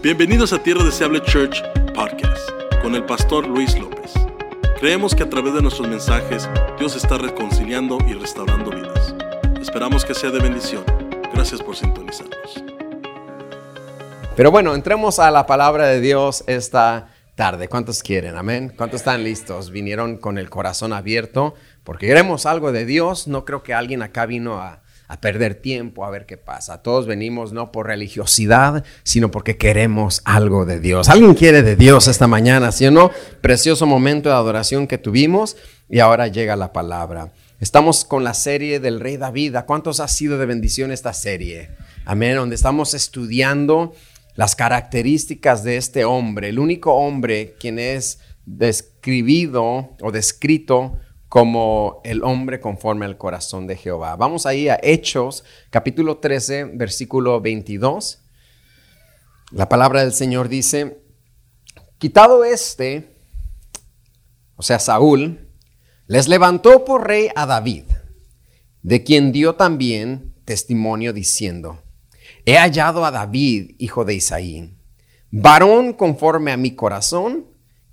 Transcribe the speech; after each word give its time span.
Bienvenidos 0.00 0.52
a 0.52 0.62
Tierra 0.62 0.84
Deseable 0.84 1.20
Church 1.22 1.60
Podcast 1.92 2.48
con 2.82 2.94
el 2.94 3.04
pastor 3.04 3.48
Luis 3.48 3.76
López. 3.76 4.12
Creemos 4.78 5.12
que 5.12 5.24
a 5.24 5.28
través 5.28 5.54
de 5.54 5.60
nuestros 5.60 5.88
mensajes 5.88 6.48
Dios 6.78 6.94
está 6.94 7.18
reconciliando 7.18 7.98
y 8.06 8.12
restaurando 8.12 8.70
vidas. 8.70 9.16
Esperamos 9.60 10.04
que 10.04 10.14
sea 10.14 10.30
de 10.30 10.38
bendición. 10.38 10.84
Gracias 11.34 11.60
por 11.60 11.74
sintonizarnos. 11.74 12.62
Pero 14.36 14.52
bueno, 14.52 14.76
entremos 14.76 15.18
a 15.18 15.32
la 15.32 15.46
palabra 15.46 15.86
de 15.88 16.00
Dios 16.00 16.44
esta 16.46 17.08
tarde. 17.34 17.66
¿Cuántos 17.66 18.04
quieren? 18.04 18.36
Amén. 18.36 18.72
¿Cuántos 18.76 19.00
están 19.00 19.24
listos? 19.24 19.72
Vinieron 19.72 20.18
con 20.18 20.38
el 20.38 20.48
corazón 20.48 20.92
abierto 20.92 21.56
porque 21.82 22.06
queremos 22.06 22.46
algo 22.46 22.70
de 22.70 22.84
Dios. 22.84 23.26
No 23.26 23.44
creo 23.44 23.64
que 23.64 23.74
alguien 23.74 24.02
acá 24.02 24.26
vino 24.26 24.60
a, 24.60 24.80
a 25.08 25.20
perder 25.20 25.54
tiempo 25.54 26.04
a 26.04 26.10
ver 26.10 26.26
qué 26.26 26.36
pasa. 26.36 26.82
Todos 26.82 27.06
venimos 27.06 27.52
no 27.52 27.72
por 27.72 27.86
religiosidad, 27.86 28.84
sino 29.02 29.30
porque 29.30 29.56
queremos 29.56 30.20
algo 30.24 30.66
de 30.66 30.80
Dios. 30.80 31.08
¿Alguien 31.08 31.34
quiere 31.34 31.62
de 31.62 31.76
Dios 31.76 32.08
esta 32.08 32.26
mañana, 32.26 32.70
sí 32.70 32.86
o 32.86 32.90
no? 32.90 33.10
Precioso 33.40 33.86
momento 33.86 34.28
de 34.28 34.34
adoración 34.34 34.86
que 34.86 34.98
tuvimos 34.98 35.56
y 35.88 36.00
ahora 36.00 36.28
llega 36.28 36.56
la 36.56 36.72
palabra. 36.72 37.32
Estamos 37.58 38.04
con 38.04 38.22
la 38.22 38.34
serie 38.34 38.80
del 38.80 39.00
Rey 39.00 39.16
David. 39.16 39.56
¿A 39.56 39.64
cuántos 39.64 39.98
ha 39.98 40.08
sido 40.08 40.38
de 40.38 40.46
bendición 40.46 40.92
esta 40.92 41.12
serie? 41.12 41.70
Amén, 42.04 42.36
donde 42.36 42.54
estamos 42.54 42.92
estudiando 42.94 43.94
las 44.36 44.54
características 44.54 45.64
de 45.64 45.78
este 45.78 46.04
hombre, 46.04 46.50
el 46.50 46.60
único 46.60 46.92
hombre 46.92 47.56
quien 47.58 47.80
es 47.80 48.20
describido 48.46 49.96
o 50.00 50.12
descrito 50.12 50.96
como 51.28 52.00
el 52.04 52.24
hombre 52.24 52.60
conforme 52.60 53.04
al 53.04 53.18
corazón 53.18 53.66
de 53.66 53.76
Jehová. 53.76 54.16
Vamos 54.16 54.46
ahí 54.46 54.68
a 54.68 54.78
Hechos, 54.82 55.44
capítulo 55.70 56.18
13, 56.18 56.64
versículo 56.64 57.40
22. 57.40 58.22
La 59.50 59.68
palabra 59.68 60.00
del 60.00 60.12
Señor 60.12 60.48
dice, 60.48 61.02
quitado 61.98 62.44
este, 62.44 63.14
o 64.56 64.62
sea, 64.62 64.78
Saúl, 64.78 65.50
les 66.06 66.28
levantó 66.28 66.84
por 66.84 67.06
rey 67.06 67.28
a 67.36 67.44
David, 67.44 67.84
de 68.82 69.04
quien 69.04 69.30
dio 69.30 69.54
también 69.54 70.34
testimonio 70.46 71.12
diciendo, 71.12 71.82
he 72.46 72.56
hallado 72.56 73.04
a 73.04 73.10
David, 73.10 73.74
hijo 73.78 74.06
de 74.06 74.14
Isaí, 74.14 74.74
varón 75.30 75.92
conforme 75.92 76.52
a 76.52 76.56
mi 76.56 76.74
corazón, 76.74 77.46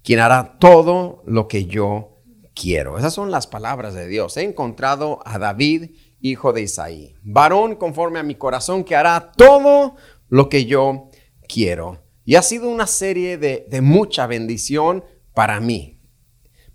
quien 0.04 0.20
hará 0.20 0.58
todo 0.58 1.22
lo 1.26 1.50
que 1.50 1.66
yo 1.66 2.15
quiero. 2.56 2.98
Esas 2.98 3.14
son 3.14 3.30
las 3.30 3.46
palabras 3.46 3.94
de 3.94 4.08
Dios. 4.08 4.38
He 4.38 4.44
encontrado 4.44 5.20
a 5.26 5.38
David, 5.38 5.92
hijo 6.22 6.54
de 6.54 6.64
Isaí, 6.64 7.16
varón 7.22 7.76
conforme 7.76 8.20
a 8.20 8.24
mi 8.24 8.36
corazón 8.36 8.84
que 8.84 8.96
hará 8.96 9.32
todo 9.36 9.96
lo 10.30 10.50
que 10.50 10.66
yo 10.66 11.10
quiero. 11.48 12.04
Y 12.24 12.36
ha 12.36 12.42
sido 12.42 12.70
una 12.70 12.88
serie 12.88 13.38
de, 13.38 13.68
de 13.70 13.82
mucha 13.82 14.26
bendición 14.26 15.04
para 15.36 15.60
mí. 15.60 16.02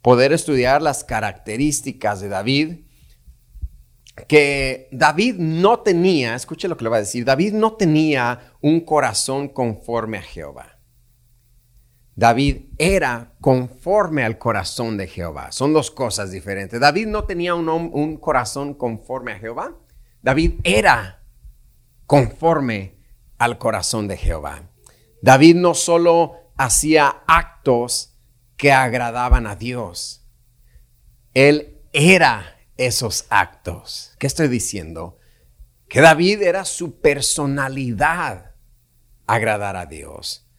Poder 0.03 0.33
estudiar 0.33 0.81
las 0.81 1.03
características 1.03 2.21
de 2.21 2.29
David, 2.29 2.85
que 4.29 4.89
David 4.93 5.37
no 5.39 5.81
tenía, 5.81 6.35
escuche 6.35 6.69
lo 6.69 6.77
que 6.77 6.85
le 6.85 6.91
va 6.91 6.97
a 6.99 7.01
decir, 7.01 7.25
David 7.25 7.55
no 7.55 7.75
tenía 7.75 8.53
un 8.61 8.81
corazón 8.81 9.49
conforme 9.49 10.19
a 10.19 10.23
Jehová. 10.23 10.70
David 12.21 12.67
era 12.77 13.33
conforme 13.41 14.25
al 14.25 14.37
corazón 14.37 14.99
de 14.99 15.07
Jehová. 15.07 15.53
Son 15.53 15.73
dos 15.73 15.91
cosas 15.91 16.31
diferentes. 16.31 16.79
David 16.79 17.07
no 17.07 17.25
tenía 17.25 17.55
un, 17.55 18.19
corazón 18.19 18.75
conforme 18.75 19.33
a 19.33 19.39
Jehová. 19.39 19.75
David 20.21 20.61
era 20.63 21.25
conforme 22.05 22.99
al 23.39 23.57
corazón 23.57 24.07
de 24.07 24.19
Jehová. 24.19 24.69
David 25.23 25.57
no 25.57 25.73
solo 25.73 26.53
hacía 26.59 27.23
actos 27.27 28.19
que 28.59 28.71
agradaban 28.71 29.47
a 29.47 29.57
Dios. 29.57 30.29
Él 31.33 31.81
era 31.95 32.59
esos 32.77 33.25
actos. 33.31 34.15
¿Qué 34.19 34.27
estoy 34.27 34.49
diciendo? 34.49 35.17
Que 35.89 36.03
David 36.03 36.43
era 36.43 36.67
su 36.67 37.01
personalidad 37.01 38.57
agradar 39.27 39.77
a 39.77 39.87
Dios 39.87 40.50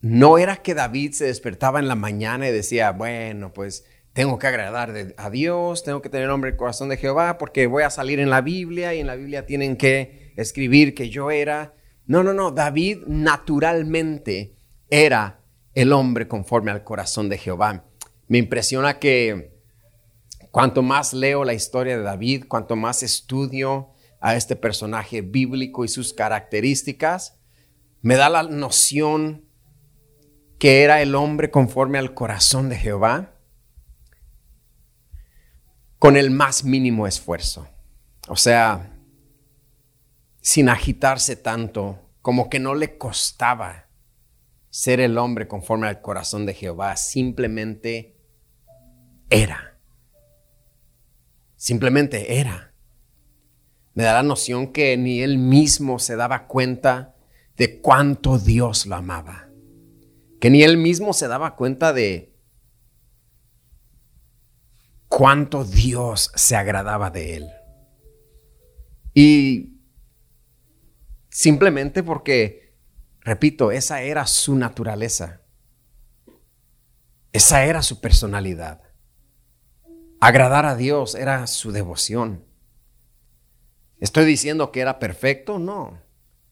no 0.00 0.38
era 0.38 0.56
que 0.56 0.74
David 0.74 1.12
se 1.12 1.26
despertaba 1.26 1.78
en 1.78 1.88
la 1.88 1.94
mañana 1.94 2.48
y 2.48 2.52
decía, 2.52 2.92
bueno, 2.92 3.52
pues 3.52 3.84
tengo 4.12 4.38
que 4.38 4.46
agradar 4.46 5.14
a 5.16 5.30
Dios, 5.30 5.84
tengo 5.84 6.02
que 6.02 6.08
tener 6.08 6.30
hombre 6.30 6.50
el 6.50 6.56
corazón 6.56 6.88
de 6.88 6.96
Jehová 6.96 7.38
porque 7.38 7.66
voy 7.66 7.82
a 7.82 7.90
salir 7.90 8.18
en 8.18 8.30
la 8.30 8.40
Biblia 8.40 8.94
y 8.94 9.00
en 9.00 9.06
la 9.06 9.14
Biblia 9.14 9.46
tienen 9.46 9.76
que 9.76 10.32
escribir 10.36 10.94
que 10.94 11.10
yo 11.10 11.30
era. 11.30 11.74
No, 12.06 12.22
no, 12.22 12.32
no, 12.32 12.50
David 12.50 13.04
naturalmente 13.06 14.56
era 14.88 15.42
el 15.74 15.92
hombre 15.92 16.26
conforme 16.26 16.70
al 16.70 16.82
corazón 16.82 17.28
de 17.28 17.38
Jehová. 17.38 17.84
Me 18.26 18.38
impresiona 18.38 18.98
que 18.98 19.60
cuanto 20.50 20.82
más 20.82 21.12
leo 21.12 21.44
la 21.44 21.54
historia 21.54 21.96
de 21.96 22.02
David, 22.02 22.46
cuanto 22.48 22.74
más 22.74 23.02
estudio 23.02 23.90
a 24.20 24.34
este 24.34 24.56
personaje 24.56 25.20
bíblico 25.22 25.84
y 25.84 25.88
sus 25.88 26.12
características, 26.12 27.38
me 28.02 28.16
da 28.16 28.28
la 28.28 28.42
noción 28.42 29.49
que 30.60 30.82
era 30.82 31.00
el 31.00 31.14
hombre 31.14 31.50
conforme 31.50 31.98
al 31.98 32.12
corazón 32.12 32.68
de 32.68 32.76
Jehová 32.76 33.32
con 35.98 36.18
el 36.18 36.30
más 36.30 36.64
mínimo 36.64 37.06
esfuerzo. 37.06 37.66
O 38.28 38.36
sea, 38.36 38.94
sin 40.42 40.68
agitarse 40.68 41.34
tanto, 41.34 42.10
como 42.20 42.50
que 42.50 42.58
no 42.58 42.74
le 42.74 42.98
costaba 42.98 43.88
ser 44.68 45.00
el 45.00 45.16
hombre 45.16 45.48
conforme 45.48 45.88
al 45.88 46.02
corazón 46.02 46.44
de 46.44 46.52
Jehová, 46.52 46.94
simplemente 46.96 48.18
era. 49.30 49.78
Simplemente 51.56 52.38
era. 52.38 52.74
Me 53.94 54.02
da 54.02 54.12
la 54.12 54.22
noción 54.22 54.74
que 54.74 54.94
ni 54.98 55.22
él 55.22 55.38
mismo 55.38 55.98
se 55.98 56.16
daba 56.16 56.46
cuenta 56.46 57.16
de 57.56 57.80
cuánto 57.80 58.38
Dios 58.38 58.84
lo 58.84 58.96
amaba 58.96 59.49
que 60.40 60.48
ni 60.50 60.62
él 60.62 60.78
mismo 60.78 61.12
se 61.12 61.28
daba 61.28 61.54
cuenta 61.54 61.92
de 61.92 62.34
cuánto 65.06 65.64
Dios 65.64 66.32
se 66.34 66.56
agradaba 66.56 67.10
de 67.10 67.36
él. 67.36 67.50
Y 69.12 69.80
simplemente 71.28 72.02
porque, 72.02 72.74
repito, 73.20 73.70
esa 73.70 74.00
era 74.00 74.26
su 74.26 74.56
naturaleza. 74.56 75.42
Esa 77.32 77.64
era 77.66 77.82
su 77.82 78.00
personalidad. 78.00 78.80
Agradar 80.20 80.64
a 80.64 80.74
Dios 80.74 81.14
era 81.14 81.46
su 81.46 81.70
devoción. 81.70 82.46
¿Estoy 83.98 84.24
diciendo 84.24 84.72
que 84.72 84.80
era 84.80 84.98
perfecto? 84.98 85.58
No. 85.58 86.02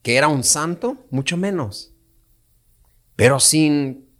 ¿Que 0.02 0.16
era 0.16 0.28
un 0.28 0.44
santo? 0.44 1.06
Mucho 1.10 1.38
menos 1.38 1.97
pero 3.18 3.40
sin 3.40 4.14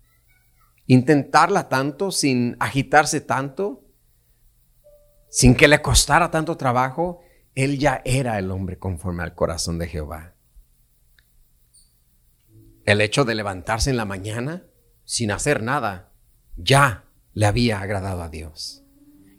intentarla 0.87 1.69
tanto, 1.69 2.11
sin 2.11 2.57
agitarse 2.59 3.21
tanto, 3.21 3.87
sin 5.31 5.55
que 5.55 5.69
le 5.69 5.81
costara 5.81 6.33
tanto 6.33 6.57
trabajo, 6.57 7.21
él 7.55 7.79
ya 7.79 8.03
era 8.05 8.41
el 8.41 8.51
hombre 8.51 8.77
conforme 8.77 9.23
al 9.23 9.37
corazón 9.37 9.79
de 9.79 9.87
Jehová. 9.87 10.35
El 12.87 13.01
hecho 13.01 13.25
de 13.25 13.37
levantarse 13.37 13.91
en 13.91 13.97
la 13.97 14.05
mañana 14.05 14.67
sin 15.05 15.31
hacer 15.31 15.63
nada 15.63 16.13
ya 16.57 17.05
le 17.35 17.47
había 17.47 17.81
agradado 17.81 18.25
a 18.25 18.29
Dios. 18.29 18.83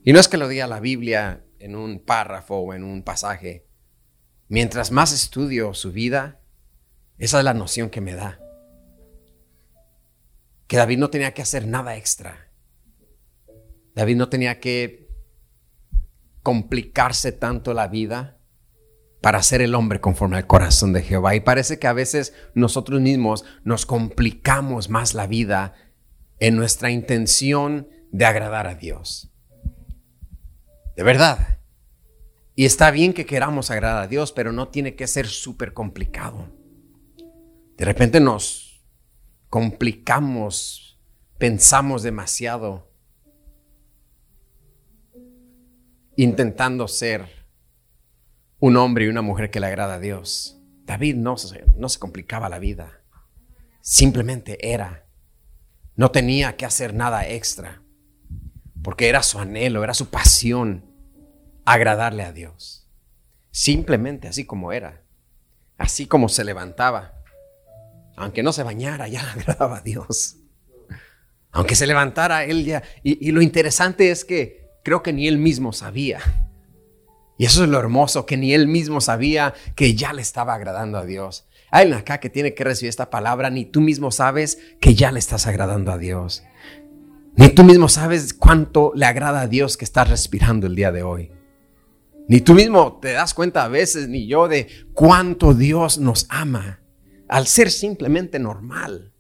Y 0.06 0.14
no 0.14 0.22
es 0.22 0.30
que 0.30 0.38
lo 0.38 0.48
diga 0.48 0.68
la 0.68 0.80
Biblia 0.80 1.44
en 1.60 1.76
un 1.76 2.00
párrafo 2.00 2.60
o 2.60 2.74
en 2.74 2.86
un 2.86 3.04
pasaje. 3.04 3.68
Mientras 4.48 4.94
más 4.94 5.12
estudio 5.12 5.74
su 5.74 5.92
vida, 5.92 6.40
esa 7.18 7.40
es 7.40 7.44
la 7.44 7.54
noción 7.54 7.90
que 7.90 8.00
me 8.00 8.14
da 8.14 8.40
que 10.70 10.78
David 10.78 11.00
no 11.00 11.10
tenía 11.10 11.34
que 11.34 11.42
hacer 11.42 11.68
nada 11.68 11.98
extra. 11.98 12.52
David 13.96 14.18
no 14.18 14.30
tenía 14.30 14.60
que 14.60 15.10
complicarse 16.44 17.32
tanto 17.32 17.74
la 17.74 17.88
vida 17.88 18.38
para 19.20 19.42
ser 19.42 19.64
el 19.64 19.74
hombre 19.74 20.00
conforme 20.00 20.38
al 20.38 20.46
corazón 20.46 20.94
de 20.94 21.02
Jehová. 21.02 21.34
Y 21.34 21.40
parece 21.40 21.80
que 21.80 21.88
a 21.88 21.94
veces 21.94 22.36
nosotros 22.54 23.02
mismos 23.02 23.46
nos 23.64 23.88
complicamos 23.88 24.90
más 24.90 25.16
la 25.16 25.26
vida 25.26 25.74
en 26.38 26.56
nuestra 26.56 26.92
intención 26.92 27.90
de 28.12 28.26
agradar 28.26 28.68
a 28.68 28.76
Dios. 28.76 29.34
De 30.96 31.02
verdad. 31.02 31.62
Y 32.54 32.66
está 32.66 32.92
bien 32.92 33.14
que 33.14 33.26
queramos 33.26 33.72
agradar 33.72 34.04
a 34.04 34.08
Dios, 34.08 34.32
pero 34.32 34.52
no 34.52 34.68
tiene 34.68 34.94
que 34.94 35.08
ser 35.08 35.26
súper 35.26 35.74
complicado. 35.74 36.48
De 37.76 37.86
repente 37.86 38.20
nos 38.20 38.69
complicamos, 39.50 41.00
pensamos 41.38 42.04
demasiado, 42.04 42.92
intentando 46.16 46.88
ser 46.88 47.48
un 48.60 48.78
hombre 48.78 49.06
y 49.06 49.08
una 49.08 49.22
mujer 49.22 49.50
que 49.50 49.60
le 49.60 49.68
agrada 49.68 49.96
a 49.96 50.00
Dios. 50.00 50.62
David 50.86 51.16
no, 51.16 51.36
no 51.78 51.90
se 51.90 52.00
complicaba 52.00 52.50
la 52.50 52.60
vida. 52.60 53.02
Simplemente 53.82 54.72
era. 54.72 55.06
No 55.96 56.12
tenía 56.12 56.58
que 56.58 56.66
hacer 56.66 56.94
nada 56.94 57.28
extra. 57.28 57.82
Porque 58.84 59.08
era 59.08 59.24
su 59.24 59.40
anhelo, 59.40 59.84
era 59.84 59.94
su 59.94 60.10
pasión 60.10 60.86
agradarle 61.66 62.24
a 62.24 62.34
Dios. 62.34 62.90
Simplemente 63.52 64.28
así 64.28 64.46
como 64.46 64.72
era. 64.72 65.04
Así 65.78 66.06
como 66.06 66.28
se 66.28 66.44
levantaba. 66.44 67.19
Aunque 68.20 68.44
no 68.44 68.52
se 68.52 68.64
bañara, 68.64 69.08
ya 69.08 69.24
le 69.24 69.30
agradaba 69.42 69.78
a 69.78 69.82
Dios. 69.82 70.36
Aunque 71.52 71.76
se 71.76 71.88
levantara, 71.88 72.44
él 72.44 72.66
ya... 72.66 72.84
Y, 73.02 73.32
lo 73.32 73.42
interesante 73.42 74.12
es 74.12 74.26
que 74.26 74.68
creo 74.84 75.02
que 75.02 75.14
ni 75.14 75.28
él 75.28 75.38
mismo 75.38 75.74
sabía. 75.74 76.20
Y 77.38 77.46
eso 77.46 77.64
es 77.64 77.70
lo 77.70 77.80
hermoso, 77.80 78.26
que 78.26 78.38
ni 78.38 78.54
él 78.54 78.68
mismo 78.68 79.00
sabía 79.00 79.54
que 79.76 79.96
ya 79.96 80.12
le 80.12 80.22
estaba 80.22 80.54
agradando 80.54 80.98
a 80.98 81.06
Dios. 81.06 81.48
Hay 81.72 81.92
acá 81.94 82.20
que 82.20 82.30
tiene 82.30 82.54
que 82.54 82.66
recibir 82.66 82.90
esta 82.90 83.10
palabra, 83.10 83.50
ni 83.50 83.66
tú 83.66 83.80
mismo 83.80 84.12
sabes 84.12 84.60
que 84.82 84.94
ya 84.94 85.12
le 85.14 85.20
estás 85.20 85.48
agradando 85.48 85.94
a 85.94 85.98
Dios. 85.98 86.44
Ni 87.36 87.48
tú 87.50 87.64
mismo 87.64 87.88
sabes 87.88 88.34
cuánto 88.34 88.92
le 88.96 89.06
agrada 89.06 89.42
a 89.42 89.48
Dios 89.48 89.78
que 89.78 89.86
estás 89.86 90.10
respirando 90.10 90.68
el 90.68 90.76
día 90.76 90.92
de 90.92 91.04
hoy. 91.04 91.32
Ni 92.28 92.42
tú 92.42 92.54
mismo 92.54 93.00
te 93.02 93.14
das 93.14 93.34
cuenta 93.34 93.64
a 93.64 93.70
veces, 93.70 94.10
ni 94.10 94.28
yo, 94.28 94.50
de 94.50 94.68
cuánto 94.94 95.54
Dios 95.54 96.00
nos 96.00 96.28
ama 96.30 96.79
al 97.30 97.48
ser 97.48 97.72
simplemente 97.72 98.40
normal. 98.40 99.14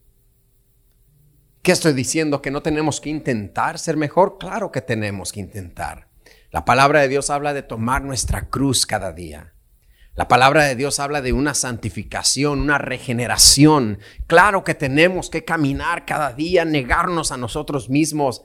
¿Qué 1.62 1.72
estoy 1.72 1.94
diciendo? 1.94 2.42
¿Que 2.42 2.52
no 2.52 2.62
tenemos 2.62 3.00
que 3.00 3.10
intentar 3.10 3.80
ser 3.80 3.96
mejor? 3.96 4.38
Claro 4.40 4.72
que 4.72 4.82
tenemos 4.82 5.32
que 5.32 5.40
intentar. 5.40 6.10
La 6.52 6.66
palabra 6.66 7.02
de 7.02 7.08
Dios 7.08 7.30
habla 7.30 7.54
de 7.54 7.62
tomar 7.62 8.02
nuestra 8.02 8.50
cruz 8.50 8.86
cada 8.86 9.12
día. 9.12 9.54
La 10.16 10.28
palabra 10.28 10.66
de 10.66 10.76
Dios 10.76 11.00
habla 11.00 11.22
de 11.22 11.32
una 11.34 11.54
santificación, 11.54 12.60
una 12.60 12.80
regeneración. 12.80 14.00
Claro 14.26 14.64
que 14.64 14.74
tenemos 14.74 15.30
que 15.30 15.46
caminar 15.46 16.06
cada 16.06 16.34
día, 16.34 16.66
negarnos 16.66 17.32
a 17.32 17.38
nosotros 17.38 17.90
mismos. 17.90 18.44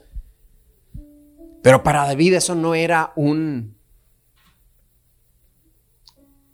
Pero 1.62 1.82
para 1.82 2.04
David 2.04 2.34
eso 2.34 2.54
no 2.54 2.74
era 2.74 3.12
un 3.16 3.78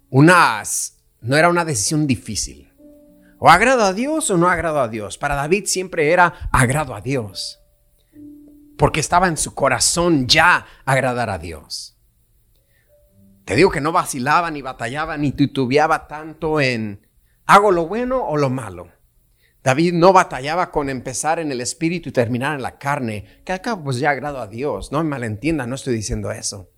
unas 0.08 0.96
no 1.20 1.36
era 1.36 1.48
una 1.48 1.64
decisión 1.64 2.06
difícil. 2.06 2.69
O 3.42 3.48
agrado 3.48 3.84
a 3.84 3.94
Dios 3.94 4.30
o 4.30 4.36
no 4.36 4.50
agrado 4.50 4.80
a 4.80 4.88
Dios. 4.88 5.16
Para 5.16 5.34
David 5.34 5.64
siempre 5.64 6.12
era 6.12 6.50
agrado 6.52 6.94
a 6.94 7.00
Dios. 7.00 7.58
Porque 8.76 9.00
estaba 9.00 9.28
en 9.28 9.38
su 9.38 9.54
corazón 9.54 10.26
ya 10.26 10.66
agradar 10.84 11.30
a 11.30 11.38
Dios. 11.38 11.98
Te 13.46 13.56
digo 13.56 13.70
que 13.70 13.80
no 13.80 13.92
vacilaba, 13.92 14.50
ni 14.50 14.60
batallaba, 14.60 15.16
ni 15.16 15.32
titubeaba 15.32 16.06
tanto 16.06 16.60
en 16.60 17.06
hago 17.46 17.72
lo 17.72 17.86
bueno 17.86 18.22
o 18.26 18.36
lo 18.36 18.50
malo. 18.50 18.88
David 19.64 19.94
no 19.94 20.12
batallaba 20.12 20.70
con 20.70 20.90
empezar 20.90 21.38
en 21.38 21.50
el 21.50 21.62
espíritu 21.62 22.10
y 22.10 22.12
terminar 22.12 22.56
en 22.56 22.62
la 22.62 22.76
carne, 22.76 23.42
que 23.46 23.54
acá 23.54 23.82
pues 23.82 23.98
ya 23.98 24.10
agrado 24.10 24.38
a 24.38 24.48
Dios. 24.48 24.92
No 24.92 25.02
me 25.02 25.08
malentienda, 25.08 25.66
no 25.66 25.76
estoy 25.76 25.94
diciendo 25.94 26.30
eso. 26.30 26.70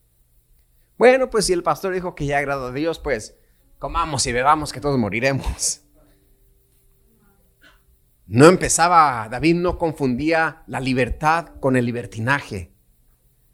Bueno, 0.96 1.28
pues 1.28 1.46
si 1.46 1.52
el 1.54 1.64
pastor 1.64 1.92
dijo 1.92 2.14
que 2.14 2.26
ya 2.26 2.38
agrado 2.38 2.68
a 2.68 2.72
Dios, 2.72 3.00
pues 3.00 3.36
comamos 3.80 4.24
y 4.26 4.32
bebamos 4.32 4.72
que 4.72 4.80
todos 4.80 4.96
moriremos. 4.96 5.81
No 8.26 8.46
empezaba, 8.46 9.28
David 9.30 9.56
no 9.56 9.78
confundía 9.78 10.62
la 10.66 10.80
libertad 10.80 11.48
con 11.60 11.76
el 11.76 11.84
libertinaje. 11.84 12.72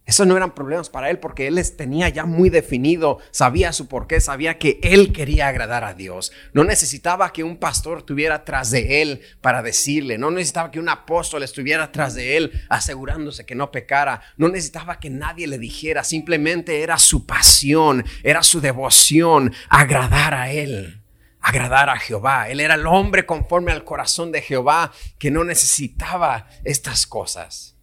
Eso 0.08 0.24
no 0.24 0.38
eran 0.38 0.54
problemas 0.54 0.88
para 0.88 1.10
él 1.10 1.18
porque 1.18 1.46
él 1.46 1.56
les 1.56 1.76
tenía 1.76 2.08
ya 2.08 2.24
muy 2.24 2.48
definido, 2.48 3.18
sabía 3.30 3.74
su 3.74 3.88
porqué, 3.88 4.22
sabía 4.22 4.56
que 4.56 4.80
él 4.82 5.12
quería 5.12 5.48
agradar 5.48 5.84
a 5.84 5.92
Dios. 5.92 6.32
No 6.54 6.64
necesitaba 6.64 7.30
que 7.30 7.44
un 7.44 7.58
pastor 7.58 7.98
estuviera 7.98 8.42
tras 8.42 8.70
de 8.70 9.02
él 9.02 9.20
para 9.42 9.62
decirle, 9.62 10.16
no 10.16 10.30
necesitaba 10.30 10.70
que 10.70 10.80
un 10.80 10.88
apóstol 10.88 11.42
estuviera 11.42 11.92
tras 11.92 12.14
de 12.14 12.38
él 12.38 12.52
asegurándose 12.70 13.44
que 13.44 13.54
no 13.54 13.70
pecara, 13.70 14.22
no 14.38 14.48
necesitaba 14.48 14.98
que 14.98 15.10
nadie 15.10 15.46
le 15.46 15.58
dijera, 15.58 16.02
simplemente 16.04 16.80
era 16.80 16.96
su 16.96 17.26
pasión, 17.26 18.02
era 18.22 18.42
su 18.42 18.62
devoción 18.62 19.52
agradar 19.68 20.32
a 20.32 20.50
él 20.50 20.97
agradar 21.48 21.88
a 21.88 21.98
Jehová. 21.98 22.50
Él 22.50 22.60
era 22.60 22.74
el 22.74 22.86
hombre 22.86 23.24
conforme 23.24 23.72
al 23.72 23.84
corazón 23.84 24.32
de 24.32 24.42
Jehová 24.42 24.92
que 25.18 25.30
no 25.30 25.44
necesitaba 25.44 26.46
estas 26.62 27.06
cosas. 27.06 27.76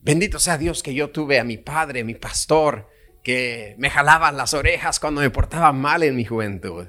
Bendito 0.00 0.40
sea 0.40 0.58
Dios 0.58 0.82
que 0.82 0.92
yo 0.92 1.10
tuve 1.10 1.38
a 1.38 1.44
mi 1.44 1.58
padre, 1.58 2.02
mi 2.02 2.14
pastor, 2.14 2.88
que 3.22 3.76
me 3.78 3.88
jalaban 3.88 4.36
las 4.36 4.52
orejas 4.52 4.98
cuando 4.98 5.20
me 5.20 5.30
portaba 5.30 5.72
mal 5.72 6.02
en 6.02 6.16
mi 6.16 6.24
juventud. 6.24 6.88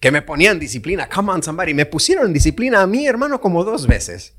Que 0.00 0.10
me 0.10 0.20
ponían 0.20 0.58
disciplina. 0.58 1.08
Come 1.08 1.32
on, 1.32 1.42
somebody. 1.42 1.72
Me 1.72 1.86
pusieron 1.86 2.32
disciplina 2.32 2.82
a 2.82 2.86
mi 2.86 3.06
hermano 3.06 3.40
como 3.40 3.64
dos 3.64 3.86
veces. 3.86 4.36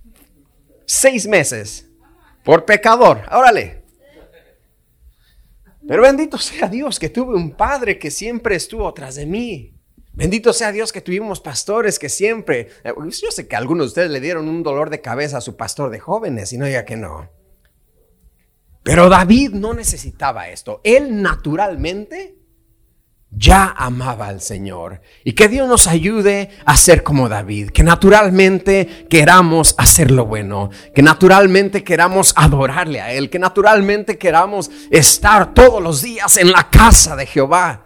Seis 0.85 1.25
meses. 1.25 1.89
Por 2.43 2.65
pecador. 2.65 3.23
Órale. 3.31 3.83
Pero 5.87 6.03
bendito 6.03 6.37
sea 6.37 6.67
Dios 6.67 6.99
que 6.99 7.09
tuve 7.09 7.35
un 7.35 7.51
padre 7.55 7.97
que 7.97 8.11
siempre 8.11 8.55
estuvo 8.55 8.93
tras 8.93 9.15
de 9.15 9.25
mí. 9.25 9.73
Bendito 10.13 10.54
sea 10.54 10.71
Dios 10.71 10.92
que 10.92 11.01
tuvimos 11.01 11.42
pastores 11.42 11.98
que 11.98 12.07
siempre... 12.07 12.69
Eh, 12.83 12.94
yo 12.95 13.31
sé 13.31 13.48
que 13.48 13.56
algunos 13.56 13.86
de 13.86 13.88
ustedes 13.88 14.12
le 14.12 14.19
dieron 14.19 14.48
un 14.48 14.62
dolor 14.62 14.92
de 14.92 15.01
cabeza 15.01 15.38
a 15.38 15.42
su 15.42 15.57
pastor 15.57 15.89
de 15.89 16.00
jóvenes 16.00 16.54
y 16.54 16.57
no 16.60 16.68
ya 16.68 16.86
que 16.86 16.95
no. 16.95 17.31
Pero 18.83 19.10
David 19.10 19.51
no 19.54 19.74
necesitaba 19.74 20.50
esto. 20.50 20.81
Él 20.83 21.21
naturalmente 21.21 22.36
ya 23.31 23.74
amaba 23.75 24.27
al 24.27 24.42
Señor. 24.42 25.01
Y 25.24 25.33
que 25.33 25.48
Dios 25.48 25.68
nos 25.68 25.88
ayude 25.88 26.50
a 26.65 26.77
ser 26.77 27.01
como 27.01 27.27
David. 27.27 27.69
Que 27.69 27.81
naturalmente 27.81 29.07
queramos 29.10 29.74
hacer 29.80 30.12
lo 30.12 30.27
bueno. 30.27 30.69
Que 30.94 31.01
naturalmente 31.01 31.83
queramos 31.83 32.33
adorarle 32.36 33.01
a 33.01 33.13
Él. 33.13 33.31
Que 33.31 33.39
naturalmente 33.39 34.19
queramos 34.19 34.69
estar 34.92 35.56
todos 35.56 35.81
los 35.81 36.04
días 36.04 36.38
en 36.38 36.51
la 36.51 36.69
casa 36.69 37.15
de 37.15 37.25
Jehová. 37.25 37.86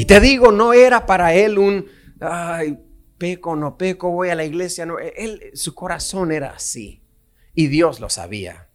Y 0.00 0.06
te 0.06 0.18
digo, 0.18 0.50
no 0.50 0.72
era 0.72 1.04
para 1.04 1.34
Él 1.34 1.58
un, 1.58 1.86
ay, 2.22 2.78
peco, 3.18 3.54
no 3.54 3.76
peco, 3.76 4.10
voy 4.10 4.30
a 4.30 4.34
la 4.34 4.44
iglesia. 4.44 4.86
No, 4.86 4.98
él, 4.98 5.50
su 5.52 5.74
corazón 5.74 6.32
era 6.32 6.52
así. 6.52 7.04
Y 7.52 7.66
Dios 7.66 8.00
lo 8.00 8.08
sabía. 8.08 8.70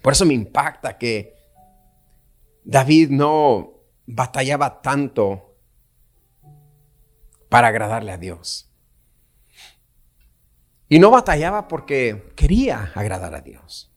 Por 0.00 0.12
eso 0.12 0.24
me 0.24 0.32
impacta 0.32 0.96
que 0.96 1.34
David 2.62 3.10
no 3.10 3.80
batallaba 4.06 4.80
tanto 4.80 5.56
para 7.48 7.66
agradarle 7.66 8.12
a 8.12 8.16
Dios. 8.16 8.70
Y 10.88 11.00
no 11.00 11.10
batallaba 11.10 11.66
porque 11.66 12.32
quería 12.36 12.92
agradar 12.94 13.34
a 13.34 13.40
Dios. 13.40 13.92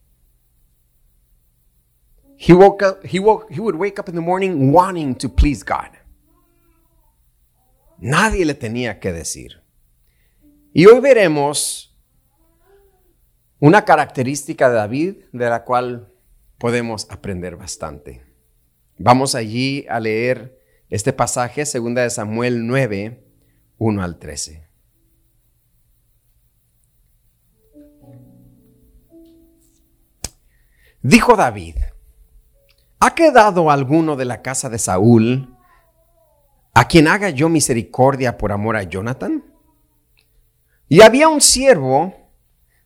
He, 2.36 2.54
woke 2.54 2.82
up, 2.82 3.06
he, 3.06 3.20
woke, 3.20 3.46
he 3.52 3.60
would 3.60 3.76
wake 3.76 4.00
up 4.00 4.10
in 4.10 4.16
the 4.16 4.22
morning 4.22 4.72
wanting 4.74 5.14
to 5.18 5.30
please 5.30 5.64
God. 5.64 5.97
Nadie 8.00 8.46
le 8.46 8.54
tenía 8.54 9.00
que 9.00 9.12
decir. 9.12 9.64
Y 10.74 10.86
hoy 10.86 11.00
veremos 11.00 11.98
una 13.60 13.86
característica 13.86 14.70
de 14.70 14.76
David 14.76 15.16
de 15.32 15.50
la 15.50 15.64
cual 15.64 16.14
podemos 16.60 17.08
aprender 17.10 17.56
bastante. 17.56 18.24
Vamos 19.00 19.36
allí 19.36 19.86
a 19.90 20.00
leer 20.00 20.60
este 20.90 21.14
pasaje, 21.14 21.64
2 21.64 21.96
de 21.96 22.10
Samuel 22.10 22.68
9, 22.68 23.24
1 23.78 24.04
al 24.04 24.20
13. 24.20 24.68
Dijo 31.02 31.36
David, 31.36 31.76
¿ha 33.00 33.16
quedado 33.16 33.72
alguno 33.72 34.16
de 34.16 34.26
la 34.26 34.42
casa 34.42 34.70
de 34.70 34.78
Saúl 34.78 35.57
a 36.80 36.88
quien 36.88 37.08
haga 37.08 37.32
yo 37.32 37.50
misericordia 37.50 38.38
por 38.38 38.52
amor 38.52 38.76
a 38.76 38.84
Jonathan? 38.84 39.44
Y 40.88 41.02
había 41.02 41.28
un 41.28 41.42
siervo 41.42 42.14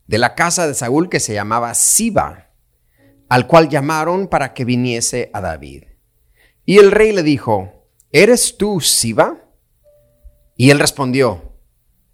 de 0.07 0.17
la 0.17 0.33
casa 0.33 0.65
de 0.65 0.73
Saúl 0.73 1.09
que 1.09 1.19
se 1.19 1.33
llamaba 1.33 1.73
Siba, 1.73 2.53
al 3.27 3.47
cual 3.47 3.67
llamaron 3.67 4.29
para 4.29 4.53
que 4.53 4.63
viniese 4.63 5.29
a 5.33 5.41
David. 5.41 5.83
Y 6.63 6.77
el 6.77 6.89
rey 6.91 7.11
le 7.11 7.21
dijo, 7.21 7.85
¿eres 8.13 8.55
tú 8.57 8.79
Siba? 8.79 9.43
Y 10.55 10.69
él 10.69 10.79
respondió, 10.79 11.59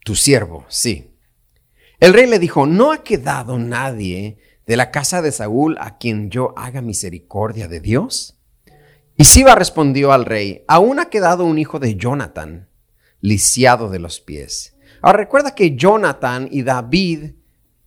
tu 0.03 0.15
siervo, 0.15 0.65
sí. 0.69 1.15
El 1.99 2.15
rey 2.15 2.25
le 2.25 2.39
dijo, 2.39 2.65
¿no 2.65 2.91
ha 2.91 3.03
quedado 3.03 3.59
nadie 3.59 4.39
de 4.65 4.77
la 4.77 4.89
casa 4.89 5.21
de 5.21 5.31
Saúl 5.31 5.77
a 5.79 5.99
quien 5.99 6.31
yo 6.31 6.55
haga 6.57 6.81
misericordia 6.81 7.67
de 7.67 7.81
Dios? 7.81 8.36
Y 9.19 9.25
Siba 9.25 9.55
respondió 9.55 10.11
al 10.11 10.25
rey, 10.25 10.63
aún 10.67 10.99
ha 10.99 11.09
quedado 11.09 11.43
un 11.43 11.57
hijo 11.57 11.79
de 11.79 11.95
Jonathan, 11.95 12.69
lisiado 13.19 13.89
de 13.89 13.97
los 13.97 14.19
pies. 14.19 14.77
Ahora 15.01 15.17
recuerda 15.17 15.55
que 15.55 15.75
Jonathan 15.75 16.47
y 16.51 16.61
David 16.61 17.31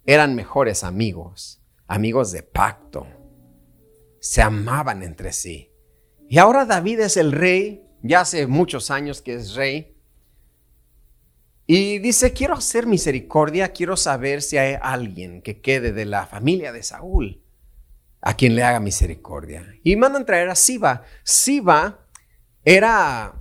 eran 0.04 0.34
mejores 0.34 0.82
amigos, 0.82 1.62
amigos 1.86 2.32
de 2.32 2.42
pacto. 2.42 3.06
Se 4.18 4.42
amaban 4.42 5.04
entre 5.04 5.32
sí. 5.32 5.70
Y 6.28 6.38
ahora 6.38 6.64
David 6.66 6.98
es 6.98 7.16
el 7.16 7.30
rey, 7.30 7.86
ya 8.02 8.22
hace 8.22 8.48
muchos 8.48 8.90
años 8.90 9.22
que 9.22 9.34
es 9.34 9.54
rey. 9.54 9.96
Y 11.64 12.00
dice, 12.00 12.32
quiero 12.32 12.54
hacer 12.54 12.88
misericordia, 12.88 13.68
quiero 13.68 13.96
saber 13.96 14.42
si 14.42 14.58
hay 14.58 14.76
alguien 14.82 15.42
que 15.42 15.60
quede 15.60 15.92
de 15.92 16.06
la 16.06 16.26
familia 16.26 16.72
de 16.72 16.82
Saúl 16.82 17.44
a 18.20 18.34
quien 18.34 18.54
le 18.54 18.62
haga 18.62 18.80
misericordia. 18.80 19.66
Y 19.82 19.96
mandan 19.96 20.26
traer 20.26 20.48
a 20.48 20.54
Siba. 20.54 21.04
Siba 21.24 22.06
era 22.64 23.34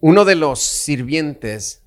uno 0.00 0.24
de 0.24 0.34
los 0.34 0.60
sirvientes 0.60 1.82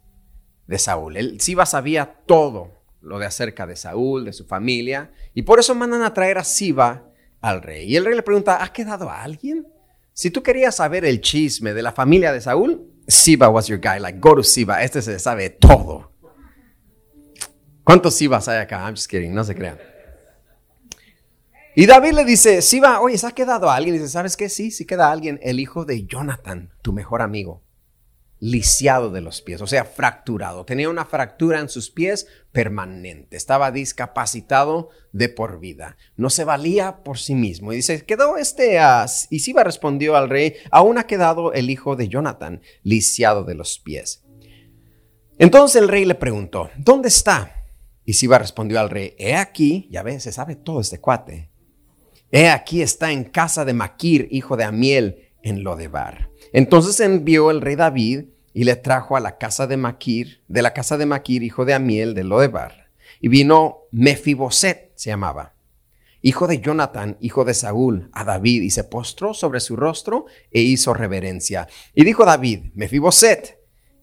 de 0.67 0.79
Saúl. 0.79 1.17
El 1.17 1.41
Siba 1.41 1.65
sabía 1.65 2.21
todo 2.25 2.81
lo 3.01 3.19
de 3.19 3.25
acerca 3.25 3.65
de 3.65 3.75
Saúl, 3.75 4.25
de 4.25 4.33
su 4.33 4.45
familia, 4.45 5.11
y 5.33 5.41
por 5.41 5.59
eso 5.59 5.73
mandan 5.75 6.03
a 6.03 6.13
traer 6.13 6.37
a 6.37 6.43
Siba 6.43 7.09
al 7.41 7.61
rey. 7.61 7.91
Y 7.91 7.95
el 7.95 8.05
rey 8.05 8.15
le 8.15 8.23
pregunta, 8.23 8.63
¿ha 8.63 8.71
quedado 8.71 9.09
alguien? 9.09 9.67
Si 10.13 10.29
tú 10.29 10.43
querías 10.43 10.75
saber 10.75 11.03
el 11.05 11.21
chisme 11.21 11.73
de 11.73 11.81
la 11.81 11.91
familia 11.91 12.31
de 12.31 12.41
Saúl, 12.41 12.87
Siba 13.07 13.49
was 13.49 13.67
your 13.67 13.79
guy. 13.79 13.99
Like, 13.99 14.19
go 14.19 14.35
to 14.35 14.43
Siba. 14.43 14.83
Este 14.83 15.01
se 15.01 15.17
sabe 15.19 15.49
todo. 15.49 16.11
¿Cuántos 17.83 18.15
Sibas 18.15 18.47
hay 18.47 18.59
acá? 18.59 18.85
I'm 18.85 18.95
just 18.95 19.09
kidding. 19.09 19.33
No 19.33 19.43
se 19.43 19.55
crean. 19.55 19.77
Y 21.75 21.85
David 21.85 22.13
le 22.13 22.25
dice, 22.25 22.61
Siba, 22.61 22.99
oye, 23.01 23.17
¿se 23.17 23.27
ha 23.27 23.31
quedado 23.31 23.69
alguien? 23.71 23.95
Y 23.95 23.99
dice, 23.99 24.11
¿sabes 24.11 24.35
qué? 24.35 24.49
Sí, 24.49 24.71
sí 24.71 24.85
queda 24.85 25.11
alguien. 25.11 25.39
El 25.41 25.59
hijo 25.59 25.85
de 25.85 26.05
Jonathan, 26.05 26.71
tu 26.81 26.93
mejor 26.93 27.21
amigo 27.21 27.63
lisiado 28.41 29.11
de 29.11 29.21
los 29.21 29.43
pies, 29.43 29.61
o 29.61 29.67
sea, 29.67 29.85
fracturado. 29.85 30.65
Tenía 30.65 30.89
una 30.89 31.05
fractura 31.05 31.59
en 31.59 31.69
sus 31.69 31.91
pies 31.91 32.25
permanente. 32.51 33.37
Estaba 33.37 33.71
discapacitado 33.71 34.89
de 35.11 35.29
por 35.29 35.59
vida. 35.59 35.95
No 36.17 36.31
se 36.31 36.43
valía 36.43 37.03
por 37.03 37.19
sí 37.19 37.35
mismo. 37.35 37.71
Y 37.71 37.77
dice, 37.77 38.03
quedó 38.03 38.37
este... 38.37 38.79
y 39.29 39.39
Siba 39.39 39.63
respondió 39.63 40.17
al 40.17 40.27
rey, 40.27 40.55
aún 40.71 40.97
ha 40.97 41.05
quedado 41.05 41.53
el 41.53 41.69
hijo 41.69 41.95
de 41.95 42.09
Jonathan, 42.09 42.61
lisiado 42.81 43.43
de 43.43 43.53
los 43.53 43.77
pies. 43.77 44.23
Entonces 45.37 45.79
el 45.79 45.87
rey 45.87 46.05
le 46.05 46.15
preguntó, 46.15 46.71
¿dónde 46.77 47.09
está? 47.09 47.55
Y 48.05 48.13
Siba 48.13 48.39
respondió 48.39 48.79
al 48.79 48.89
rey, 48.89 49.13
he 49.19 49.35
aquí, 49.35 49.87
ya 49.91 50.01
ves, 50.01 50.23
se 50.23 50.31
sabe 50.31 50.55
todo 50.55 50.81
este 50.81 50.99
cuate. 50.99 51.50
He 52.31 52.49
aquí 52.49 52.81
está 52.81 53.11
en 53.11 53.25
casa 53.25 53.65
de 53.65 53.73
Maquir, 53.73 54.27
hijo 54.31 54.55
de 54.55 54.63
Amiel, 54.63 55.29
en 55.43 55.63
Lodebar. 55.63 56.29
Entonces 56.53 56.99
envió 57.01 57.51
el 57.51 57.59
rey 57.61 57.75
David 57.75 58.25
y 58.53 58.63
le 58.63 58.75
trajo 58.77 59.17
a 59.17 59.19
la 59.19 59.37
casa 59.37 59.67
de 59.67 59.75
Maquir, 59.75 60.41
de 60.47 60.61
la 60.61 60.73
casa 60.73 60.97
de 60.97 61.05
Maquir, 61.05 61.43
hijo 61.43 61.65
de 61.65 61.73
Amiel, 61.73 62.13
de 62.13 62.23
Lodebar. 62.23 62.89
Y 63.19 63.27
vino 63.27 63.79
Mefiboset, 63.91 64.91
se 64.95 65.09
llamaba, 65.09 65.55
hijo 66.21 66.47
de 66.47 66.61
Jonathan, 66.61 67.17
hijo 67.19 67.43
de 67.43 67.53
Saúl, 67.53 68.09
a 68.13 68.23
David, 68.23 68.61
y 68.61 68.69
se 68.69 68.85
postró 68.85 69.33
sobre 69.33 69.59
su 69.59 69.75
rostro 69.75 70.25
e 70.51 70.61
hizo 70.61 70.93
reverencia. 70.93 71.67
Y 71.93 72.05
dijo 72.05 72.25
David, 72.25 72.71
Mefiboset. 72.73 73.59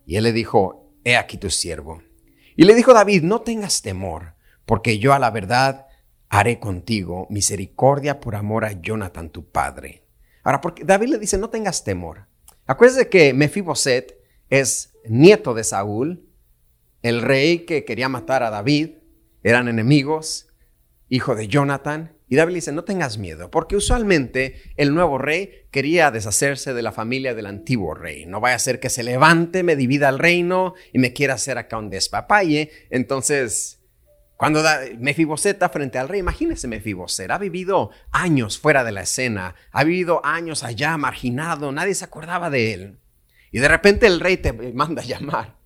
Y 0.07 0.17
él 0.17 0.25
le 0.25 0.33
dijo, 0.33 0.93
he 1.05 1.17
aquí 1.17 1.39
tu 1.39 1.49
siervo. 1.49 2.03
Y 2.57 2.65
le 2.65 2.75
dijo 2.75 2.93
David, 2.93 3.23
no 3.23 3.41
tengas 3.41 3.83
temor, 3.83 4.35
porque 4.67 4.99
yo 4.99 5.15
a 5.15 5.19
la 5.19 5.31
verdad 5.31 5.88
haré 6.29 6.61
contigo 6.61 7.27
misericordia 7.31 8.21
por 8.21 8.37
amor 8.37 8.65
a 8.65 8.73
Jonathan 8.73 9.31
tu 9.31 9.51
padre. 9.51 10.05
Ahora, 10.43 10.61
porque 10.61 10.85
David 10.85 11.09
le 11.09 11.19
dice, 11.19 11.39
no 11.39 11.51
tengas 11.51 11.85
temor. 11.85 12.27
Acuérdese 12.67 13.09
que 13.09 13.33
Mefiboset 13.33 14.19
es 14.51 14.95
nieto 15.09 15.55
de 15.55 15.65
Saúl, 15.65 16.27
el 17.03 17.23
rey 17.23 17.61
que 17.61 17.85
quería 17.85 18.09
matar 18.09 18.43
a 18.43 18.51
David, 18.51 18.91
eran 19.43 19.69
enemigos, 19.69 20.49
hijo 21.09 21.35
de 21.35 21.49
Jonathan. 21.49 22.15
Y 22.31 22.37
David 22.37 22.57
dice, 22.57 22.73
no 22.73 22.85
tengas 22.85 23.17
miedo, 23.17 23.51
porque 23.51 23.77
usualmente 23.77 24.73
el 24.77 24.93
nuevo 24.93 25.17
rey 25.17 25.67
quería 25.71 26.11
deshacerse 26.11 26.75
de 26.75 26.83
la 26.83 26.93
familia 26.93 27.35
del 27.35 27.47
antiguo 27.47 27.95
rey. 27.95 28.27
No 28.27 28.41
vaya 28.41 28.57
a 28.57 28.59
ser 28.59 28.81
que 28.81 28.91
se 28.91 29.03
levante, 29.03 29.63
me 29.63 29.77
divida 29.77 30.11
el 30.11 30.19
reino 30.19 30.75
y 30.93 30.99
me 30.99 31.15
quiera 31.15 31.35
hacer 31.35 31.57
acá 31.57 31.79
un 31.79 31.89
despapalle. 31.89 32.71
Entonces 32.91 33.78
cuando 34.39 34.63
Mefiboseta 35.01 35.69
frente 35.69 35.99
al 35.99 36.09
rey, 36.09 36.21
imagínese 36.21 36.69
Mefiboset, 36.69 37.29
ha 37.29 37.39
vivido 37.39 37.91
años 38.13 38.57
fuera 38.57 38.85
de 38.85 38.93
la 38.93 39.01
escena, 39.01 39.57
ha 39.73 39.83
vivido 39.83 40.25
años 40.25 40.63
allá 40.63 40.97
marginado, 40.97 41.73
nadie 41.73 41.97
se 41.97 42.05
acordaba 42.05 42.49
de 42.49 42.73
él. 42.73 42.99
Y 43.51 43.59
de 43.59 43.67
repente 43.67 44.07
el 44.07 44.21
rey 44.21 44.37
te 44.37 44.53
manda 44.53 45.03
llamar. 45.03 45.57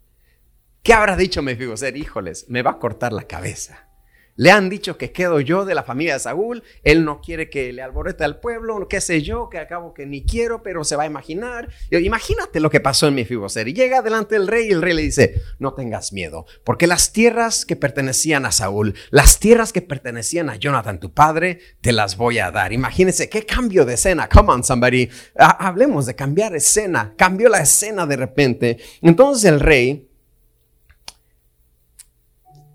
¿Qué 0.83 0.95
habrá 0.95 1.19
dicho 1.19 1.43
Mefiboset? 1.43 1.95
Híjoles, 1.95 2.47
me 2.49 2.63
va 2.63 2.71
a 2.71 2.79
cortar 2.79 3.13
la 3.13 3.25
cabeza. 3.25 3.91
Le 4.37 4.51
han 4.51 4.71
dicho 4.71 4.97
que 4.97 5.13
quedo 5.13 5.41
yo 5.41 5.65
de 5.65 5.75
la 5.75 5.83
familia 5.83 6.15
de 6.15 6.21
Saúl, 6.21 6.63
él 6.83 7.05
no 7.05 7.21
quiere 7.21 7.51
que 7.51 7.73
le 7.73 7.83
alborete 7.83 8.25
al 8.25 8.41
pueblo, 8.41 8.89
qué 8.89 9.01
sé 9.01 9.23
yo, 9.23 9.49
que 9.51 9.59
acabo 9.59 9.93
que 9.93 10.07
ni 10.07 10.25
quiero, 10.25 10.63
pero 10.63 10.85
se 10.85 10.97
va 10.97 11.03
a 11.03 11.07
imaginar. 11.07 11.69
Imagínate 11.91 12.61
lo 12.61 12.71
que 12.71 12.81
pasó 12.81 13.09
en 13.09 13.15
mi 13.15 13.23
Mefiboset. 13.23 13.69
Y 13.69 13.75
llega 13.75 14.03
delante 14.03 14.35
del 14.35 14.49
rey 14.49 14.69
y 14.69 14.73
el 14.73 14.83
rey 14.83 14.95
le 14.95 15.03
dice, 15.03 15.43
no 15.59 15.75
tengas 15.75 16.13
miedo, 16.13 16.47
porque 16.65 16.87
las 16.87 17.13
tierras 17.13 17.67
que 17.67 17.77
pertenecían 17.77 18.47
a 18.47 18.53
Saúl, 18.53 18.95
las 19.11 19.39
tierras 19.39 19.73
que 19.73 19.83
pertenecían 19.83 20.49
a 20.49 20.57
Jonathan, 20.57 20.99
tu 20.99 21.13
padre, 21.13 21.61
te 21.81 21.93
las 21.93 22.17
voy 22.17 22.39
a 22.39 22.51
dar. 22.51 22.73
Imagínense, 22.73 23.29
qué 23.29 23.45
cambio 23.45 23.85
de 23.85 23.95
escena. 23.95 24.29
Come 24.29 24.53
on, 24.53 24.65
somebody. 24.65 25.09
Hablemos 25.37 26.07
de 26.07 26.15
cambiar 26.15 26.55
escena. 26.57 27.15
Cambió 27.17 27.49
la 27.49 27.61
escena 27.61 28.07
de 28.07 28.17
repente. 28.17 28.79
Entonces 29.03 29.45
el 29.45 29.61
rey 29.61 30.09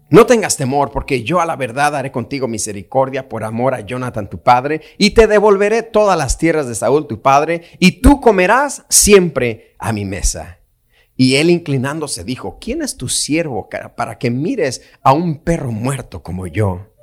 no 0.10 0.26
tengas 0.26 0.58
temor, 0.58 0.92
porque 0.92 1.24
yo 1.24 1.42
a 1.42 1.46
la 1.46 1.56
verdad 1.56 1.96
haré 1.96 2.12
contigo 2.12 2.48
misericordia 2.48 3.28
por 3.28 3.44
amor 3.44 3.74
a 3.74 3.82
Jonathan 3.82 4.30
tu 4.30 4.42
padre, 4.42 4.82
y 4.98 5.12
te 5.12 5.28
devolveré 5.28 5.84
todas 5.84 6.18
las 6.18 6.38
tierras 6.38 6.68
de 6.68 6.76
Saúl 6.76 7.08
tu 7.08 7.22
padre, 7.22 7.64
y 7.80 8.02
tú 8.02 8.22
comerás 8.22 8.86
siempre 8.90 9.76
a 9.80 9.92
mi 9.92 10.06
mesa. 10.06 10.60
Y 11.16 11.36
él 11.36 11.50
inclinándose 11.50 12.24
dijo, 12.24 12.58
¿quién 12.62 12.82
es 12.82 12.96
tu 12.96 13.10
siervo 13.10 13.68
para 13.96 14.18
que 14.18 14.30
mires 14.30 14.84
a 15.02 15.14
un 15.14 15.40
perro 15.40 15.72
muerto 15.72 16.22
como 16.22 16.46
yo? 16.46 16.94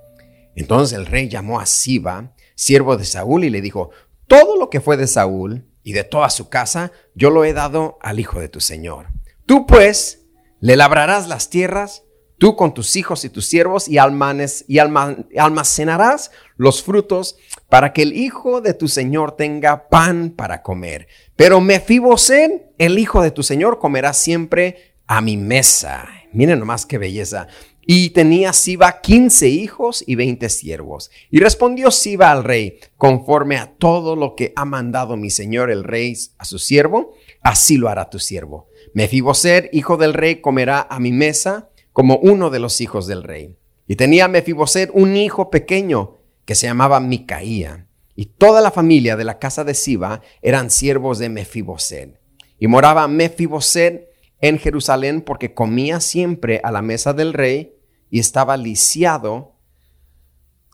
Entonces 0.54 0.96
el 0.96 1.06
rey 1.06 1.28
llamó 1.28 1.58
a 1.58 1.66
Siba, 1.66 2.32
siervo 2.54 2.96
de 2.96 3.04
Saúl, 3.04 3.44
y 3.44 3.50
le 3.50 3.60
dijo, 3.60 3.90
todo 4.28 4.56
lo 4.56 4.70
que 4.70 4.80
fue 4.80 4.96
de 4.96 5.08
Saúl 5.08 5.66
y 5.82 5.92
de 5.92 6.04
toda 6.04 6.30
su 6.30 6.48
casa, 6.48 6.92
yo 7.14 7.30
lo 7.30 7.44
he 7.44 7.52
dado 7.52 7.98
al 8.00 8.20
hijo 8.20 8.40
de 8.40 8.48
tu 8.48 8.60
señor. 8.60 9.08
Tú 9.46 9.66
pues 9.66 10.26
le 10.60 10.76
labrarás 10.76 11.28
las 11.28 11.50
tierras, 11.50 12.03
tú 12.38 12.56
con 12.56 12.74
tus 12.74 12.96
hijos 12.96 13.24
y 13.24 13.30
tus 13.30 13.46
siervos 13.46 13.88
y, 13.88 13.98
almanes, 13.98 14.64
y 14.68 14.78
almacenarás 14.78 16.30
los 16.56 16.82
frutos 16.82 17.36
para 17.68 17.92
que 17.92 18.02
el 18.02 18.16
hijo 18.16 18.60
de 18.60 18.74
tu 18.74 18.88
señor 18.88 19.36
tenga 19.36 19.88
pan 19.88 20.30
para 20.30 20.62
comer. 20.62 21.08
Pero 21.36 21.60
Mefiboset, 21.60 22.72
el 22.78 22.98
hijo 22.98 23.22
de 23.22 23.30
tu 23.30 23.42
señor, 23.42 23.78
comerá 23.78 24.12
siempre 24.12 24.94
a 25.06 25.20
mi 25.20 25.36
mesa. 25.36 26.08
Miren 26.32 26.58
nomás 26.58 26.86
qué 26.86 26.98
belleza. 26.98 27.48
Y 27.86 28.10
tenía 28.10 28.54
Siba 28.54 29.00
quince 29.02 29.48
hijos 29.48 30.02
y 30.06 30.14
veinte 30.14 30.48
siervos. 30.48 31.10
Y 31.30 31.40
respondió 31.40 31.90
Siba 31.90 32.30
al 32.30 32.42
rey, 32.42 32.78
conforme 32.96 33.58
a 33.58 33.74
todo 33.76 34.16
lo 34.16 34.34
que 34.36 34.52
ha 34.56 34.64
mandado 34.64 35.16
mi 35.16 35.28
señor 35.28 35.70
el 35.70 35.84
rey 35.84 36.16
a 36.38 36.46
su 36.46 36.58
siervo, 36.58 37.14
así 37.42 37.76
lo 37.76 37.88
hará 37.88 38.08
tu 38.08 38.18
siervo. 38.18 38.68
Mefiboset, 38.94 39.68
hijo 39.72 39.98
del 39.98 40.14
rey, 40.14 40.36
comerá 40.36 40.86
a 40.88 40.98
mi 40.98 41.12
mesa 41.12 41.68
como 41.94 42.16
uno 42.16 42.50
de 42.50 42.58
los 42.58 42.82
hijos 42.82 43.06
del 43.06 43.22
rey. 43.22 43.56
Y 43.86 43.96
tenía 43.96 44.28
Mefiboset 44.28 44.90
un 44.92 45.16
hijo 45.16 45.48
pequeño 45.48 46.18
que 46.44 46.56
se 46.56 46.66
llamaba 46.66 47.00
Micaía. 47.00 47.86
Y 48.16 48.26
toda 48.26 48.60
la 48.60 48.72
familia 48.72 49.16
de 49.16 49.24
la 49.24 49.38
casa 49.38 49.64
de 49.64 49.74
Siba 49.74 50.20
eran 50.42 50.70
siervos 50.70 51.18
de 51.18 51.28
Mefiboset. 51.28 52.20
Y 52.58 52.66
moraba 52.66 53.06
Mefiboset 53.06 54.08
en 54.40 54.58
Jerusalén 54.58 55.22
porque 55.22 55.54
comía 55.54 56.00
siempre 56.00 56.60
a 56.64 56.72
la 56.72 56.82
mesa 56.82 57.12
del 57.12 57.32
rey 57.32 57.76
y 58.10 58.18
estaba 58.18 58.56
lisiado 58.56 59.54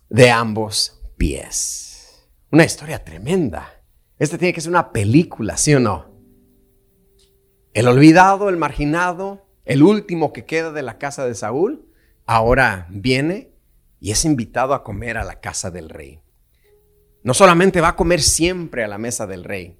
de 0.08 0.30
ambos 0.30 1.02
pies. 1.18 2.26
Una 2.50 2.64
historia 2.64 3.04
tremenda. 3.04 3.84
Este 4.18 4.38
tiene 4.38 4.54
que 4.54 4.62
ser 4.62 4.70
una 4.70 4.90
película, 4.90 5.58
¿sí 5.58 5.74
o 5.74 5.80
no? 5.80 6.10
El 7.74 7.88
olvidado, 7.88 8.48
el 8.48 8.56
marginado, 8.56 9.49
el 9.70 9.84
último 9.84 10.32
que 10.32 10.46
queda 10.46 10.72
de 10.72 10.82
la 10.82 10.98
casa 10.98 11.24
de 11.24 11.34
Saúl, 11.36 11.86
ahora 12.26 12.88
viene 12.90 13.52
y 14.00 14.10
es 14.10 14.24
invitado 14.24 14.74
a 14.74 14.82
comer 14.82 15.16
a 15.16 15.22
la 15.22 15.38
casa 15.38 15.70
del 15.70 15.90
rey. 15.90 16.20
No 17.22 17.34
solamente 17.34 17.80
va 17.80 17.90
a 17.90 17.96
comer 17.96 18.20
siempre 18.20 18.82
a 18.82 18.88
la 18.88 18.98
mesa 18.98 19.28
del 19.28 19.44
rey, 19.44 19.78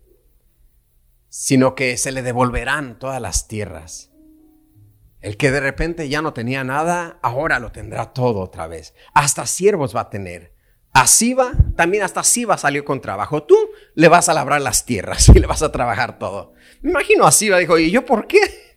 sino 1.29 1.75
que 1.75 1.97
se 1.97 2.13
le 2.13 2.23
devolverán 2.23 3.01
todas 3.01 3.21
las 3.21 3.49
tierras. 3.49 4.13
El 5.19 5.37
que 5.37 5.51
de 5.51 5.59
repente 5.59 6.09
ya 6.09 6.23
no 6.23 6.35
tenía 6.35 6.63
nada, 6.63 7.19
ahora 7.21 7.59
lo 7.59 7.73
tendrá 7.73 8.13
todo 8.13 8.43
otra 8.43 8.69
vez. 8.69 8.95
Hasta 9.13 9.45
siervos 9.45 9.97
va 9.97 10.03
a 10.03 10.11
tener. 10.11 10.55
A 10.93 11.09
Siba, 11.09 11.51
también 11.75 12.05
hasta 12.05 12.23
Siba 12.23 12.59
salió 12.59 12.85
con 12.85 13.01
trabajo. 13.01 13.43
Tú 13.43 13.57
le 13.95 14.07
vas 14.07 14.29
a 14.29 14.35
labrar 14.35 14.61
las 14.61 14.85
tierras 14.85 15.29
y 15.35 15.41
le 15.41 15.49
vas 15.49 15.65
a 15.65 15.73
trabajar 15.73 16.21
todo. 16.21 16.53
Me 16.81 16.91
imagino 16.91 17.27
a 17.27 17.33
Siba 17.33 17.59
dijo, 17.59 17.77
¿y 17.77 17.91
yo 17.91 18.07
por 18.07 18.29
qué? 18.29 18.70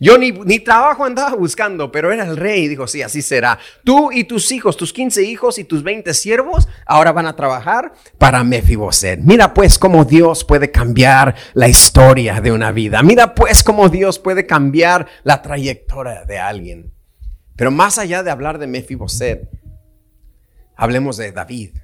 Yo 0.00 0.18
ni, 0.18 0.32
ni, 0.32 0.58
trabajo 0.58 1.04
andaba 1.04 1.36
buscando, 1.36 1.92
pero 1.92 2.12
era 2.12 2.24
el 2.24 2.36
rey 2.36 2.64
y 2.64 2.68
dijo, 2.68 2.86
sí, 2.88 3.02
así 3.02 3.22
será. 3.22 3.58
Tú 3.84 4.10
y 4.10 4.24
tus 4.24 4.50
hijos, 4.50 4.76
tus 4.76 4.92
15 4.92 5.22
hijos 5.22 5.58
y 5.58 5.64
tus 5.64 5.84
20 5.84 6.12
siervos, 6.14 6.68
ahora 6.84 7.12
van 7.12 7.26
a 7.26 7.36
trabajar 7.36 7.92
para 8.18 8.42
Mefiboset. 8.42 9.20
Mira 9.20 9.54
pues 9.54 9.78
cómo 9.78 10.04
Dios 10.04 10.44
puede 10.44 10.72
cambiar 10.72 11.36
la 11.54 11.68
historia 11.68 12.40
de 12.40 12.50
una 12.50 12.72
vida. 12.72 13.02
Mira 13.02 13.36
pues 13.36 13.62
cómo 13.62 13.88
Dios 13.88 14.18
puede 14.18 14.46
cambiar 14.46 15.06
la 15.22 15.42
trayectoria 15.42 16.24
de 16.24 16.38
alguien. 16.38 16.92
Pero 17.54 17.70
más 17.70 17.98
allá 17.98 18.24
de 18.24 18.32
hablar 18.32 18.58
de 18.58 18.66
Mefiboset, 18.66 19.48
hablemos 20.74 21.16
de 21.16 21.30
David. 21.30 21.76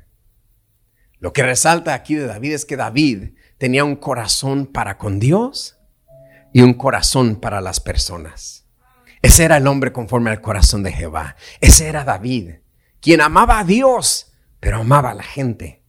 Lo 1.21 1.33
que 1.33 1.45
resalta 1.45 1.95
aquí 1.95 2.17
de 2.17 2.27
David 2.27 2.55
es 2.55 2.65
que 2.65 2.77
David 2.77 3.35
tenía 3.57 3.85
un 3.85 3.95
corazón 3.95 4.67
para 4.67 4.99
con 4.99 5.21
Dios 5.21 5.80
y 6.53 6.63
un 6.63 6.75
corazón 6.75 7.37
para 7.37 7.61
las 7.61 7.81
personas. 7.81 8.67
Ese 9.23 9.45
era 9.45 9.59
el 9.59 9.67
hombre 9.67 9.93
conforme 9.93 10.31
al 10.31 10.41
corazón 10.41 10.83
de 10.83 10.93
Jehová. 10.93 11.37
Ese 11.61 11.89
era 11.89 12.05
David, 12.05 12.55
quien 13.01 13.21
amaba 13.21 13.59
a 13.59 13.65
Dios, 13.65 14.33
pero 14.61 14.79
amaba 14.79 15.11
a 15.11 15.15
la 15.15 15.23
gente. 15.23 15.83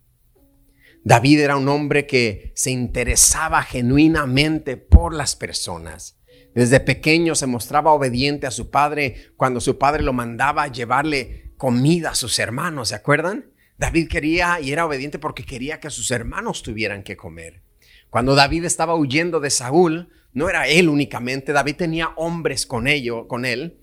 David 1.04 1.40
era 1.40 1.56
un 1.56 1.68
hombre 1.68 2.06
que 2.06 2.52
se 2.56 2.72
interesaba 2.72 3.64
genuinamente 3.64 4.78
por 4.78 5.14
las 5.14 5.36
personas. 5.36 6.20
Desde 6.54 6.80
pequeño 6.80 7.34
se 7.34 7.48
mostraba 7.48 7.92
obediente 7.92 8.46
a 8.46 8.52
su 8.52 8.70
padre 8.70 9.32
cuando 9.38 9.62
su 9.62 9.78
padre 9.78 10.04
lo 10.04 10.14
mandaba 10.14 10.64
a 10.64 10.68
llevarle 10.68 11.54
comida 11.58 12.12
a 12.12 12.16
sus 12.16 12.38
hermanos, 12.40 12.90
¿se 12.90 12.96
acuerdan? 12.96 13.52
David 13.78 14.10
quería 14.10 14.60
y 14.60 14.72
era 14.72 14.86
obediente 14.86 15.18
porque 15.18 15.46
quería 15.46 15.80
que 15.80 15.90
sus 15.90 16.12
hermanos 16.12 16.62
tuvieran 16.62 17.04
que 17.04 17.18
comer. 17.18 17.64
Cuando 18.10 18.36
David 18.36 18.66
estaba 18.66 18.96
huyendo 18.96 19.40
de 19.40 19.50
Saúl, 19.50 20.10
no 20.34 20.50
era 20.50 20.68
él 20.68 20.90
únicamente, 20.90 21.54
David 21.54 21.76
tenía 21.76 22.10
hombres 22.16 22.66
con 22.66 22.88
ello, 22.88 23.28
con 23.28 23.46
él, 23.46 23.82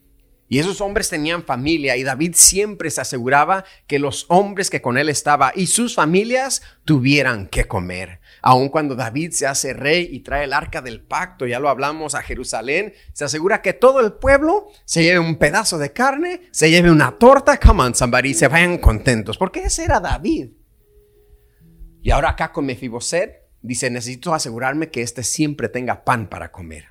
y 0.50 0.58
esos 0.58 0.80
hombres 0.80 1.10
tenían 1.10 1.44
familia 1.44 1.96
y 1.96 2.02
David 2.02 2.32
siempre 2.34 2.90
se 2.90 3.02
aseguraba 3.02 3.64
que 3.86 3.98
los 3.98 4.24
hombres 4.28 4.70
que 4.70 4.80
con 4.80 4.96
él 4.96 5.10
estaba 5.10 5.52
y 5.54 5.66
sus 5.66 5.94
familias 5.94 6.62
tuvieran 6.86 7.48
que 7.48 7.66
comer. 7.66 8.20
Aun 8.40 8.70
cuando 8.70 8.94
David 8.94 9.32
se 9.32 9.46
hace 9.46 9.74
rey 9.74 10.08
y 10.10 10.20
trae 10.20 10.44
el 10.44 10.54
arca 10.54 10.80
del 10.80 11.02
pacto, 11.02 11.46
ya 11.46 11.60
lo 11.60 11.68
hablamos 11.68 12.14
a 12.14 12.22
Jerusalén, 12.22 12.94
se 13.12 13.26
asegura 13.26 13.60
que 13.60 13.74
todo 13.74 14.00
el 14.00 14.14
pueblo 14.14 14.68
se 14.86 15.02
lleve 15.02 15.18
un 15.18 15.36
pedazo 15.36 15.76
de 15.76 15.92
carne, 15.92 16.40
se 16.50 16.70
lleve 16.70 16.90
una 16.90 17.18
torta, 17.18 17.60
come 17.60 17.82
on 17.82 17.94
somebody, 17.94 18.32
se 18.32 18.48
vayan 18.48 18.78
contentos, 18.78 19.36
porque 19.36 19.64
ese 19.64 19.84
era 19.84 20.00
David. 20.00 20.48
Y 22.00 22.10
ahora 22.10 22.30
acá 22.30 22.52
con 22.52 22.64
Mefiboset, 22.64 23.47
dice, 23.62 23.90
necesito 23.90 24.34
asegurarme 24.34 24.90
que 24.90 25.02
éste 25.02 25.22
siempre 25.22 25.68
tenga 25.68 26.04
pan 26.04 26.28
para 26.28 26.50
comer. 26.52 26.86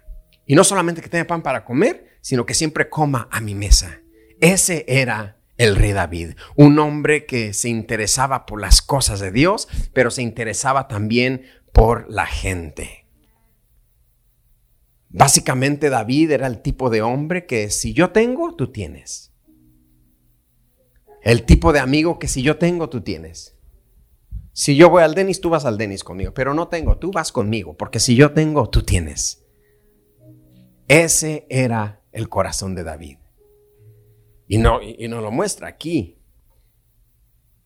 Y 0.46 0.56
no 0.56 0.64
solamente 0.64 1.02
que 1.02 1.10
tenga 1.10 1.28
pan 1.28 1.42
para 1.42 1.66
comer, 1.66 2.20
sino 2.22 2.46
que 2.46 2.54
siempre 2.54 2.90
coma 2.90 3.28
a 3.32 3.42
mi 3.42 3.56
mesa. 3.56 4.02
Ese 4.40 4.86
era 4.88 5.38
el 5.58 5.76
rey 5.76 5.92
David, 5.92 6.36
un 6.56 6.78
hombre 6.80 7.26
que 7.26 7.54
se 7.54 7.70
interesaba 7.70 8.46
por 8.46 8.62
las 8.62 8.82
cosas 8.82 9.20
de 9.20 9.32
Dios, 9.32 9.68
pero 9.94 10.12
se 10.12 10.22
interesaba 10.22 10.88
también 10.88 11.44
por 11.74 12.06
la 12.10 12.26
gente. 12.26 13.08
Básicamente 15.10 15.90
David 15.90 16.32
era 16.32 16.48
el 16.48 16.62
tipo 16.62 16.90
de 16.90 17.02
hombre 17.02 17.46
que 17.46 17.70
si 17.70 17.94
yo 17.94 18.12
tengo, 18.12 18.56
tú 18.56 18.72
tienes. 18.72 19.34
El 21.24 21.44
tipo 21.44 21.74
de 21.74 21.80
amigo 21.80 22.20
que 22.20 22.28
si 22.28 22.42
yo 22.42 22.58
tengo, 22.58 22.90
tú 22.90 23.02
tienes. 23.02 23.57
Si 24.58 24.76
yo 24.76 24.90
voy 24.90 25.04
al 25.04 25.14
Denis, 25.14 25.40
tú 25.40 25.52
vas 25.52 25.66
al 25.66 25.78
Denis 25.78 26.04
conmigo, 26.04 26.34
pero 26.34 26.56
no 26.56 26.68
tengo, 26.68 26.98
tú 26.98 27.12
vas 27.12 27.32
conmigo, 27.32 27.78
porque 27.78 28.00
si 28.00 28.16
yo 28.16 28.32
tengo, 28.34 28.72
tú 28.72 28.82
tienes. 28.82 29.46
Ese 30.88 31.46
era 31.48 32.02
el 32.12 32.28
corazón 32.28 32.74
de 32.74 32.84
David. 32.84 33.20
Y 34.48 34.58
no, 34.58 34.82
y 34.82 35.08
nos 35.10 35.22
lo 35.22 35.30
muestra 35.30 35.68
aquí, 35.68 36.18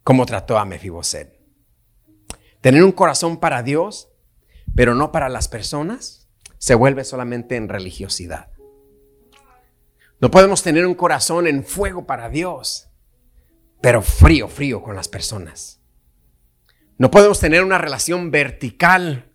cómo 0.03 0.25
trató 0.25 0.57
a 0.57 0.65
Mefiboset. 0.65 1.39
Tener 2.59 2.83
un 2.83 2.91
corazón 2.91 3.39
para 3.39 3.63
Dios, 3.63 4.09
pero 4.75 4.93
no 4.93 5.13
para 5.13 5.29
las 5.29 5.47
personas, 5.47 6.27
se 6.57 6.75
vuelve 6.75 7.05
solamente 7.05 7.55
en 7.55 7.69
religiosidad. 7.69 8.51
No 10.19 10.29
podemos 10.29 10.61
tener 10.61 10.85
un 10.85 10.95
corazón 10.95 11.47
en 11.47 11.63
fuego 11.63 12.05
para 12.05 12.27
Dios, 12.27 12.89
pero 13.79 14.01
frío, 14.01 14.49
frío 14.49 14.83
con 14.83 14.97
las 14.97 15.07
personas. 15.07 15.80
No 17.01 17.09
podemos 17.09 17.39
tener 17.39 17.63
una 17.63 17.79
relación 17.79 18.29
vertical 18.29 19.31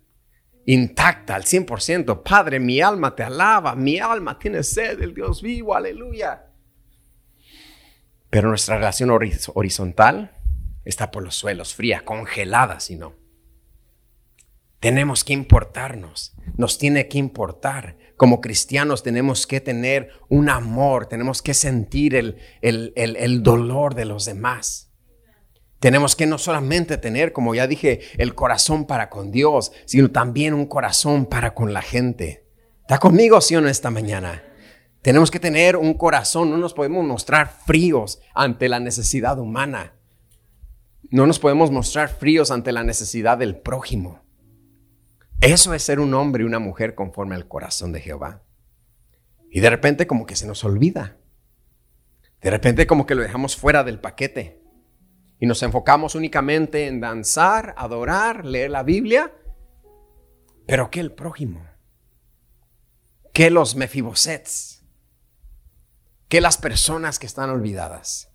intacta 0.65 1.35
al 1.35 1.43
100%. 1.43 2.23
Padre, 2.23 2.61
mi 2.61 2.79
alma 2.79 3.13
te 3.13 3.23
alaba, 3.23 3.75
mi 3.75 3.99
alma 3.99 4.39
tiene 4.39 4.63
sed 4.63 4.97
del 4.97 5.13
Dios 5.13 5.41
vivo, 5.41 5.75
aleluya. 5.75 6.45
Pero 8.29 8.47
nuestra 8.47 8.77
relación 8.77 9.09
horizontal 9.09 10.31
está 10.85 11.11
por 11.11 11.23
los 11.23 11.35
suelos, 11.35 11.75
fría, 11.75 12.05
congelada, 12.05 12.79
si 12.79 12.95
no. 12.95 13.15
Tenemos 14.79 15.25
que 15.25 15.33
importarnos, 15.33 16.37
nos 16.55 16.77
tiene 16.77 17.09
que 17.09 17.17
importar. 17.17 17.97
Como 18.15 18.39
cristianos 18.39 19.03
tenemos 19.03 19.45
que 19.45 19.59
tener 19.59 20.11
un 20.29 20.49
amor, 20.49 21.07
tenemos 21.07 21.41
que 21.41 21.53
sentir 21.53 22.15
el, 22.15 22.37
el, 22.61 22.93
el 22.95 23.43
dolor 23.43 23.93
de 23.93 24.05
los 24.05 24.23
demás. 24.23 24.86
Tenemos 25.79 26.15
que 26.15 26.25
no 26.25 26.37
solamente 26.37 26.97
tener, 26.97 27.33
como 27.33 27.53
ya 27.53 27.67
dije, 27.67 28.01
el 28.17 28.33
corazón 28.33 28.85
para 28.85 29.09
con 29.09 29.31
Dios, 29.31 29.71
sino 29.85 30.09
también 30.09 30.53
un 30.53 30.65
corazón 30.65 31.27
para 31.27 31.53
con 31.53 31.73
la 31.73 31.83
gente. 31.83 32.47
¿Está 32.81 32.97
conmigo, 32.97 33.41
sí 33.41 33.55
o 33.55 33.61
no, 33.61 33.69
esta 33.69 33.91
mañana? 33.91 34.43
Tenemos 35.03 35.29
que 35.29 35.39
tener 35.39 35.75
un 35.77 35.93
corazón, 35.93 36.49
no 36.49 36.57
nos 36.57 36.73
podemos 36.73 37.05
mostrar 37.05 37.53
fríos 37.65 38.19
ante 38.33 38.69
la 38.69 38.79
necesidad 38.79 39.37
humana. 39.37 39.93
No 41.11 41.27
nos 41.27 41.37
podemos 41.37 41.69
mostrar 41.69 42.09
fríos 42.09 42.49
ante 42.49 42.71
la 42.71 42.83
necesidad 42.83 43.37
del 43.37 43.55
prójimo. 43.55 44.23
Eso 45.41 45.75
es 45.75 45.83
ser 45.83 45.99
un 45.99 46.13
hombre 46.15 46.43
y 46.43 46.47
una 46.47 46.59
mujer 46.59 46.95
conforme 46.95 47.35
al 47.35 47.47
corazón 47.47 47.91
de 47.91 48.01
Jehová. 48.01 48.41
Y 49.51 49.59
de 49.59 49.69
repente 49.69 50.07
como 50.07 50.25
que 50.25 50.35
se 50.35 50.47
nos 50.47 50.63
olvida. 50.63 51.17
De 52.41 52.49
repente 52.49 52.87
como 52.87 53.05
que 53.05 53.15
lo 53.15 53.21
dejamos 53.21 53.55
fuera 53.55 53.83
del 53.83 53.99
paquete 53.99 54.56
y 55.39 55.45
nos 55.45 55.61
enfocamos 55.63 56.15
únicamente 56.15 56.87
en 56.87 56.99
danzar, 56.99 57.75
adorar, 57.77 58.45
leer 58.45 58.71
la 58.71 58.83
Biblia, 58.83 59.33
pero 60.65 60.89
¿qué 60.89 60.99
el 60.99 61.11
prójimo? 61.11 61.65
¿Qué 63.33 63.49
los 63.51 63.75
mefibosets? 63.75 64.83
¿Qué 66.27 66.41
las 66.41 66.57
personas 66.57 67.19
que 67.19 67.27
están 67.27 67.49
olvidadas? 67.49 68.31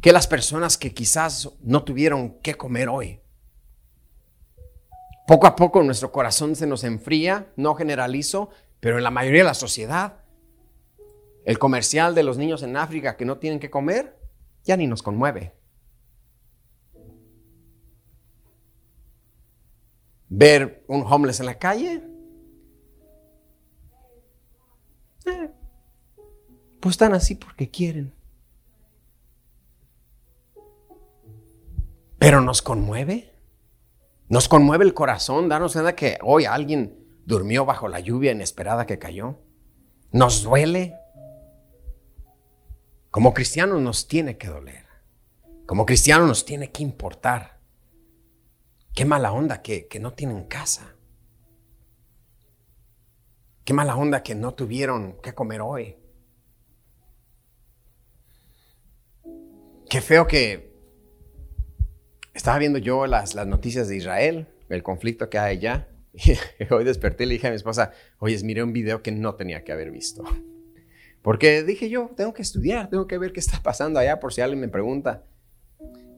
¿Qué 0.00 0.12
las 0.12 0.26
personas 0.26 0.76
que 0.76 0.92
quizás 0.92 1.50
no 1.62 1.84
tuvieron 1.84 2.38
qué 2.40 2.56
comer 2.56 2.88
hoy? 2.88 3.20
Poco 5.26 5.46
a 5.46 5.56
poco 5.56 5.82
nuestro 5.82 6.12
corazón 6.12 6.54
se 6.54 6.66
nos 6.66 6.84
enfría, 6.84 7.52
no 7.56 7.74
generalizo, 7.74 8.50
pero 8.80 8.98
en 8.98 9.04
la 9.04 9.10
mayoría 9.10 9.40
de 9.40 9.48
la 9.48 9.54
sociedad, 9.54 10.24
el 11.46 11.58
comercial 11.58 12.14
de 12.14 12.24
los 12.24 12.36
niños 12.36 12.62
en 12.62 12.76
África 12.76 13.16
que 13.16 13.24
no 13.24 13.38
tienen 13.38 13.60
que 13.60 13.70
comer, 13.70 14.18
ya 14.64 14.76
ni 14.76 14.86
nos 14.86 15.02
conmueve. 15.02 15.54
Ver 20.36 20.84
un 20.88 21.04
homeless 21.08 21.40
en 21.40 21.46
la 21.46 21.58
calle. 21.58 22.02
Eh, 25.26 25.50
pues 26.80 26.94
están 26.94 27.14
así 27.14 27.36
porque 27.36 27.70
quieren. 27.70 28.12
Pero 32.18 32.40
nos 32.40 32.62
conmueve. 32.62 33.32
Nos 34.28 34.48
conmueve 34.48 34.84
el 34.84 34.94
corazón 34.94 35.48
darnos 35.48 35.74
cuenta 35.74 35.94
que 35.94 36.18
hoy 36.22 36.46
alguien 36.46 36.98
durmió 37.26 37.64
bajo 37.64 37.88
la 37.88 38.00
lluvia 38.00 38.32
inesperada 38.32 38.86
que 38.86 38.98
cayó. 38.98 39.38
Nos 40.10 40.42
duele. 40.42 40.94
Como 43.10 43.32
cristianos 43.32 43.80
nos 43.80 44.08
tiene 44.08 44.36
que 44.36 44.48
doler. 44.48 44.84
Como 45.66 45.86
cristianos 45.86 46.26
nos 46.26 46.44
tiene 46.44 46.72
que 46.72 46.82
importar. 46.82 47.53
Qué 48.94 49.04
mala 49.04 49.32
onda 49.32 49.60
que, 49.60 49.88
no 50.00 50.12
tienen 50.12 50.44
casa. 50.44 50.94
Qué 53.64 53.72
mala 53.72 53.96
onda 53.96 54.22
que 54.22 54.36
no 54.36 54.54
tuvieron 54.54 55.16
qué 55.20 55.34
comer 55.34 55.60
hoy. 55.62 55.96
Qué 59.90 60.00
feo 60.00 60.28
que 60.28 60.72
estaba 62.34 62.58
viendo 62.58 62.78
yo 62.78 63.06
las, 63.06 63.34
las 63.34 63.48
noticias 63.48 63.88
de 63.88 63.96
Israel, 63.96 64.46
el 64.68 64.82
conflicto 64.84 65.28
que 65.28 65.38
hay 65.38 65.56
allá. 65.56 65.88
Y 66.60 66.72
hoy 66.72 66.84
desperté 66.84 67.24
y 67.24 67.26
le 67.26 67.34
dije 67.34 67.48
a 67.48 67.50
mi 67.50 67.56
esposa, 67.56 67.90
oye, 68.18 68.40
miré 68.44 68.62
un 68.62 68.72
video 68.72 69.02
que 69.02 69.10
no 69.10 69.34
tenía 69.34 69.64
que 69.64 69.72
haber 69.72 69.90
visto. 69.90 70.22
Porque 71.20 71.64
dije 71.64 71.88
yo, 71.88 72.12
tengo 72.16 72.32
que 72.32 72.42
estudiar, 72.42 72.90
tengo 72.90 73.08
que 73.08 73.18
ver 73.18 73.32
qué 73.32 73.40
está 73.40 73.60
pasando 73.60 73.98
allá 73.98 74.20
por 74.20 74.32
si 74.32 74.40
alguien 74.40 74.60
me 74.60 74.68
pregunta. 74.68 75.24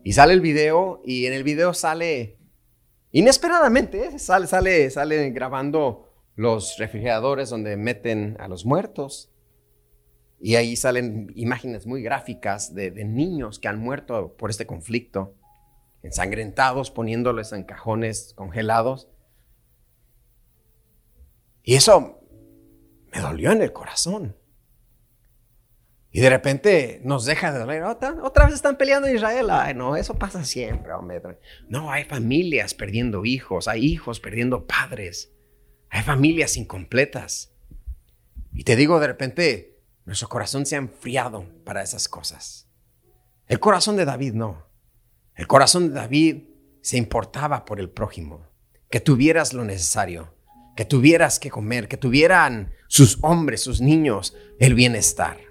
Y 0.05 0.13
sale 0.13 0.35
el 0.35 0.43
video 0.43 1.01
y 1.07 1.25
en 1.25 1.33
el 1.33 1.43
video 1.43 1.73
sale 1.73 2.37
Inesperadamente, 3.17 4.09
¿eh? 4.09 4.19
sale, 4.19 4.47
sale, 4.47 4.91
sale 4.91 5.31
grabando 5.31 6.13
los 6.35 6.77
refrigeradores 6.77 7.49
donde 7.49 7.75
meten 7.79 8.37
a 8.39 8.47
los 8.47 8.67
muertos. 8.67 9.33
Y 10.39 10.57
ahí 10.57 10.77
salen 10.77 11.33
imágenes 11.35 11.87
muy 11.87 12.03
gráficas 12.03 12.75
de, 12.75 12.91
de 12.91 13.07
niños 13.07 13.59
que 13.59 13.69
han 13.69 13.79
muerto 13.79 14.37
por 14.37 14.51
este 14.51 14.67
conflicto, 14.67 15.35
ensangrentados, 16.03 16.91
poniéndoles 16.91 17.53
en 17.53 17.65
cajones 17.65 18.35
congelados. 18.35 19.09
Y 21.63 21.77
eso 21.77 22.21
me 23.15 23.21
dolió 23.23 23.51
en 23.51 23.63
el 23.63 23.73
corazón. 23.73 24.37
Y 26.11 26.21
de 26.21 26.31
repente 26.31 27.01
nos 27.05 27.25
deja 27.25 27.53
de 27.53 27.59
doler. 27.59 27.83
Otra, 27.83 28.47
vez 28.47 28.55
están 28.55 28.77
peleando 28.77 29.09
en 29.09 29.17
Israel. 29.17 29.51
Ay, 29.51 29.75
no, 29.75 29.97
eso 29.97 30.15
pasa 30.15 30.45
siempre, 30.45 30.93
hombre. 30.93 31.21
No, 31.69 31.91
hay 31.91 32.05
familias 32.05 32.75
perdiendo 32.75 33.25
hijos, 33.25 33.69
hay 33.69 33.85
hijos 33.85 34.21
perdiendo 34.21 34.67
padres, 34.67 35.33
hay 35.91 36.03
familias 36.03 36.57
incompletas. 36.57 37.53
Y 38.53 38.65
te 38.65 38.77
digo, 38.77 38.99
de 39.01 39.09
repente, 39.09 39.83
nuestro 40.07 40.29
corazón 40.29 40.65
se 40.65 40.77
ha 40.77 40.79
enfriado 40.79 41.47
para 41.65 41.83
esas 41.83 42.09
cosas. 42.09 42.71
El 43.47 43.61
corazón 43.61 43.97
de 43.97 44.05
David 44.05 44.33
no. 44.33 44.67
El 45.35 45.47
corazón 45.47 45.89
de 45.89 45.95
David 45.95 46.45
se 46.81 46.97
importaba 46.97 47.65
por 47.65 47.79
el 47.79 47.91
prójimo, 47.91 48.49
que 48.89 49.01
tuvieras 49.01 49.53
lo 49.53 49.65
necesario, 49.65 50.35
que 50.77 50.85
tuvieras 50.85 51.39
que 51.39 51.51
comer, 51.51 51.89
que 51.89 51.97
tuvieran 51.97 52.73
sus 52.89 53.19
hombres, 53.23 53.61
sus 53.61 53.81
niños, 53.81 54.35
el 54.59 54.75
bienestar. 54.75 55.46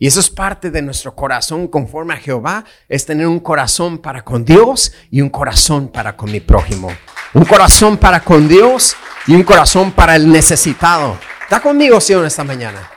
Y 0.00 0.06
eso 0.06 0.18
es 0.18 0.30
parte 0.30 0.70
de 0.70 0.80
nuestro 0.80 1.14
corazón 1.14 1.68
conforme 1.68 2.14
a 2.14 2.16
Jehová, 2.16 2.64
es 2.88 3.04
tener 3.04 3.26
un 3.26 3.38
corazón 3.38 3.98
para 3.98 4.24
con 4.24 4.46
Dios 4.46 4.94
y 5.10 5.20
un 5.20 5.28
corazón 5.28 5.88
para 5.88 6.16
con 6.16 6.32
mi 6.32 6.40
prójimo. 6.40 6.88
Un 7.34 7.44
corazón 7.44 7.98
para 7.98 8.20
con 8.20 8.48
Dios 8.48 8.96
y 9.26 9.34
un 9.34 9.42
corazón 9.42 9.92
para 9.92 10.16
el 10.16 10.32
necesitado. 10.32 11.18
¿Está 11.42 11.60
conmigo, 11.60 12.00
Señor, 12.00 12.24
esta 12.24 12.42
mañana? 12.42 12.90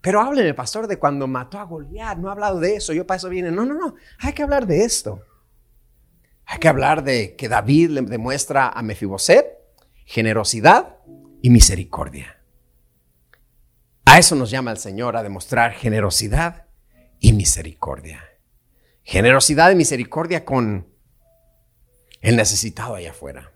Pero 0.00 0.22
hábleme, 0.22 0.54
pastor, 0.54 0.86
de 0.86 0.98
cuando 0.98 1.26
mató 1.26 1.58
a 1.58 1.64
Goliat. 1.64 2.16
No 2.16 2.30
ha 2.30 2.32
hablado 2.32 2.58
de 2.58 2.76
eso. 2.76 2.94
Yo 2.94 3.06
para 3.06 3.18
eso 3.18 3.28
viene. 3.28 3.50
No, 3.50 3.66
no, 3.66 3.74
no. 3.74 3.96
Hay 4.20 4.32
que 4.32 4.42
hablar 4.42 4.66
de 4.66 4.82
esto. 4.82 5.22
Hay 6.46 6.58
que 6.58 6.68
hablar 6.68 7.04
de 7.04 7.36
que 7.36 7.50
David 7.50 7.90
le 7.90 8.00
demuestra 8.00 8.70
a 8.70 8.80
Mefiboset 8.80 9.60
generosidad 10.06 10.96
y 11.42 11.50
misericordia. 11.50 12.39
A 14.04 14.18
eso 14.18 14.34
nos 14.34 14.50
llama 14.50 14.70
el 14.72 14.78
Señor, 14.78 15.16
a 15.16 15.22
demostrar 15.22 15.72
generosidad 15.72 16.66
y 17.20 17.32
misericordia. 17.32 18.24
Generosidad 19.02 19.70
y 19.70 19.76
misericordia 19.76 20.44
con 20.44 20.88
el 22.20 22.36
necesitado 22.36 22.96
allá 22.96 23.10
afuera. 23.10 23.52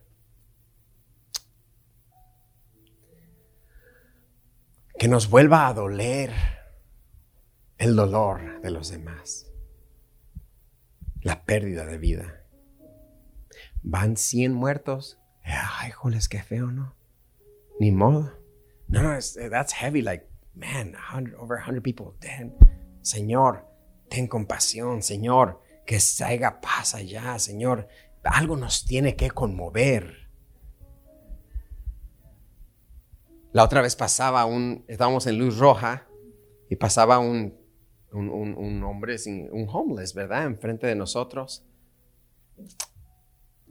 Que 4.98 5.09
nos 5.09 5.28
vuelva 5.28 5.66
a 5.66 5.74
doler 5.74 6.33
el 7.78 7.96
dolor 7.96 8.61
de 8.61 8.70
los 8.70 8.90
demás. 8.90 9.50
La 11.20 11.44
pérdida 11.44 11.85
de 11.85 11.98
vida. 11.98 12.44
Van 13.83 14.16
100 14.16 14.54
muertos. 14.54 15.18
Ay, 15.42 15.90
joles, 15.90 16.28
qué 16.28 16.42
feo, 16.42 16.68
¿no? 16.68 16.96
Ni 17.80 17.90
modo. 17.90 18.33
No, 18.88 19.02
no, 19.02 19.18
that's 19.50 19.72
heavy. 19.74 20.00
Like, 20.00 20.26
man, 20.54 20.94
over 21.38 21.58
100 21.64 21.82
people. 21.82 22.12
Señor, 23.02 23.66
ten 24.08 24.26
compasión, 24.26 25.02
Señor, 25.02 25.60
que 25.86 26.00
salga 26.00 26.60
paz 26.60 26.94
allá, 26.94 27.38
Señor. 27.38 27.88
Algo 28.22 28.56
nos 28.56 28.84
tiene 28.86 29.16
que 29.16 29.30
conmover. 29.30 30.30
La 33.52 33.62
otra 33.62 33.82
vez 33.82 33.94
pasaba 33.94 34.46
un, 34.46 34.84
estábamos 34.88 35.26
en 35.26 35.38
luz 35.38 35.58
roja 35.58 36.08
y 36.68 36.76
pasaba 36.76 37.18
un, 37.18 37.56
un, 38.12 38.28
un, 38.30 38.82
hombre, 38.82 39.18
sin, 39.18 39.48
un 39.52 39.68
homeless, 39.70 40.14
¿verdad? 40.14 40.44
Enfrente 40.44 40.86
de 40.86 40.96
nosotros. 40.96 41.64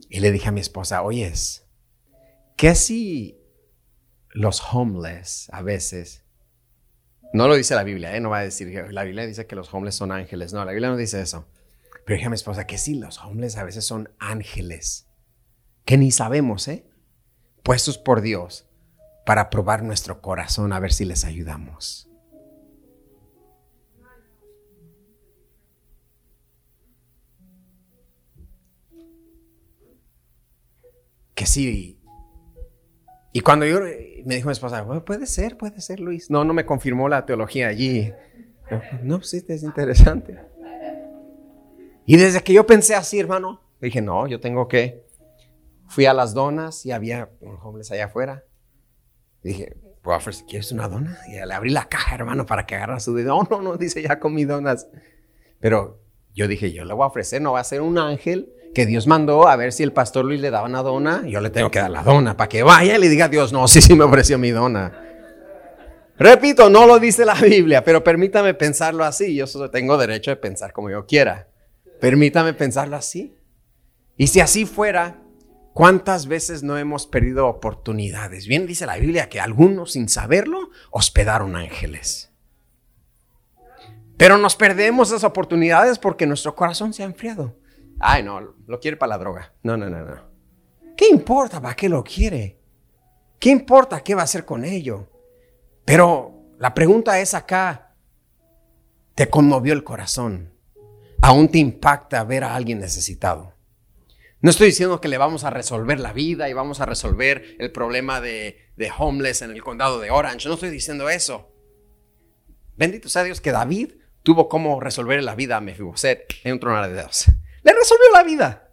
Y 0.08 0.20
le 0.20 0.30
dije 0.30 0.48
a 0.48 0.52
mi 0.52 0.60
esposa, 0.60 1.02
oyes, 1.02 1.66
¿qué 2.56 2.74
si 2.74 3.40
los 4.30 4.62
homeless 4.72 5.48
a 5.52 5.62
veces 5.62 6.23
no 7.34 7.48
lo 7.48 7.56
dice 7.56 7.74
la 7.74 7.82
Biblia, 7.82 8.16
¿eh? 8.16 8.20
no 8.20 8.30
va 8.30 8.38
a 8.38 8.42
decir, 8.44 8.92
la 8.92 9.02
Biblia 9.02 9.26
dice 9.26 9.48
que 9.48 9.56
los 9.56 9.74
hombres 9.74 9.96
son 9.96 10.12
ángeles. 10.12 10.52
No, 10.52 10.64
la 10.64 10.70
Biblia 10.70 10.88
no 10.88 10.96
dice 10.96 11.20
eso. 11.20 11.48
Pero 12.06 12.14
dije 12.16 12.26
a 12.26 12.30
mi 12.30 12.36
esposa 12.36 12.64
que 12.64 12.78
sí, 12.78 12.94
los 12.94 13.18
hombres 13.24 13.56
a 13.56 13.64
veces 13.64 13.84
son 13.84 14.08
ángeles, 14.20 15.08
que 15.84 15.98
ni 15.98 16.12
sabemos, 16.12 16.68
¿eh? 16.68 16.86
Puestos 17.64 17.98
por 17.98 18.20
Dios 18.20 18.68
para 19.26 19.50
probar 19.50 19.82
nuestro 19.82 20.22
corazón 20.22 20.72
a 20.72 20.78
ver 20.78 20.92
si 20.92 21.04
les 21.04 21.24
ayudamos. 21.24 22.08
Que 31.34 31.46
sí, 31.46 31.98
y 33.36 33.40
cuando 33.40 33.66
yo 33.66 33.80
me 33.80 34.36
dijo 34.36 34.46
mi 34.46 34.52
esposa, 34.52 34.86
puede 35.04 35.26
ser, 35.26 35.56
puede 35.56 35.80
ser, 35.80 35.98
Luis. 35.98 36.30
No, 36.30 36.44
no 36.44 36.54
me 36.54 36.64
confirmó 36.64 37.08
la 37.08 37.26
teología 37.26 37.66
allí. 37.66 38.12
No, 39.02 39.20
sí, 39.22 39.44
es 39.48 39.64
interesante. 39.64 40.38
Y 42.06 42.16
desde 42.16 42.44
que 42.44 42.52
yo 42.52 42.64
pensé 42.64 42.94
así, 42.94 43.18
hermano, 43.18 43.60
dije, 43.80 44.00
no, 44.00 44.28
yo 44.28 44.38
tengo 44.38 44.68
que. 44.68 45.04
Fui 45.88 46.06
a 46.06 46.14
las 46.14 46.32
donas 46.32 46.86
y 46.86 46.92
había 46.92 47.28
un 47.40 47.58
homeless 47.60 47.90
allá 47.90 48.04
afuera. 48.04 48.44
dije, 49.42 49.78
¿quieres 50.46 50.70
una 50.70 50.86
dona? 50.86 51.18
Y 51.26 51.32
le 51.32 51.54
abrí 51.54 51.70
la 51.70 51.88
caja, 51.88 52.14
hermano, 52.14 52.46
para 52.46 52.66
que 52.66 52.76
agarra 52.76 53.00
su 53.00 53.16
dedo. 53.16 53.36
No, 53.36 53.48
no, 53.50 53.62
no, 53.62 53.76
dice, 53.76 54.00
ya 54.00 54.20
comí 54.20 54.44
donas. 54.44 54.86
Pero 55.58 56.00
yo 56.32 56.46
dije, 56.46 56.70
yo 56.70 56.84
le 56.84 56.94
voy 56.94 57.02
a 57.02 57.08
ofrecer, 57.08 57.42
no 57.42 57.54
va 57.54 57.58
a 57.58 57.64
ser 57.64 57.80
un 57.80 57.98
ángel 57.98 58.53
que 58.74 58.86
Dios 58.86 59.06
mandó 59.06 59.48
a 59.48 59.56
ver 59.56 59.72
si 59.72 59.82
el 59.82 59.92
pastor 59.92 60.24
Luis 60.24 60.40
le 60.40 60.50
daba 60.50 60.66
una 60.66 60.82
dona, 60.82 61.22
yo 61.26 61.40
le 61.40 61.50
tengo 61.50 61.70
que 61.70 61.78
dar 61.78 61.90
la 61.90 62.02
dona 62.02 62.36
para 62.36 62.48
que 62.48 62.62
vaya 62.62 62.96
y 62.96 62.98
le 63.00 63.08
diga 63.08 63.26
a 63.26 63.28
Dios, 63.28 63.52
no, 63.52 63.66
sí, 63.68 63.80
sí 63.80 63.94
me 63.94 64.04
ofreció 64.04 64.36
mi 64.36 64.50
dona. 64.50 64.92
Repito, 66.18 66.70
no 66.70 66.86
lo 66.86 66.98
dice 66.98 67.24
la 67.24 67.34
Biblia, 67.34 67.82
pero 67.82 68.04
permítame 68.04 68.54
pensarlo 68.54 69.04
así. 69.04 69.34
Yo 69.34 69.46
solo 69.46 69.70
tengo 69.70 69.96
derecho 69.96 70.30
de 70.30 70.36
pensar 70.36 70.72
como 70.72 70.90
yo 70.90 71.06
quiera. 71.06 71.48
Permítame 72.00 72.54
pensarlo 72.54 72.96
así. 72.96 73.36
Y 74.16 74.28
si 74.28 74.40
así 74.40 74.64
fuera, 74.64 75.22
¿cuántas 75.72 76.26
veces 76.26 76.62
no 76.62 76.78
hemos 76.78 77.06
perdido 77.06 77.48
oportunidades? 77.48 78.46
Bien 78.46 78.66
dice 78.66 78.86
la 78.86 78.96
Biblia 78.96 79.28
que 79.28 79.40
algunos 79.40 79.92
sin 79.92 80.08
saberlo 80.08 80.70
hospedaron 80.90 81.56
ángeles. 81.56 82.30
Pero 84.16 84.38
nos 84.38 84.54
perdemos 84.54 85.08
esas 85.08 85.24
oportunidades 85.24 85.98
porque 85.98 86.26
nuestro 86.26 86.54
corazón 86.54 86.92
se 86.92 87.02
ha 87.02 87.06
enfriado. 87.06 87.56
Ay, 88.00 88.22
no, 88.22 88.40
lo 88.66 88.80
quiere 88.80 88.96
para 88.96 89.10
la 89.10 89.18
droga. 89.18 89.52
No, 89.62 89.76
no, 89.76 89.88
no, 89.88 90.04
no. 90.04 90.34
¿Qué 90.96 91.08
importa 91.08 91.60
para 91.60 91.74
qué 91.74 91.88
lo 91.88 92.04
quiere? 92.04 92.60
¿Qué 93.38 93.50
importa 93.50 94.02
qué 94.02 94.14
va 94.14 94.22
a 94.22 94.24
hacer 94.24 94.44
con 94.44 94.64
ello? 94.64 95.10
Pero 95.84 96.54
la 96.58 96.72
pregunta 96.72 97.20
es 97.20 97.34
acá, 97.34 97.94
¿te 99.14 99.28
conmovió 99.28 99.72
el 99.72 99.84
corazón? 99.84 100.52
¿Aún 101.20 101.48
te 101.48 101.58
impacta 101.58 102.24
ver 102.24 102.44
a 102.44 102.54
alguien 102.54 102.78
necesitado? 102.78 103.54
No 104.40 104.50
estoy 104.50 104.66
diciendo 104.66 105.00
que 105.00 105.08
le 105.08 105.18
vamos 105.18 105.44
a 105.44 105.50
resolver 105.50 105.98
la 105.98 106.12
vida 106.12 106.48
y 106.48 106.52
vamos 106.52 106.80
a 106.80 106.86
resolver 106.86 107.56
el 107.58 107.72
problema 107.72 108.20
de, 108.20 108.58
de 108.76 108.92
homeless 108.96 109.42
en 109.42 109.50
el 109.50 109.62
condado 109.62 110.00
de 110.00 110.10
Orange. 110.10 110.48
No 110.48 110.54
estoy 110.54 110.70
diciendo 110.70 111.08
eso. 111.08 111.50
Bendito 112.76 113.08
sea 113.08 113.24
Dios 113.24 113.40
que 113.40 113.52
David 113.52 113.92
tuvo 114.22 114.48
cómo 114.48 114.80
resolver 114.80 115.22
la 115.22 115.34
vida 115.34 115.56
a 115.56 115.60
Mefiboset 115.60 116.26
en 116.44 116.52
un 116.52 116.60
tronar 116.60 116.88
de 116.88 116.94
dedos. 116.94 117.26
Le 117.64 117.72
resolvió 117.72 118.06
la 118.12 118.22
vida. 118.22 118.70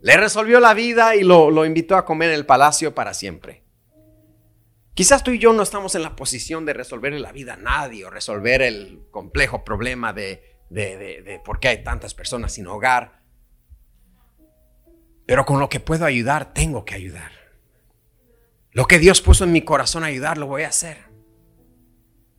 Le 0.00 0.16
resolvió 0.16 0.60
la 0.60 0.72
vida 0.72 1.16
y 1.16 1.24
lo, 1.24 1.66
invitó 1.66 1.96
a 1.96 2.04
comer 2.04 2.30
en 2.30 2.36
el 2.36 2.46
palacio 2.46 2.94
para 2.94 3.12
siempre. 3.12 3.64
Quizás 4.94 5.24
tú 5.24 5.32
y 5.32 5.40
yo 5.40 5.52
no 5.52 5.62
estamos 5.64 5.96
en 5.96 6.02
la 6.02 6.14
posición 6.14 6.64
de 6.64 6.72
resolverle 6.72 7.18
la 7.18 7.32
vida 7.32 7.54
a 7.54 7.56
nadie 7.56 8.04
o 8.04 8.10
resolver 8.10 8.62
el 8.62 9.02
complejo 9.10 9.64
problema 9.64 10.12
de, 10.12 10.60
de, 10.70 11.40
por 11.44 11.58
qué 11.58 11.68
hay 11.68 11.82
tantas 11.82 12.14
personas 12.14 12.52
sin 12.52 12.68
hogar. 12.68 13.22
Pero 15.26 15.44
con 15.44 15.58
lo 15.58 15.68
que 15.68 15.80
puedo 15.80 16.04
ayudar, 16.04 16.54
tengo 16.54 16.84
que 16.84 16.94
ayudar. 16.94 17.32
Lo 18.70 18.86
que 18.86 18.98
Dios 19.00 19.20
puso 19.20 19.44
en 19.44 19.52
mi 19.52 19.62
corazón 19.62 20.04
a 20.04 20.08
ayudar, 20.08 20.38
lo 20.38 20.46
voy 20.46 20.62
a 20.62 20.68
hacer. 20.68 20.98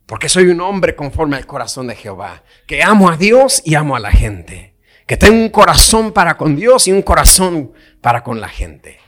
Porque 0.06 0.28
soy 0.28 0.46
un 0.46 0.60
hombre 0.60 0.94
conforme 0.94 1.36
al 1.36 1.46
corazón 1.46 1.88
de 1.88 1.96
Jehová, 1.96 2.44
que 2.66 2.82
amo 2.82 3.10
a 3.10 3.16
Dios 3.16 3.60
y 3.64 3.74
amo 3.74 3.96
a 3.96 4.00
la 4.00 4.12
gente 4.12 4.75
que 5.06 5.16
tenga 5.16 5.36
un 5.36 5.50
corazón 5.50 6.12
para 6.12 6.36
con 6.36 6.56
Dios 6.56 6.88
y 6.88 6.92
un 6.92 7.02
corazón 7.02 7.72
para 8.00 8.22
con 8.22 8.40
la 8.40 8.48
gente. 8.48 8.98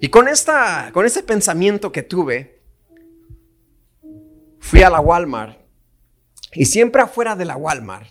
Y 0.00 0.08
con, 0.08 0.28
esta, 0.28 0.90
con 0.92 1.06
ese 1.06 1.22
pensamiento 1.22 1.92
que 1.92 2.02
tuve, 2.02 2.62
fui 4.58 4.82
a 4.82 4.90
la 4.90 5.00
Walmart 5.00 5.58
y 6.52 6.66
siempre 6.66 7.02
afuera 7.02 7.36
de 7.36 7.44
la 7.44 7.56
Walmart, 7.56 8.10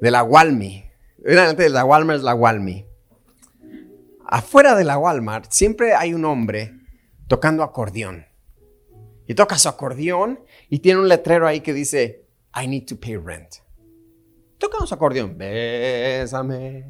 de 0.00 0.10
la 0.10 0.22
Walmi, 0.22 0.84
de 1.18 1.68
la 1.68 1.84
Walmart 1.84 2.18
es 2.18 2.24
la 2.24 2.34
Walmi, 2.34 2.86
afuera 4.26 4.74
de 4.74 4.84
la 4.84 4.98
Walmart 4.98 5.50
siempre 5.50 5.94
hay 5.94 6.14
un 6.14 6.24
hombre 6.24 6.74
tocando 7.28 7.62
acordeón. 7.62 8.26
Y 9.26 9.34
toca 9.34 9.56
su 9.56 9.68
acordeón 9.68 10.40
y 10.68 10.80
tiene 10.80 11.00
un 11.00 11.08
letrero 11.08 11.46
ahí 11.46 11.60
que 11.60 11.72
dice, 11.72 12.21
I 12.54 12.66
need 12.66 12.86
to 12.86 12.96
pay 12.96 13.16
rent. 13.16 13.56
Toca 14.58 14.86
su 14.86 14.94
acordeón, 14.94 15.36
bésame, 15.36 16.84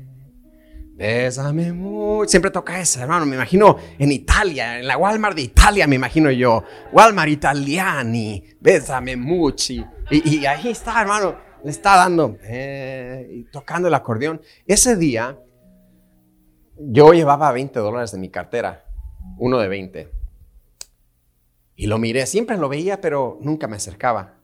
bésame 0.94 1.72
mucho. 1.72 2.28
Siempre 2.28 2.50
toca 2.50 2.78
esa, 2.78 3.02
hermano. 3.02 3.24
Me 3.24 3.36
imagino 3.36 3.76
en 3.98 4.12
Italia, 4.12 4.78
en 4.78 4.86
la 4.86 4.98
Walmart 4.98 5.36
de 5.36 5.42
Italia, 5.42 5.86
me 5.86 5.96
imagino 5.96 6.30
yo. 6.30 6.64
Walmart 6.92 7.30
italiani, 7.30 8.44
bésame 8.60 9.16
mucho. 9.16 9.72
Y, 10.10 10.44
ahí 10.44 10.68
está, 10.68 11.00
hermano, 11.00 11.36
le 11.64 11.70
está 11.70 11.96
dando, 11.96 12.36
eh, 12.42 13.26
y 13.30 13.44
tocando 13.44 13.88
el 13.88 13.94
acordeón. 13.94 14.42
Ese 14.66 14.96
día, 14.96 15.38
yo 16.76 17.12
llevaba 17.14 17.52
20 17.52 17.78
dólares 17.78 18.12
de 18.12 18.18
mi 18.18 18.28
cartera, 18.28 18.84
uno 19.38 19.58
de 19.58 19.68
20. 19.68 20.12
Y 21.76 21.86
lo 21.86 21.98
miré, 21.98 22.26
siempre 22.26 22.58
lo 22.58 22.68
veía, 22.68 23.00
pero 23.00 23.38
nunca 23.40 23.66
me 23.66 23.76
acercaba. 23.76 24.41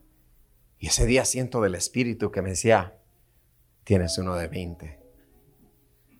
Y 0.79 0.87
ese 0.87 1.05
día 1.05 1.25
siento 1.25 1.61
del 1.61 1.75
Espíritu 1.75 2.31
que 2.31 2.41
me 2.41 2.49
decía, 2.49 2.97
tienes 3.83 4.17
uno 4.17 4.35
de 4.35 4.47
20. 4.47 4.99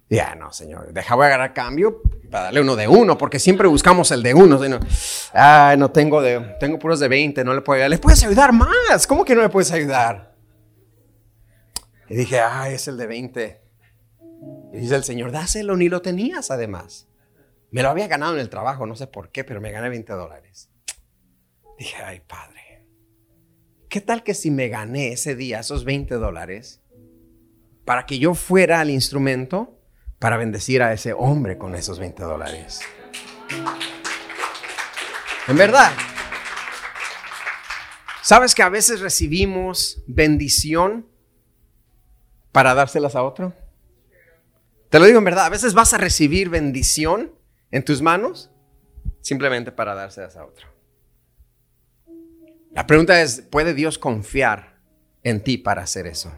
Ya, 0.09 0.35
no, 0.35 0.51
Señor, 0.51 0.91
deja 0.91 1.15
voy 1.15 1.25
a 1.25 1.27
agarrar 1.27 1.53
cambio 1.53 2.01
para 2.31 2.45
darle 2.45 2.61
uno 2.61 2.75
de 2.75 2.87
uno, 2.87 3.17
porque 3.17 3.39
siempre 3.39 3.67
buscamos 3.67 4.11
el 4.11 4.23
de 4.23 4.33
uno. 4.33 4.61
Sino, 4.61 4.79
no 5.77 5.91
tengo 5.91 6.21
de, 6.21 6.39
tengo 6.59 6.79
puros 6.79 6.99
de 6.99 7.07
20, 7.07 7.43
no 7.43 7.53
le 7.53 7.61
puedo 7.61 7.75
ayudar. 7.75 7.89
¿Le 7.91 7.99
puedes 7.99 8.23
ayudar 8.23 8.51
más? 8.51 9.07
¿Cómo 9.07 9.23
que 9.23 9.35
no 9.35 9.41
le 9.41 9.49
puedes 9.49 9.71
ayudar? 9.71 10.35
Y 12.09 12.15
dije, 12.15 12.39
ah, 12.39 12.69
es 12.69 12.87
el 12.87 12.97
de 12.97 13.05
20. 13.05 13.61
Y 14.73 14.77
dice 14.77 14.95
el 14.95 15.03
Señor, 15.03 15.31
dáselo, 15.31 15.77
ni 15.77 15.89
lo 15.89 16.01
tenías 16.01 16.49
además. 16.49 17.07
Me 17.71 17.83
lo 17.83 17.89
había 17.89 18.07
ganado 18.07 18.33
en 18.33 18.39
el 18.39 18.49
trabajo, 18.49 18.87
no 18.87 18.95
sé 18.95 19.05
por 19.05 19.29
qué, 19.29 19.43
pero 19.43 19.61
me 19.61 19.71
gané 19.71 19.89
20 19.89 20.11
dólares. 20.13 20.69
Dije, 21.77 21.97
ay 22.03 22.19
padre, 22.21 22.61
¿qué 23.89 24.01
tal 24.01 24.23
que 24.23 24.35
si 24.35 24.51
me 24.51 24.69
gané 24.69 25.13
ese 25.13 25.35
día 25.35 25.59
esos 25.59 25.83
20 25.83 26.15
dólares 26.15 26.81
para 27.85 28.05
que 28.05 28.19
yo 28.19 28.35
fuera 28.35 28.79
al 28.79 28.91
instrumento 28.91 29.81
para 30.19 30.37
bendecir 30.37 30.83
a 30.83 30.93
ese 30.93 31.13
hombre 31.13 31.57
con 31.57 31.75
esos 31.75 31.97
20 31.97 32.23
dólares? 32.23 32.81
En 35.47 35.57
verdad, 35.57 35.91
¿sabes 38.21 38.53
que 38.53 38.61
a 38.61 38.69
veces 38.69 38.99
recibimos 38.99 40.03
bendición 40.05 41.07
para 42.51 42.75
dárselas 42.75 43.15
a 43.15 43.23
otro? 43.23 43.53
Te 44.91 44.99
lo 44.99 45.05
digo 45.05 45.17
en 45.17 45.25
verdad, 45.25 45.45
a 45.45 45.49
veces 45.49 45.73
vas 45.73 45.93
a 45.93 45.97
recibir 45.97 46.49
bendición 46.49 47.33
en 47.71 47.83
tus 47.83 48.03
manos 48.03 48.51
simplemente 49.21 49.71
para 49.71 49.95
dárselas 49.95 50.37
a 50.37 50.45
otro. 50.45 50.78
La 52.71 52.85
pregunta 52.85 53.21
es, 53.21 53.41
¿puede 53.41 53.73
Dios 53.73 53.97
confiar 53.97 54.79
en 55.23 55.43
ti 55.43 55.57
para 55.57 55.81
hacer 55.81 56.07
eso? 56.07 56.31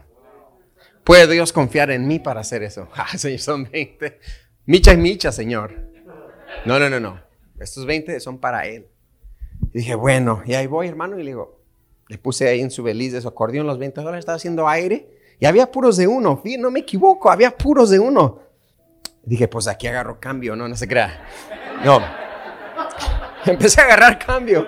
¿Puede 1.04 1.32
Dios 1.32 1.52
confiar 1.52 1.90
en 1.90 2.06
mí 2.06 2.18
para 2.18 2.40
hacer 2.40 2.62
eso? 2.62 2.88
Ah, 2.94 3.16
son 3.38 3.68
20. 3.70 4.18
Micha 4.66 4.92
y 4.92 4.96
micha, 4.96 5.32
Señor. 5.32 5.74
No, 6.64 6.78
no, 6.78 6.88
no, 6.88 7.00
no. 7.00 7.20
Estos 7.58 7.86
20 7.86 8.18
son 8.20 8.38
para 8.38 8.66
Él. 8.66 8.88
Y 9.72 9.78
dije, 9.78 9.94
bueno, 9.94 10.42
y 10.44 10.54
ahí 10.54 10.66
voy, 10.66 10.88
hermano, 10.88 11.18
y 11.18 11.22
le 11.22 11.30
digo, 11.30 11.60
le 12.08 12.18
puse 12.18 12.48
ahí 12.48 12.60
en 12.60 12.70
su 12.70 12.82
beliz 12.82 13.12
de 13.12 13.20
su 13.20 13.28
acordeón 13.28 13.66
los 13.66 13.78
20 13.78 14.00
dólares, 14.00 14.20
estaba 14.20 14.36
haciendo 14.36 14.68
aire, 14.68 15.08
y 15.38 15.46
había 15.46 15.70
puros 15.70 15.96
de 15.96 16.06
uno. 16.06 16.42
no 16.58 16.70
me 16.70 16.80
equivoco, 16.80 17.30
había 17.30 17.56
puros 17.56 17.90
de 17.90 17.98
uno. 17.98 18.40
dije, 19.24 19.48
pues 19.48 19.66
aquí 19.66 19.86
agarro 19.86 20.20
cambio, 20.20 20.54
no, 20.56 20.68
no 20.68 20.76
se 20.76 20.86
crea. 20.86 21.26
No. 21.84 22.00
Empecé 23.46 23.80
a 23.80 23.84
agarrar 23.84 24.18
cambio. 24.18 24.66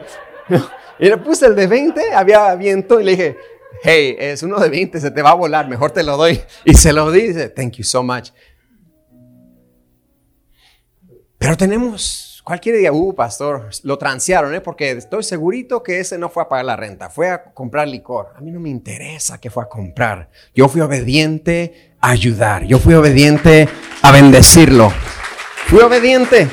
Y 0.99 1.09
le 1.09 1.17
puse 1.19 1.47
el 1.47 1.57
de 1.57 1.67
20, 1.67 2.13
había 2.15 2.55
viento 2.55 3.01
y 3.01 3.05
le 3.05 3.11
dije, 3.13 3.37
hey, 3.83 4.17
es 4.19 4.43
uno 4.43 4.59
de 4.59 4.69
20, 4.69 5.01
se 5.01 5.11
te 5.11 5.23
va 5.23 5.31
a 5.31 5.35
volar, 5.35 5.69
mejor 5.69 5.91
te 5.91 6.03
lo 6.03 6.17
doy. 6.17 6.41
Y 6.65 6.75
se 6.75 6.93
lo 6.93 7.11
dice, 7.11 7.49
thank 7.49 7.73
you 7.75 7.85
so 7.85 8.03
much. 8.03 8.31
Pero 11.37 11.57
tenemos, 11.57 12.41
cualquier 12.45 12.79
día, 12.79 12.93
uh, 12.93 13.15
pastor, 13.15 13.69
lo 13.83 13.99
transearon, 13.99 14.55
¿eh? 14.55 14.61
porque 14.61 14.93
estoy 14.93 15.23
segurito 15.23 15.83
que 15.83 16.01
ese 16.01 16.17
no 16.17 16.31
fue 16.31 16.45
a 16.45 16.49
pagar 16.49 16.65
la 16.65 16.77
renta, 16.77 17.11
fue 17.11 17.29
a 17.29 17.53
comprar 17.53 17.87
licor. 17.87 18.33
A 18.37 18.41
mí 18.41 18.51
no 18.51 18.61
me 18.61 18.71
interesa 18.71 19.39
que 19.39 19.51
fue 19.51 19.63
a 19.63 19.69
comprar. 19.69 20.31
Yo 20.55 20.69
fui 20.69 20.81
obediente 20.81 21.97
a 22.01 22.11
ayudar, 22.11 22.65
yo 22.65 22.79
fui 22.79 22.95
obediente 22.95 23.69
a 24.01 24.13
bendecirlo. 24.13 24.91
Fui 25.67 25.81
obediente. 25.81 26.49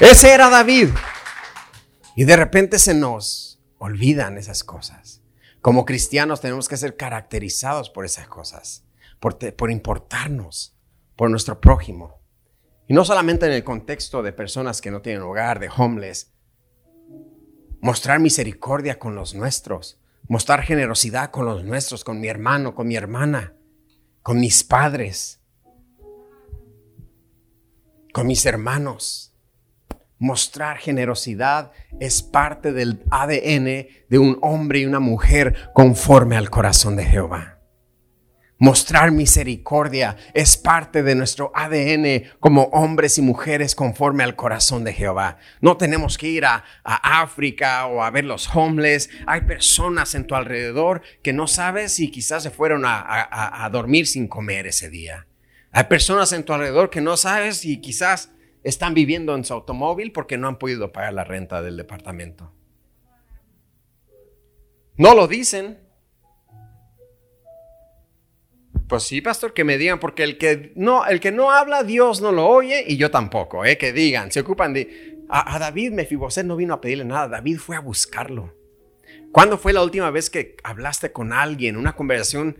Ese 0.00 0.32
era 0.32 0.48
David. 0.48 0.88
Y 2.16 2.24
de 2.24 2.34
repente 2.34 2.78
se 2.78 2.94
nos 2.94 3.60
olvidan 3.78 4.38
esas 4.38 4.64
cosas. 4.64 5.22
Como 5.60 5.84
cristianos 5.84 6.40
tenemos 6.40 6.68
que 6.68 6.78
ser 6.78 6.96
caracterizados 6.96 7.90
por 7.90 8.06
esas 8.06 8.26
cosas, 8.26 8.84
por, 9.20 9.38
por 9.54 9.70
importarnos 9.70 10.76
por 11.14 11.30
nuestro 11.30 11.60
prójimo. 11.60 12.22
Y 12.88 12.94
no 12.94 13.04
solamente 13.04 13.46
en 13.46 13.52
el 13.52 13.64
contexto 13.64 14.22
de 14.22 14.32
personas 14.32 14.80
que 14.80 14.90
no 14.90 15.02
tienen 15.02 15.22
hogar, 15.22 15.60
de 15.60 15.68
homeless. 15.68 16.32
Mostrar 17.80 18.18
misericordia 18.18 18.98
con 18.98 19.14
los 19.14 19.34
nuestros. 19.34 20.00
Mostrar 20.26 20.62
generosidad 20.62 21.30
con 21.30 21.44
los 21.44 21.64
nuestros, 21.64 22.02
con 22.02 22.18
mi 22.18 22.28
hermano, 22.28 22.74
con 22.74 22.88
mi 22.88 22.96
hermana, 22.96 23.54
con 24.22 24.40
mis 24.40 24.64
padres, 24.64 25.42
con 28.12 28.26
mis 28.26 28.46
hermanos. 28.46 29.35
Mostrar 30.18 30.78
generosidad 30.78 31.72
es 32.00 32.22
parte 32.22 32.72
del 32.72 33.04
ADN 33.10 33.86
de 34.08 34.18
un 34.18 34.38
hombre 34.40 34.78
y 34.78 34.86
una 34.86 35.00
mujer 35.00 35.70
conforme 35.74 36.36
al 36.36 36.48
corazón 36.48 36.96
de 36.96 37.04
Jehová. 37.04 37.56
Mostrar 38.58 39.10
misericordia 39.10 40.16
es 40.32 40.56
parte 40.56 41.02
de 41.02 41.14
nuestro 41.14 41.52
ADN 41.54 42.30
como 42.40 42.62
hombres 42.72 43.18
y 43.18 43.22
mujeres 43.22 43.74
conforme 43.74 44.24
al 44.24 44.34
corazón 44.34 44.82
de 44.82 44.94
Jehová. 44.94 45.36
No 45.60 45.76
tenemos 45.76 46.16
que 46.16 46.28
ir 46.28 46.46
a, 46.46 46.64
África 46.82 47.84
o 47.86 48.02
a 48.02 48.10
ver 48.10 48.24
los 48.24 48.48
homeless. 48.54 49.10
Hay 49.26 49.42
personas 49.42 50.14
en 50.14 50.26
tu 50.26 50.34
alrededor 50.34 51.02
que 51.22 51.34
no 51.34 51.46
sabes 51.46 51.92
si 51.92 52.10
quizás 52.10 52.42
se 52.42 52.50
fueron 52.50 52.84
a 52.86 53.68
dormir 53.70 54.06
sin 54.06 54.26
comer 54.26 54.66
ese 54.66 54.88
día. 54.88 55.26
Hay 55.72 55.84
personas 55.84 56.32
en 56.32 56.42
tu 56.42 56.54
alrededor 56.54 56.88
que 56.88 57.02
no 57.02 57.18
sabes 57.18 57.58
si 57.58 57.82
quizás 57.82 58.30
están 58.66 58.94
viviendo 58.94 59.36
en 59.36 59.44
su 59.44 59.54
automóvil 59.54 60.10
porque 60.10 60.36
no 60.36 60.48
han 60.48 60.58
podido 60.58 60.90
pagar 60.90 61.14
la 61.14 61.22
renta 61.22 61.62
del 61.62 61.76
departamento. 61.76 62.52
No 64.96 65.14
lo 65.14 65.28
dicen. 65.28 65.78
Pues 68.88 69.04
sí, 69.04 69.20
pastor, 69.20 69.54
que 69.54 69.62
me 69.62 69.78
digan, 69.78 70.00
porque 70.00 70.24
el 70.24 70.36
que 70.36 70.72
no, 70.74 71.06
el 71.06 71.20
que 71.20 71.30
no 71.30 71.52
habla, 71.52 71.84
Dios 71.84 72.20
no 72.20 72.32
lo 72.32 72.46
oye 72.46 72.84
y 72.86 72.96
yo 72.96 73.10
tampoco, 73.10 73.64
¿eh? 73.64 73.78
que 73.78 73.92
digan, 73.92 74.30
se 74.32 74.40
ocupan 74.40 74.72
de... 74.72 75.24
A, 75.28 75.58
David 75.58 75.92
Mefiboset 75.92 76.46
no 76.46 76.54
vino 76.54 76.74
a 76.74 76.80
pedirle 76.80 77.04
nada, 77.04 77.28
David 77.28 77.58
fue 77.58 77.76
a 77.76 77.80
buscarlo. 77.80 78.54
¿Cuándo 79.32 79.58
fue 79.58 79.72
la 79.72 79.82
última 79.82 80.10
vez 80.10 80.30
que 80.30 80.56
hablaste 80.62 81.10
con 81.10 81.32
alguien, 81.32 81.76
una 81.76 81.94
conversación 81.94 82.58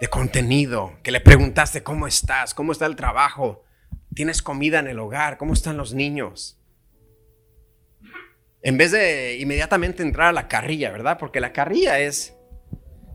de 0.00 0.08
contenido, 0.08 0.92
que 1.02 1.10
le 1.10 1.20
preguntaste 1.20 1.82
cómo 1.82 2.06
estás, 2.06 2.52
cómo 2.52 2.72
está 2.72 2.84
el 2.84 2.96
trabajo, 2.96 3.64
¿Tienes 4.14 4.42
comida 4.42 4.78
en 4.80 4.88
el 4.88 4.98
hogar? 4.98 5.38
¿Cómo 5.38 5.52
están 5.52 5.76
los 5.76 5.94
niños? 5.94 6.58
En 8.62 8.76
vez 8.76 8.92
de 8.92 9.38
inmediatamente 9.38 10.02
entrar 10.02 10.28
a 10.28 10.32
la 10.32 10.48
carrilla, 10.48 10.90
¿verdad? 10.90 11.18
Porque 11.18 11.40
la 11.40 11.52
carrilla 11.52 11.98
es, 11.98 12.36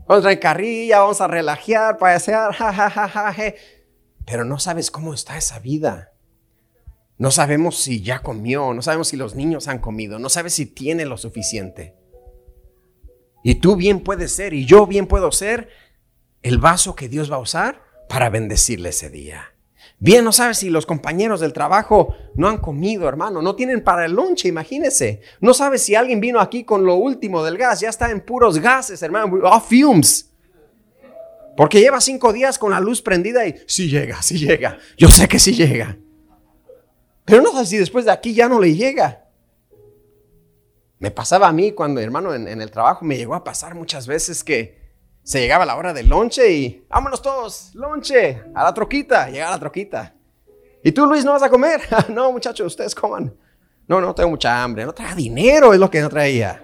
vamos 0.08 0.26
a 0.26 0.30
entrar 0.30 0.40
carrilla, 0.40 1.00
vamos 1.00 1.22
a 1.22 1.28
relajar, 1.28 1.98
pasear, 1.98 2.54
jajajaja. 2.54 3.54
Pero 4.26 4.46
no 4.46 4.58
sabes 4.58 4.90
cómo 4.90 5.14
está 5.14 5.38
esa 5.38 5.60
vida. 5.60 6.14
No 7.18 7.32
sabemos 7.32 7.78
si 7.78 8.02
ya 8.02 8.20
comió, 8.20 8.74
no 8.74 8.82
sabemos 8.82 9.10
si 9.10 9.18
los 9.18 9.36
niños 9.36 9.68
han 9.68 9.80
comido, 9.80 10.20
no 10.20 10.30
sabes 10.30 10.54
si 10.54 10.66
tiene 10.66 11.06
lo 11.06 11.18
suficiente. 11.18 11.96
Y 13.44 13.56
tú 13.56 13.76
bien 13.76 14.02
puedes 14.02 14.32
ser, 14.32 14.54
y 14.54 14.66
yo 14.66 14.88
bien 14.88 15.06
puedo 15.08 15.32
ser, 15.32 15.70
el 16.42 16.58
vaso 16.58 16.96
que 16.96 17.08
Dios 17.08 17.32
va 17.32 17.36
a 17.36 17.40
usar 17.40 17.84
para 18.10 18.30
bendecirle 18.30 18.90
ese 18.90 19.10
día. 19.10 19.55
Bien, 19.98 20.26
no 20.26 20.32
sabes 20.32 20.58
si 20.58 20.70
los 20.70 20.86
compañeros 20.86 21.40
del 21.40 21.54
trabajo 21.54 22.16
no 22.36 22.50
han 22.50 22.58
comido, 22.58 23.08
hermano, 23.08 23.42
no 23.42 23.56
tienen 23.56 23.84
para 23.84 24.06
el 24.06 24.12
lonche, 24.12 24.50
imagínese. 24.50 25.22
No 25.40 25.54
sabes 25.54 25.84
si 25.84 25.96
alguien 25.96 26.20
vino 26.20 26.40
aquí 26.40 26.64
con 26.66 26.86
lo 26.86 26.96
último 26.96 27.44
del 27.44 27.58
gas, 27.58 27.80
ya 27.80 27.90
está 27.90 28.12
en 28.12 28.22
puros 28.22 28.60
gases, 28.60 29.02
hermano, 29.02 29.40
oh, 29.44 29.60
fumes. 29.62 30.32
Porque 31.56 31.80
lleva 31.80 32.02
cinco 32.02 32.34
días 32.34 32.60
con 32.60 32.72
la 32.72 32.82
luz 32.82 33.02
prendida 33.02 33.48
y 33.48 33.56
sí 33.66 33.90
llega, 33.90 34.22
sí 34.22 34.38
llega. 34.38 34.78
Yo 34.98 35.08
sé 35.08 35.28
que 35.30 35.40
sí 35.40 35.54
llega. 35.54 35.98
Pero 37.24 37.42
no 37.42 37.58
sé 37.58 37.66
si 37.66 37.78
después 37.78 38.04
de 38.04 38.12
aquí 38.12 38.34
ya 38.34 38.50
no 38.50 38.60
le 38.60 38.76
llega. 38.76 39.26
Me 41.00 41.12
pasaba 41.12 41.48
a 41.48 41.54
mí 41.54 41.72
cuando, 41.72 42.02
hermano, 42.02 42.34
en, 42.34 42.48
en 42.48 42.62
el 42.62 42.72
trabajo 42.72 43.06
me 43.06 43.16
llegó 43.16 43.36
a 43.36 43.44
pasar 43.46 43.74
muchas 43.74 44.06
veces 44.06 44.44
que 44.44 44.85
se 45.26 45.40
llegaba 45.40 45.66
la 45.66 45.76
hora 45.76 45.92
del 45.92 46.08
lonche 46.08 46.52
y 46.52 46.86
vámonos 46.88 47.20
todos, 47.20 47.74
lonche, 47.74 48.44
a 48.54 48.64
la 48.64 48.72
troquita, 48.76 49.28
llegaba 49.28 49.54
la 49.54 49.60
troquita. 49.60 50.14
¿Y 50.84 50.92
tú, 50.92 51.08
Luis, 51.08 51.26
no 51.26 51.32
vas 51.32 51.42
a 51.42 51.50
comer? 51.50 51.82
no, 52.10 52.32
muchachos, 52.32 52.68
ustedes 52.68 52.94
coman. 52.94 53.36
No, 53.88 54.00
no 54.00 54.14
tengo 54.14 54.30
mucha 54.30 54.64
hambre. 54.64 54.86
No 54.86 54.94
traía 54.94 55.16
dinero, 55.16 55.74
es 55.74 55.80
lo 55.80 55.90
que 55.90 56.00
no 56.00 56.10
traía. 56.10 56.62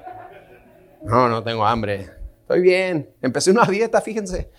No, 1.02 1.28
no 1.28 1.44
tengo 1.44 1.66
hambre. 1.66 2.12
Estoy 2.42 2.62
bien. 2.62 3.12
Empecé 3.20 3.50
una 3.50 3.66
dieta, 3.66 4.00
fíjense. 4.00 4.52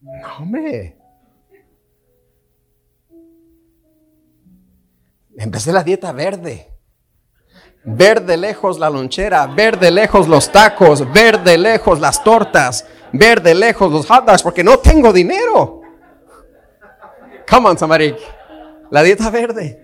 No, 0.00 0.38
hombre. 0.38 0.98
Empecé 5.36 5.72
la 5.72 5.84
dieta 5.84 6.10
verde. 6.10 6.71
Ver 7.84 8.24
de 8.24 8.36
lejos 8.36 8.78
la 8.78 8.88
lonchera, 8.88 9.46
ver 9.46 9.78
de 9.78 9.90
lejos 9.90 10.28
los 10.28 10.52
tacos, 10.52 11.10
ver 11.12 11.42
de 11.42 11.58
lejos 11.58 11.98
las 11.98 12.22
tortas, 12.22 12.86
ver 13.12 13.42
de 13.42 13.54
lejos 13.54 13.90
los 13.90 14.06
hot 14.06 14.24
dogs, 14.24 14.42
porque 14.42 14.62
no 14.62 14.78
tengo 14.78 15.12
dinero. 15.12 15.80
Come 17.48 17.68
on, 17.70 17.78
somebody. 17.78 18.14
La 18.90 19.02
dieta 19.02 19.30
verde. 19.30 19.82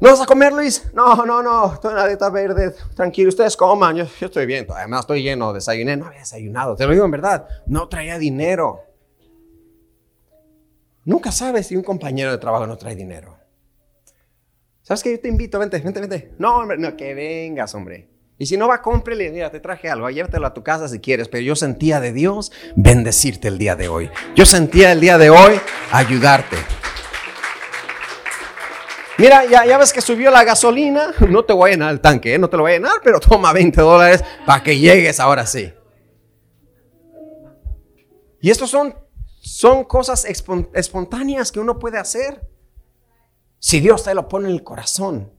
¿No 0.00 0.10
vas 0.10 0.20
a 0.20 0.26
comer, 0.26 0.52
Luis? 0.52 0.90
No, 0.92 1.24
no, 1.24 1.42
no. 1.42 1.74
Estoy 1.74 1.92
en 1.92 1.96
la 1.96 2.06
dieta 2.06 2.28
verde. 2.28 2.74
Tranquilo, 2.94 3.30
ustedes 3.30 3.56
coman. 3.56 3.96
Yo, 3.96 4.04
estoy 4.20 4.44
bien. 4.44 4.66
Además, 4.68 5.00
estoy 5.00 5.22
lleno. 5.22 5.52
Desayuné. 5.52 5.96
No 5.96 6.06
había 6.06 6.20
desayunado. 6.20 6.76
Te 6.76 6.84
lo 6.84 6.92
digo 6.92 7.04
en 7.04 7.10
verdad. 7.10 7.48
No 7.66 7.88
traía 7.88 8.18
dinero. 8.18 8.80
Nunca 11.04 11.32
sabes 11.32 11.68
si 11.68 11.76
un 11.76 11.82
compañero 11.82 12.30
de 12.30 12.38
trabajo 12.38 12.66
no 12.66 12.76
trae 12.76 12.94
dinero. 12.94 13.33
¿Sabes 14.84 15.02
qué? 15.02 15.12
Yo 15.12 15.20
te 15.20 15.28
invito. 15.28 15.58
Vente, 15.58 15.80
vente, 15.80 15.98
vente. 15.98 16.34
No, 16.38 16.58
hombre, 16.58 16.76
no, 16.76 16.94
que 16.96 17.14
vengas, 17.14 17.74
hombre. 17.74 18.10
Y 18.36 18.46
si 18.46 18.56
no 18.58 18.68
va, 18.68 18.82
cómprele, 18.82 19.30
mira, 19.30 19.50
te 19.50 19.60
traje 19.60 19.88
algo, 19.88 20.10
llévatelo 20.10 20.46
a 20.46 20.52
tu 20.52 20.62
casa 20.62 20.88
si 20.88 20.98
quieres, 20.98 21.28
pero 21.28 21.42
yo 21.42 21.56
sentía 21.56 22.00
de 22.00 22.12
Dios 22.12 22.52
bendecirte 22.76 23.48
el 23.48 23.58
día 23.58 23.76
de 23.76 23.88
hoy. 23.88 24.10
Yo 24.34 24.44
sentía 24.44 24.92
el 24.92 25.00
día 25.00 25.16
de 25.18 25.30
hoy 25.30 25.58
ayudarte. 25.90 26.56
Mira, 29.16 29.44
ya, 29.46 29.78
ves 29.78 29.92
que 29.92 30.00
subió 30.00 30.30
la 30.30 30.44
gasolina, 30.44 31.14
no 31.28 31.44
te 31.44 31.52
voy 31.52 31.70
a 31.70 31.72
llenar 31.74 31.92
el 31.92 32.00
tanque, 32.00 32.34
¿eh? 32.34 32.38
no 32.38 32.50
te 32.50 32.56
lo 32.56 32.64
voy 32.64 32.72
a 32.72 32.74
llenar, 32.74 33.00
pero 33.02 33.20
toma 33.20 33.52
20 33.52 33.80
dólares 33.80 34.24
para 34.44 34.62
que 34.62 34.76
llegues 34.76 35.20
ahora 35.20 35.46
sí. 35.46 35.72
Y 38.40 38.50
estos 38.50 38.68
son, 38.68 38.94
son 39.40 39.84
cosas 39.84 40.26
espontáneas 40.26 41.50
que 41.50 41.60
uno 41.60 41.78
puede 41.78 41.96
hacer. 41.96 42.53
Si 43.66 43.80
Dios 43.80 44.02
te 44.02 44.14
lo 44.14 44.28
pone 44.28 44.50
en 44.50 44.56
el 44.56 44.62
corazón. 44.62 45.32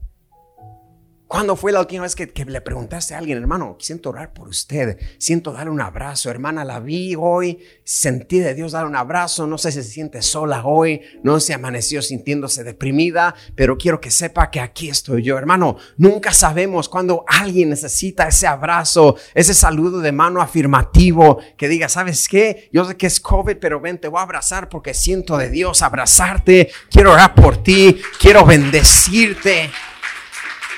¿Cuándo 1.28 1.56
fue 1.56 1.72
la 1.72 1.80
última 1.80 2.04
vez 2.04 2.14
que, 2.14 2.44
le 2.44 2.60
preguntaste 2.60 3.14
a 3.14 3.18
alguien, 3.18 3.38
hermano, 3.38 3.76
siento 3.80 4.10
orar 4.10 4.32
por 4.32 4.46
usted, 4.46 4.96
siento 5.18 5.52
darle 5.52 5.72
un 5.72 5.80
abrazo, 5.80 6.30
hermana, 6.30 6.64
la 6.64 6.78
vi 6.78 7.16
hoy, 7.18 7.58
sentí 7.82 8.38
de 8.38 8.54
Dios 8.54 8.70
dar 8.70 8.86
un 8.86 8.94
abrazo, 8.94 9.44
no 9.44 9.58
sé 9.58 9.72
si 9.72 9.82
se 9.82 9.90
siente 9.90 10.22
sola 10.22 10.64
hoy, 10.64 11.00
no 11.24 11.40
si 11.40 11.52
amaneció 11.52 12.00
sintiéndose 12.00 12.62
deprimida, 12.62 13.34
pero 13.56 13.76
quiero 13.76 14.00
que 14.00 14.12
sepa 14.12 14.52
que 14.52 14.60
aquí 14.60 14.88
estoy 14.88 15.24
yo, 15.24 15.36
hermano, 15.36 15.78
nunca 15.96 16.32
sabemos 16.32 16.88
cuando 16.88 17.24
alguien 17.26 17.70
necesita 17.70 18.28
ese 18.28 18.46
abrazo, 18.46 19.16
ese 19.34 19.52
saludo 19.52 19.98
de 19.98 20.12
mano 20.12 20.40
afirmativo, 20.40 21.40
que 21.56 21.66
diga, 21.66 21.88
¿sabes 21.88 22.28
qué? 22.28 22.68
Yo 22.72 22.84
sé 22.84 22.96
que 22.96 23.08
es 23.08 23.18
COVID, 23.18 23.56
pero 23.56 23.80
ven, 23.80 23.98
te 23.98 24.06
voy 24.06 24.20
a 24.20 24.22
abrazar 24.22 24.68
porque 24.68 24.94
siento 24.94 25.36
de 25.36 25.50
Dios 25.50 25.82
abrazarte, 25.82 26.70
quiero 26.88 27.14
orar 27.14 27.34
por 27.34 27.64
ti, 27.64 28.00
quiero 28.20 28.46
bendecirte. 28.46 29.70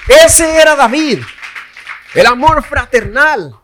Ese 0.08 0.60
era 0.60 0.74
David. 0.74 1.20
El 2.14 2.26
amor 2.26 2.62
fraternal. 2.64 3.54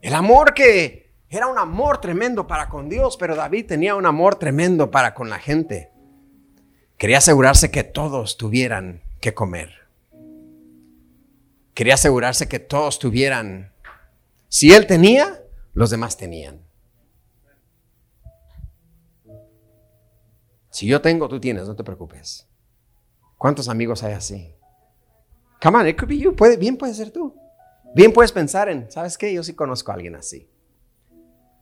El 0.00 0.14
amor 0.14 0.54
que 0.54 1.12
era 1.28 1.48
un 1.48 1.58
amor 1.58 2.00
tremendo 2.00 2.46
para 2.46 2.68
con 2.68 2.88
Dios, 2.88 3.16
pero 3.16 3.34
David 3.34 3.66
tenía 3.66 3.96
un 3.96 4.06
amor 4.06 4.36
tremendo 4.36 4.90
para 4.90 5.14
con 5.14 5.28
la 5.28 5.38
gente. 5.38 5.90
Quería 6.96 7.18
asegurarse 7.18 7.72
que 7.72 7.82
todos 7.82 8.36
tuvieran 8.36 9.02
que 9.20 9.34
comer. 9.34 9.88
Quería 11.74 11.94
asegurarse 11.94 12.48
que 12.48 12.60
todos 12.60 12.98
tuvieran. 13.00 13.72
Si 14.48 14.72
él 14.72 14.86
tenía, 14.86 15.42
los 15.74 15.90
demás 15.90 16.16
tenían. 16.16 16.60
Si 20.70 20.86
yo 20.86 21.00
tengo, 21.00 21.28
tú 21.28 21.40
tienes, 21.40 21.66
no 21.66 21.74
te 21.74 21.82
preocupes. 21.82 22.46
¿Cuántos 23.38 23.68
amigos 23.68 24.02
hay 24.02 24.12
así? 24.12 24.54
Come 25.62 25.78
on, 25.78 25.86
it 25.86 25.96
could 25.96 26.08
be 26.08 26.18
you. 26.18 26.34
Puede, 26.34 26.56
bien 26.56 26.76
puede 26.76 26.92
ser 26.92 27.10
tú. 27.10 27.36
Bien 27.94 28.12
puedes 28.12 28.32
pensar 28.32 28.68
en, 28.68 28.90
¿sabes 28.90 29.16
qué? 29.16 29.32
Yo 29.32 29.44
sí 29.44 29.54
conozco 29.54 29.92
a 29.92 29.94
alguien 29.94 30.16
así. 30.16 30.50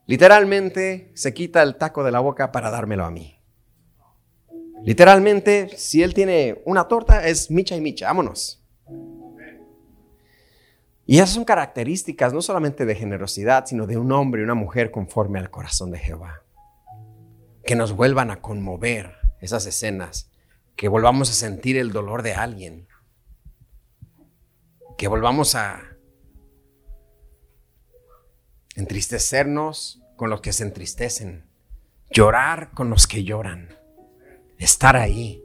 Literalmente 0.06 1.12
se 1.14 1.34
quita 1.34 1.62
el 1.62 1.76
taco 1.76 2.02
de 2.02 2.10
la 2.10 2.20
boca 2.20 2.50
para 2.50 2.70
dármelo 2.70 3.04
a 3.04 3.10
mí. 3.10 3.38
Literalmente, 4.82 5.68
si 5.76 6.02
él 6.02 6.14
tiene 6.14 6.62
una 6.64 6.88
torta, 6.88 7.26
es 7.26 7.50
micha 7.50 7.76
y 7.76 7.80
micha, 7.82 8.06
vámonos. 8.06 8.64
Y 11.04 11.16
esas 11.16 11.30
son 11.30 11.44
características 11.44 12.32
no 12.32 12.40
solamente 12.40 12.86
de 12.86 12.94
generosidad, 12.94 13.66
sino 13.66 13.86
de 13.86 13.98
un 13.98 14.10
hombre 14.12 14.40
y 14.40 14.44
una 14.44 14.54
mujer 14.54 14.90
conforme 14.90 15.38
al 15.38 15.50
corazón 15.50 15.90
de 15.90 15.98
Jehová. 15.98 16.44
Que 17.64 17.74
nos 17.74 17.92
vuelvan 17.92 18.30
a 18.30 18.40
conmover 18.40 19.12
esas 19.40 19.66
escenas, 19.66 20.30
que 20.76 20.88
volvamos 20.88 21.28
a 21.28 21.34
sentir 21.34 21.76
el 21.76 21.92
dolor 21.92 22.22
de 22.22 22.34
alguien, 22.34 22.86
que 25.00 25.08
volvamos 25.08 25.54
a 25.54 25.80
entristecernos 28.76 30.02
con 30.14 30.28
los 30.28 30.42
que 30.42 30.52
se 30.52 30.62
entristecen, 30.62 31.48
llorar 32.10 32.72
con 32.72 32.90
los 32.90 33.06
que 33.06 33.24
lloran, 33.24 33.70
estar 34.58 34.98
ahí. 34.98 35.42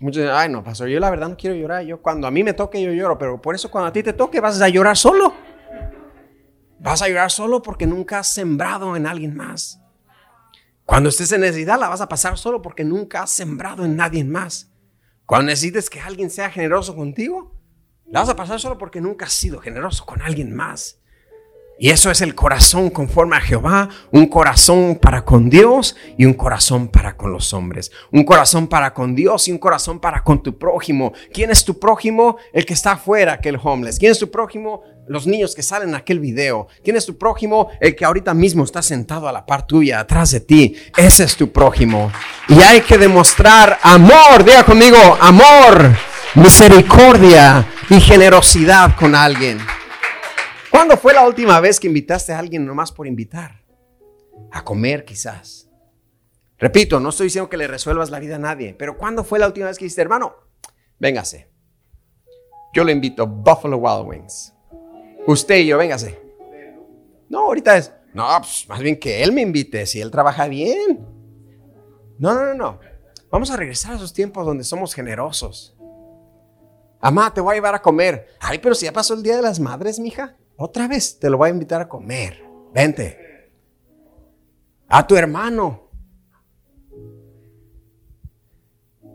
Muchos 0.00 0.22
dicen, 0.22 0.34
ay 0.34 0.48
no, 0.48 0.64
pastor, 0.64 0.88
yo 0.88 0.98
la 0.98 1.10
verdad 1.10 1.28
no 1.28 1.36
quiero 1.36 1.54
llorar. 1.54 1.84
Yo 1.84 2.00
cuando 2.00 2.26
a 2.26 2.30
mí 2.30 2.42
me 2.42 2.54
toque 2.54 2.80
yo 2.80 2.90
lloro, 2.90 3.18
pero 3.18 3.42
por 3.42 3.54
eso 3.54 3.70
cuando 3.70 3.88
a 3.88 3.92
ti 3.92 4.02
te 4.02 4.14
toque 4.14 4.40
vas 4.40 4.58
a 4.62 4.70
llorar 4.70 4.96
solo. 4.96 5.34
Vas 6.78 7.02
a 7.02 7.08
llorar 7.08 7.30
solo 7.30 7.60
porque 7.60 7.86
nunca 7.86 8.20
has 8.20 8.28
sembrado 8.28 8.96
en 8.96 9.06
alguien 9.06 9.36
más. 9.36 9.78
Cuando 10.86 11.10
estés 11.10 11.30
en 11.32 11.42
necesidad 11.42 11.78
la 11.78 11.90
vas 11.90 12.00
a 12.00 12.08
pasar 12.08 12.38
solo 12.38 12.62
porque 12.62 12.82
nunca 12.82 13.24
has 13.24 13.30
sembrado 13.30 13.84
en 13.84 13.94
nadie 13.94 14.24
más. 14.24 14.71
Cuando 15.32 15.46
necesites 15.46 15.88
que 15.88 15.98
alguien 15.98 16.28
sea 16.28 16.50
generoso 16.50 16.94
contigo, 16.94 17.54
la 18.04 18.20
vas 18.20 18.28
a 18.28 18.36
pasar 18.36 18.60
solo 18.60 18.76
porque 18.76 19.00
nunca 19.00 19.24
has 19.24 19.32
sido 19.32 19.60
generoso 19.60 20.04
con 20.04 20.20
alguien 20.20 20.54
más. 20.54 20.98
Y 21.78 21.88
eso 21.88 22.10
es 22.10 22.20
el 22.20 22.34
corazón 22.34 22.90
conforme 22.90 23.36
a 23.36 23.40
Jehová, 23.40 23.88
un 24.10 24.26
corazón 24.26 24.96
para 24.96 25.24
con 25.24 25.48
Dios 25.48 25.96
y 26.18 26.26
un 26.26 26.34
corazón 26.34 26.86
para 26.88 27.16
con 27.16 27.32
los 27.32 27.54
hombres. 27.54 27.90
Un 28.10 28.24
corazón 28.24 28.68
para 28.68 28.92
con 28.92 29.14
Dios 29.14 29.48
y 29.48 29.52
un 29.52 29.58
corazón 29.58 30.00
para 30.00 30.22
con 30.22 30.42
tu 30.42 30.58
prójimo. 30.58 31.14
¿Quién 31.32 31.50
es 31.50 31.64
tu 31.64 31.78
prójimo? 31.78 32.36
El 32.52 32.66
que 32.66 32.74
está 32.74 32.92
afuera, 32.92 33.32
aquel 33.32 33.58
homeless. 33.60 33.98
¿Quién 33.98 34.12
es 34.12 34.18
tu 34.18 34.30
prójimo? 34.30 34.82
Los 35.08 35.26
niños 35.26 35.54
que 35.54 35.62
salen 35.62 35.90
en 35.90 35.94
aquel 35.96 36.20
video. 36.20 36.68
¿Quién 36.84 36.96
es 36.96 37.04
tu 37.04 37.18
prójimo? 37.18 37.68
El 37.80 37.96
que 37.96 38.04
ahorita 38.04 38.34
mismo 38.34 38.64
está 38.64 38.82
sentado 38.82 39.28
a 39.28 39.32
la 39.32 39.44
par 39.44 39.66
tuya, 39.66 40.00
atrás 40.00 40.30
de 40.30 40.40
ti. 40.40 40.76
Ese 40.96 41.24
es 41.24 41.36
tu 41.36 41.50
prójimo. 41.50 42.12
Y 42.48 42.60
hay 42.60 42.82
que 42.82 42.98
demostrar 42.98 43.78
amor. 43.82 44.44
Diga 44.44 44.64
conmigo, 44.64 44.98
amor, 45.20 45.90
misericordia 46.36 47.66
y 47.90 48.00
generosidad 48.00 48.94
con 48.96 49.14
alguien. 49.14 49.58
¿Cuándo 50.70 50.96
fue 50.96 51.12
la 51.12 51.26
última 51.26 51.58
vez 51.60 51.80
que 51.80 51.88
invitaste 51.88 52.32
a 52.32 52.38
alguien 52.38 52.64
nomás 52.64 52.92
por 52.92 53.06
invitar? 53.06 53.62
A 54.52 54.62
comer 54.64 55.04
quizás. 55.04 55.68
Repito, 56.58 57.00
no 57.00 57.08
estoy 57.08 57.26
diciendo 57.26 57.50
que 57.50 57.56
le 57.56 57.66
resuelvas 57.66 58.10
la 58.10 58.20
vida 58.20 58.36
a 58.36 58.38
nadie, 58.38 58.72
pero 58.72 58.96
¿cuándo 58.96 59.24
fue 59.24 59.40
la 59.40 59.48
última 59.48 59.66
vez 59.66 59.78
que 59.78 59.84
dijiste, 59.84 60.00
hermano, 60.00 60.34
véngase? 61.00 61.50
Yo 62.72 62.84
le 62.84 62.92
invito 62.92 63.26
Buffalo 63.26 63.78
Wild 63.78 64.08
Wings. 64.08 64.54
Usted 65.26 65.56
y 65.56 65.66
yo, 65.66 65.78
véngase. 65.78 66.20
No, 67.28 67.40
ahorita 67.46 67.76
es, 67.76 67.92
no, 68.12 68.26
pues, 68.38 68.66
más 68.68 68.80
bien 68.80 68.98
que 68.98 69.22
él 69.22 69.32
me 69.32 69.40
invite, 69.40 69.86
si 69.86 70.00
él 70.00 70.10
trabaja 70.10 70.48
bien. 70.48 71.06
No, 72.18 72.34
no, 72.34 72.46
no, 72.46 72.54
no. 72.54 72.80
Vamos 73.30 73.50
a 73.50 73.56
regresar 73.56 73.92
a 73.92 73.96
esos 73.96 74.12
tiempos 74.12 74.44
donde 74.44 74.64
somos 74.64 74.94
generosos. 74.94 75.76
Amá, 77.00 77.32
te 77.32 77.40
voy 77.40 77.52
a 77.52 77.54
llevar 77.54 77.74
a 77.74 77.82
comer. 77.82 78.28
Ay, 78.38 78.58
pero 78.58 78.74
si 78.74 78.84
ya 78.84 78.92
pasó 78.92 79.14
el 79.14 79.22
Día 79.22 79.36
de 79.36 79.42
las 79.42 79.58
Madres, 79.58 79.98
mija. 79.98 80.36
Otra 80.56 80.86
vez 80.86 81.18
te 81.18 81.30
lo 81.30 81.38
voy 81.38 81.48
a 81.48 81.52
invitar 81.52 81.80
a 81.80 81.88
comer. 81.88 82.44
Vente. 82.72 83.18
A 84.88 85.06
tu 85.06 85.16
hermano. 85.16 85.90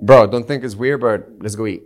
Bro, 0.02 0.28
don't 0.28 0.48
think 0.48 0.64
it's 0.64 0.76
weird, 0.76 1.00
but 1.00 1.42
let's 1.42 1.56
go 1.56 1.68
eat. 1.68 1.84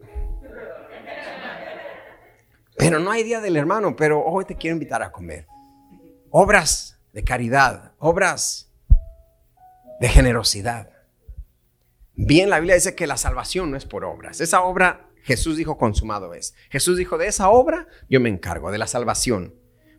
Pero 2.82 2.98
no 2.98 3.12
hay 3.12 3.22
día 3.22 3.40
del 3.42 3.58
hermano, 3.58 3.96
pero 3.96 4.26
hoy 4.26 4.44
te 4.44 4.56
quiero 4.56 4.74
invitar 4.74 5.04
a 5.04 5.12
comer. 5.12 5.46
Obras 6.32 6.98
de 7.14 7.24
caridad, 7.24 7.92
obras 8.00 8.72
de 10.00 10.10
generosidad. 10.10 10.90
Bien, 12.16 12.50
la 12.50 12.58
Biblia 12.58 12.74
dice 12.74 12.96
que 12.96 13.06
la 13.06 13.18
salvación 13.18 13.70
no 13.70 13.78
es 13.78 13.86
por 13.86 14.04
obras. 14.04 14.42
Esa 14.42 14.64
obra 14.64 15.12
Jesús 15.22 15.58
dijo, 15.58 15.78
consumado 15.78 16.34
es. 16.34 16.56
Jesús 16.72 16.98
dijo, 16.98 17.20
de 17.20 17.28
esa 17.28 17.52
obra 17.52 17.88
yo 18.10 18.20
me 18.20 18.30
encargo, 18.30 18.72
de 18.72 18.80
la 18.80 18.88
salvación. 18.88 19.54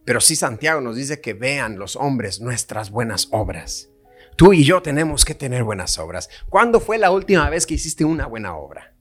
Pero 0.05 0.21
sí 0.21 0.35
Santiago 0.35 0.81
nos 0.81 0.97
dice 0.97 1.21
que 1.21 1.35
vean 1.35 1.79
los 1.79 1.95
hombres 1.95 2.41
nuestras 2.41 2.91
buenas 2.91 3.29
obras. 3.31 3.91
Tú 4.35 4.53
y 4.53 4.65
yo 4.65 4.83
tenemos 4.83 5.25
que 5.25 5.37
tener 5.37 5.63
buenas 5.63 6.01
obras. 6.01 6.29
¿Cuándo 6.49 6.81
fue 6.81 6.99
la 6.99 7.13
última 7.13 7.49
vez 7.49 7.65
que 7.65 7.75
hiciste 7.75 8.05
una 8.05 8.27
buena 8.27 8.57
obra? 8.57 8.92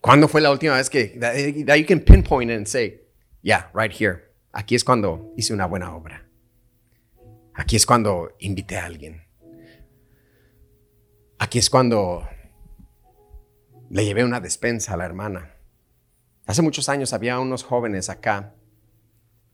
¿Cuándo 0.00 0.28
fue 0.28 0.40
la 0.40 0.50
última 0.50 0.76
vez 0.76 0.88
que 0.88 1.18
that, 1.20 1.76
you 1.76 1.86
can 1.86 2.00
pinpoint 2.00 2.50
and 2.50 2.66
say, 2.66 3.02
yeah, 3.42 3.70
right 3.74 3.92
here. 3.92 4.32
Aquí 4.52 4.74
es 4.74 4.82
cuando 4.82 5.32
hice 5.36 5.52
una 5.52 5.66
buena 5.66 5.94
obra. 5.94 6.26
Aquí 7.54 7.76
es 7.76 7.84
cuando 7.84 8.34
invité 8.38 8.78
a 8.78 8.86
alguien. 8.86 9.22
Aquí 11.38 11.58
es 11.58 11.68
cuando 11.70 12.26
le 13.90 14.04
llevé 14.04 14.24
una 14.24 14.40
despensa 14.40 14.94
a 14.94 14.96
la 14.96 15.04
hermana. 15.04 15.54
Hace 16.46 16.62
muchos 16.62 16.88
años 16.88 17.12
había 17.12 17.38
unos 17.38 17.62
jóvenes 17.62 18.08
acá 18.08 18.54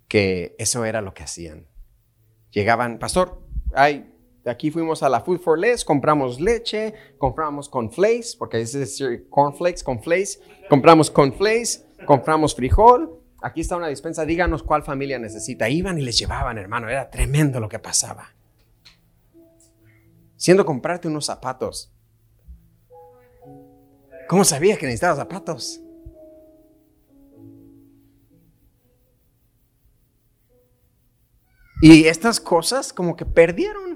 que 0.09 0.55
eso 0.59 0.85
era 0.85 1.01
lo 1.01 1.15
que 1.15 1.25
hacían. 1.25 1.67
Llegaban, 2.51 2.99
pastor, 2.99 3.43
ay, 3.75 4.15
aquí 4.51 4.71
fuimos 4.71 5.03
a 5.03 5.09
la 5.09 5.21
Food 5.21 5.41
for 5.41 5.59
Less, 5.59 5.85
compramos 5.85 6.41
leche, 6.41 6.95
compramos 7.19 7.69
cornflakes, 7.69 8.37
porque 8.39 8.61
es 8.61 9.03
cornflakes, 9.29 9.83
cornflakes, 9.83 10.41
compramos 10.69 11.11
cornflakes, 11.11 11.85
compramos 12.07 12.55
frijol. 12.55 13.21
Aquí 13.43 13.61
está 13.61 13.77
una 13.77 13.89
dispensa, 13.89 14.25
díganos 14.25 14.63
cuál 14.63 14.83
familia 14.83 15.19
necesita. 15.19 15.69
Iban 15.69 15.99
y 15.99 16.03
les 16.03 16.19
llevaban, 16.19 16.59
hermano, 16.59 16.89
era 16.89 17.11
tremendo 17.11 17.61
lo 17.61 17.69
que 17.69 17.79
pasaba. 17.79 18.35
Siendo 20.37 20.65
comprarte 20.65 21.09
unos 21.09 21.27
zapatos. 21.27 21.93
¿Cómo 24.29 24.45
sabía 24.45 24.77
que 24.77 24.87
necesitaba 24.87 25.17
zapatos? 25.17 25.81
Y 31.81 32.07
estas 32.07 32.41
cosas 32.41 32.93
como 32.93 33.17
que 33.17 33.27
perdieron. 33.27 33.96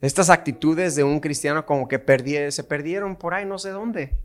Estas 0.00 0.30
actitudes 0.30 0.96
de 0.96 1.04
un 1.04 1.20
cristiano 1.20 1.66
como 1.66 1.86
que 1.86 1.98
se 2.50 2.64
perdieron 2.64 3.16
por 3.16 3.34
ahí 3.34 3.44
no 3.44 3.58
sé 3.58 3.70
dónde. 3.70 4.16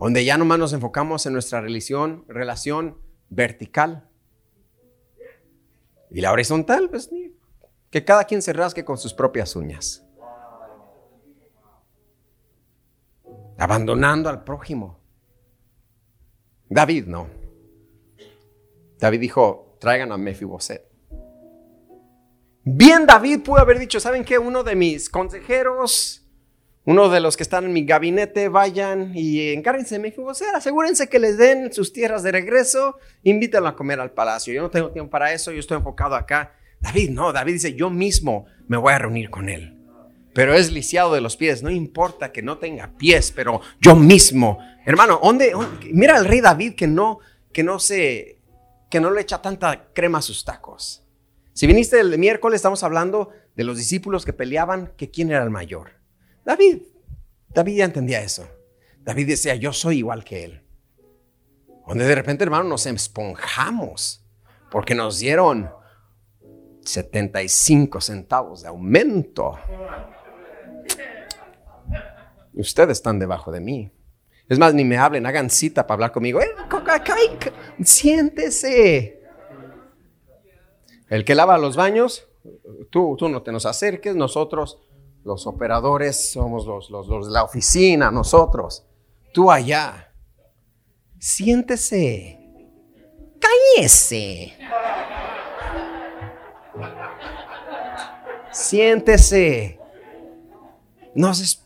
Donde 0.00 0.24
ya 0.24 0.36
nomás 0.36 0.58
nos 0.58 0.72
enfocamos 0.72 1.24
en 1.26 1.34
nuestra 1.34 1.60
religión, 1.60 2.24
relación 2.26 2.98
vertical. 3.28 4.08
Y 6.10 6.20
la 6.20 6.32
horizontal, 6.32 6.90
pues 6.90 7.08
que 7.90 8.04
cada 8.04 8.24
quien 8.24 8.42
se 8.42 8.52
rasque 8.52 8.84
con 8.84 8.98
sus 8.98 9.14
propias 9.14 9.54
uñas. 9.54 10.04
Abandonando 13.58 14.28
al 14.28 14.42
prójimo. 14.42 14.98
David 16.68 17.06
no. 17.06 17.28
David 18.98 19.20
dijo, 19.20 19.76
traigan 19.78 20.10
a 20.10 20.16
Mefiboset. 20.16 20.91
Bien 22.64 23.06
David 23.06 23.40
pudo 23.40 23.58
haber 23.58 23.78
dicho, 23.80 23.98
¿saben 23.98 24.24
qué? 24.24 24.38
Uno 24.38 24.62
de 24.62 24.76
mis 24.76 25.10
consejeros, 25.10 26.24
uno 26.84 27.08
de 27.08 27.18
los 27.18 27.36
que 27.36 27.42
están 27.42 27.64
en 27.64 27.72
mi 27.72 27.84
gabinete, 27.84 28.48
vayan 28.48 29.10
y 29.16 29.48
encárguense 29.48 29.98
de 29.98 30.00
mi 30.00 30.14
asegúrense 30.54 31.08
que 31.08 31.18
les 31.18 31.38
den 31.38 31.72
sus 31.72 31.92
tierras 31.92 32.22
de 32.22 32.30
regreso, 32.30 32.98
invítenlo 33.24 33.68
a 33.68 33.74
comer 33.74 33.98
al 33.98 34.12
palacio. 34.12 34.54
Yo 34.54 34.62
no 34.62 34.70
tengo 34.70 34.90
tiempo 34.90 35.10
para 35.10 35.32
eso, 35.32 35.50
yo 35.50 35.58
estoy 35.58 35.78
enfocado 35.78 36.14
acá. 36.14 36.54
David, 36.80 37.10
no, 37.10 37.32
David 37.32 37.54
dice, 37.54 37.74
yo 37.74 37.90
mismo 37.90 38.46
me 38.68 38.76
voy 38.76 38.92
a 38.92 38.98
reunir 38.98 39.28
con 39.28 39.48
él. 39.48 39.76
Pero 40.32 40.54
es 40.54 40.70
lisiado 40.70 41.12
de 41.14 41.20
los 41.20 41.36
pies, 41.36 41.64
no 41.64 41.70
importa 41.70 42.30
que 42.30 42.42
no 42.42 42.58
tenga 42.58 42.96
pies, 42.96 43.32
pero 43.32 43.60
yo 43.80 43.96
mismo. 43.96 44.58
Hermano, 44.86 45.20
¿dónde, 45.20 45.52
mira 45.90 46.16
al 46.16 46.26
rey 46.26 46.40
David 46.40 46.74
que 46.74 46.86
no, 46.86 47.18
que 47.52 47.64
no 47.64 47.80
se, 47.80 48.38
que 48.88 49.00
no 49.00 49.10
le 49.10 49.20
echa 49.20 49.42
tanta 49.42 49.88
crema 49.92 50.18
a 50.18 50.22
sus 50.22 50.44
tacos. 50.44 51.01
Si 51.52 51.66
viniste 51.66 52.00
el 52.00 52.18
miércoles, 52.18 52.56
estamos 52.56 52.82
hablando 52.82 53.30
de 53.54 53.64
los 53.64 53.76
discípulos 53.76 54.24
que 54.24 54.32
peleaban, 54.32 54.92
que 54.96 55.10
quién 55.10 55.30
era 55.30 55.42
el 55.42 55.50
mayor. 55.50 55.90
David. 56.44 56.82
David 57.48 57.76
ya 57.76 57.84
entendía 57.84 58.22
eso. 58.22 58.48
David 59.00 59.28
decía, 59.28 59.54
yo 59.56 59.72
soy 59.72 59.98
igual 59.98 60.24
que 60.24 60.44
él. 60.44 60.62
Donde 61.86 62.06
de 62.06 62.14
repente, 62.14 62.44
hermano, 62.44 62.64
nos 62.64 62.86
esponjamos 62.86 64.24
porque 64.70 64.94
nos 64.94 65.18
dieron 65.18 65.70
75 66.84 68.00
centavos 68.00 68.62
de 68.62 68.68
aumento. 68.68 69.58
Y 72.54 72.60
ustedes 72.60 72.98
están 72.98 73.18
debajo 73.18 73.52
de 73.52 73.60
mí. 73.60 73.92
Es 74.48 74.58
más, 74.58 74.74
ni 74.74 74.84
me 74.84 74.96
hablen, 74.98 75.26
hagan 75.26 75.50
cita 75.50 75.86
para 75.86 75.94
hablar 75.96 76.12
conmigo. 76.12 76.40
Eh, 76.40 76.48
siéntese. 77.84 79.21
El 81.12 81.26
que 81.26 81.34
lava 81.34 81.58
los 81.58 81.76
baños, 81.76 82.26
tú, 82.88 83.16
tú 83.18 83.28
no 83.28 83.42
te 83.42 83.52
nos 83.52 83.66
acerques, 83.66 84.16
nosotros, 84.16 84.78
los 85.24 85.46
operadores, 85.46 86.32
somos 86.32 86.64
los, 86.64 86.88
los, 86.88 87.06
los 87.06 87.26
de 87.26 87.32
la 87.32 87.44
oficina, 87.44 88.10
nosotros. 88.10 88.86
Tú 89.34 89.50
allá. 89.50 90.10
Siéntese. 91.18 92.40
Cállese. 93.38 94.54
Siéntese. 98.50 99.78
No 101.14 101.34
se, 101.34 101.58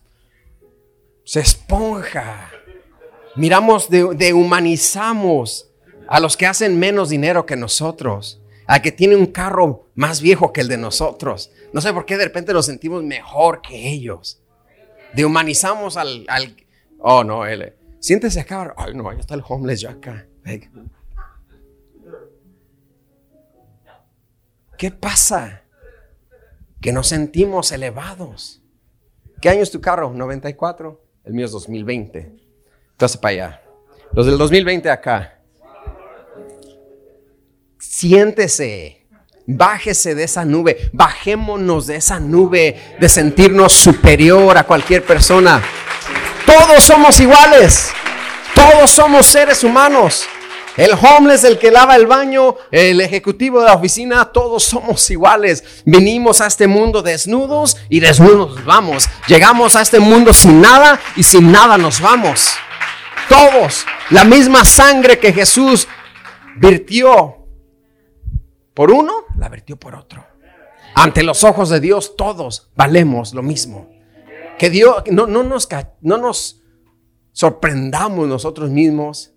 se 1.23 1.39
esponja. 1.39 2.51
Miramos, 3.37 3.89
de, 3.91 4.13
dehumanizamos 4.17 5.71
a 6.09 6.19
los 6.19 6.37
que 6.37 6.47
hacen 6.47 6.77
menos 6.81 7.11
dinero 7.11 7.47
que 7.47 7.55
nosotros 7.55 8.41
a 8.67 8.83
que 8.83 8.93
tiene 8.93 9.17
un 9.17 9.27
carro 9.27 9.89
más 9.95 10.21
viejo 10.21 10.53
que 10.53 10.61
el 10.61 10.69
de 10.69 10.77
nosotros. 10.77 11.51
No 11.73 11.81
sé 11.81 11.93
por 11.93 12.05
qué 12.05 12.17
de 12.17 12.25
repente 12.25 12.53
nos 12.53 12.67
sentimos 12.67 13.03
mejor 13.03 13.63
que 13.63 13.89
ellos. 13.89 14.43
Dehumanizamos 15.15 15.97
al, 15.97 16.27
oh 16.99 17.25
no, 17.25 17.47
él, 17.47 17.75
siéntese 18.01 18.41
acá, 18.41 18.75
ay 18.77 18.95
no, 18.95 19.09
ahí 19.09 19.19
está 19.19 19.35
el 19.35 19.43
homeless 19.47 19.81
ya 19.81 19.91
acá. 19.91 20.27
¿Qué 24.77 24.91
pasa? 24.91 25.63
Que 26.81 26.93
nos 26.93 27.09
sentimos 27.09 27.73
elevados. 27.73 28.63
¿Qué 29.41 29.49
año 29.49 29.63
es 29.63 29.71
tu 29.71 29.81
carro? 29.81 30.13
94. 30.13 31.03
El 31.25 31.33
mío 31.33 31.47
es 31.47 31.53
2020. 31.53 32.37
Entonces 32.93 33.17
para 33.17 33.33
allá. 33.33 33.63
Los 34.13 34.27
del 34.27 34.39
2020 34.39 34.91
acá. 34.91 35.36
Siéntese. 37.97 39.07
Bájese 39.47 40.15
de 40.15 40.25
esa 40.25 40.45
nube. 40.45 40.91
Bajémonos 40.93 41.87
de 41.87 41.97
esa 41.97 42.21
nube 42.21 42.97
de 43.01 43.09
sentirnos 43.09 43.73
superior 43.73 44.59
a 44.59 44.65
cualquier 44.65 45.03
persona. 45.03 45.63
Todos 46.45 46.83
somos 46.83 47.19
iguales. 47.21 47.89
Todos 48.55 48.91
somos 48.91 49.25
seres 49.25 49.65
humanos. 49.65 50.27
El 50.77 50.91
homeless, 50.93 51.45
el 51.45 51.59
que 51.59 51.71
lava 51.71 51.97
el 51.97 52.07
baño, 52.07 52.57
el 52.71 53.01
ejecutivo 53.01 53.61
de 53.61 53.67
la 53.69 53.77
oficina, 53.77 54.27
todos 54.27 54.63
somos 54.63 55.09
iguales. 55.09 55.65
Vinimos 55.87 56.43
a 56.43 56.49
este 56.49 56.67
mundo 56.67 57.01
desnudos 57.01 57.79
y 57.89 58.01
desnudos 58.01 58.63
vamos. 58.67 59.09
Llegamos 59.27 59.75
a 59.75 59.81
este 59.81 60.01
mundo 60.01 60.35
sin 60.35 60.61
nada 60.61 61.01
y 61.17 61.23
sin 61.23 61.51
nada 61.51 61.79
nos 61.79 62.03
vamos. 62.03 62.57
Todos, 63.27 63.87
la 64.11 64.25
misma 64.25 64.67
sangre 64.67 65.19
que 65.19 65.33
Jesús 65.33 65.89
virtió 66.59 67.36
por 68.77 68.91
uno, 68.91 69.25
la 69.39 69.49
vertió 69.49 69.79
por 69.79 69.95
otro. 69.95 70.23
Ante 70.95 71.23
los 71.23 71.45
ojos 71.45 71.71
de 71.71 71.81
Dios 71.81 72.15
todos 72.15 72.71
valemos 72.77 73.33
lo 73.33 73.43
mismo. 73.43 73.89
Que 74.59 74.69
Dios 74.69 75.03
no, 75.11 75.27
no, 75.27 75.43
nos, 75.43 75.67
no 76.03 76.19
nos 76.19 76.63
sorprendamos 77.33 78.29
nosotros 78.29 78.69
mismos 78.69 79.33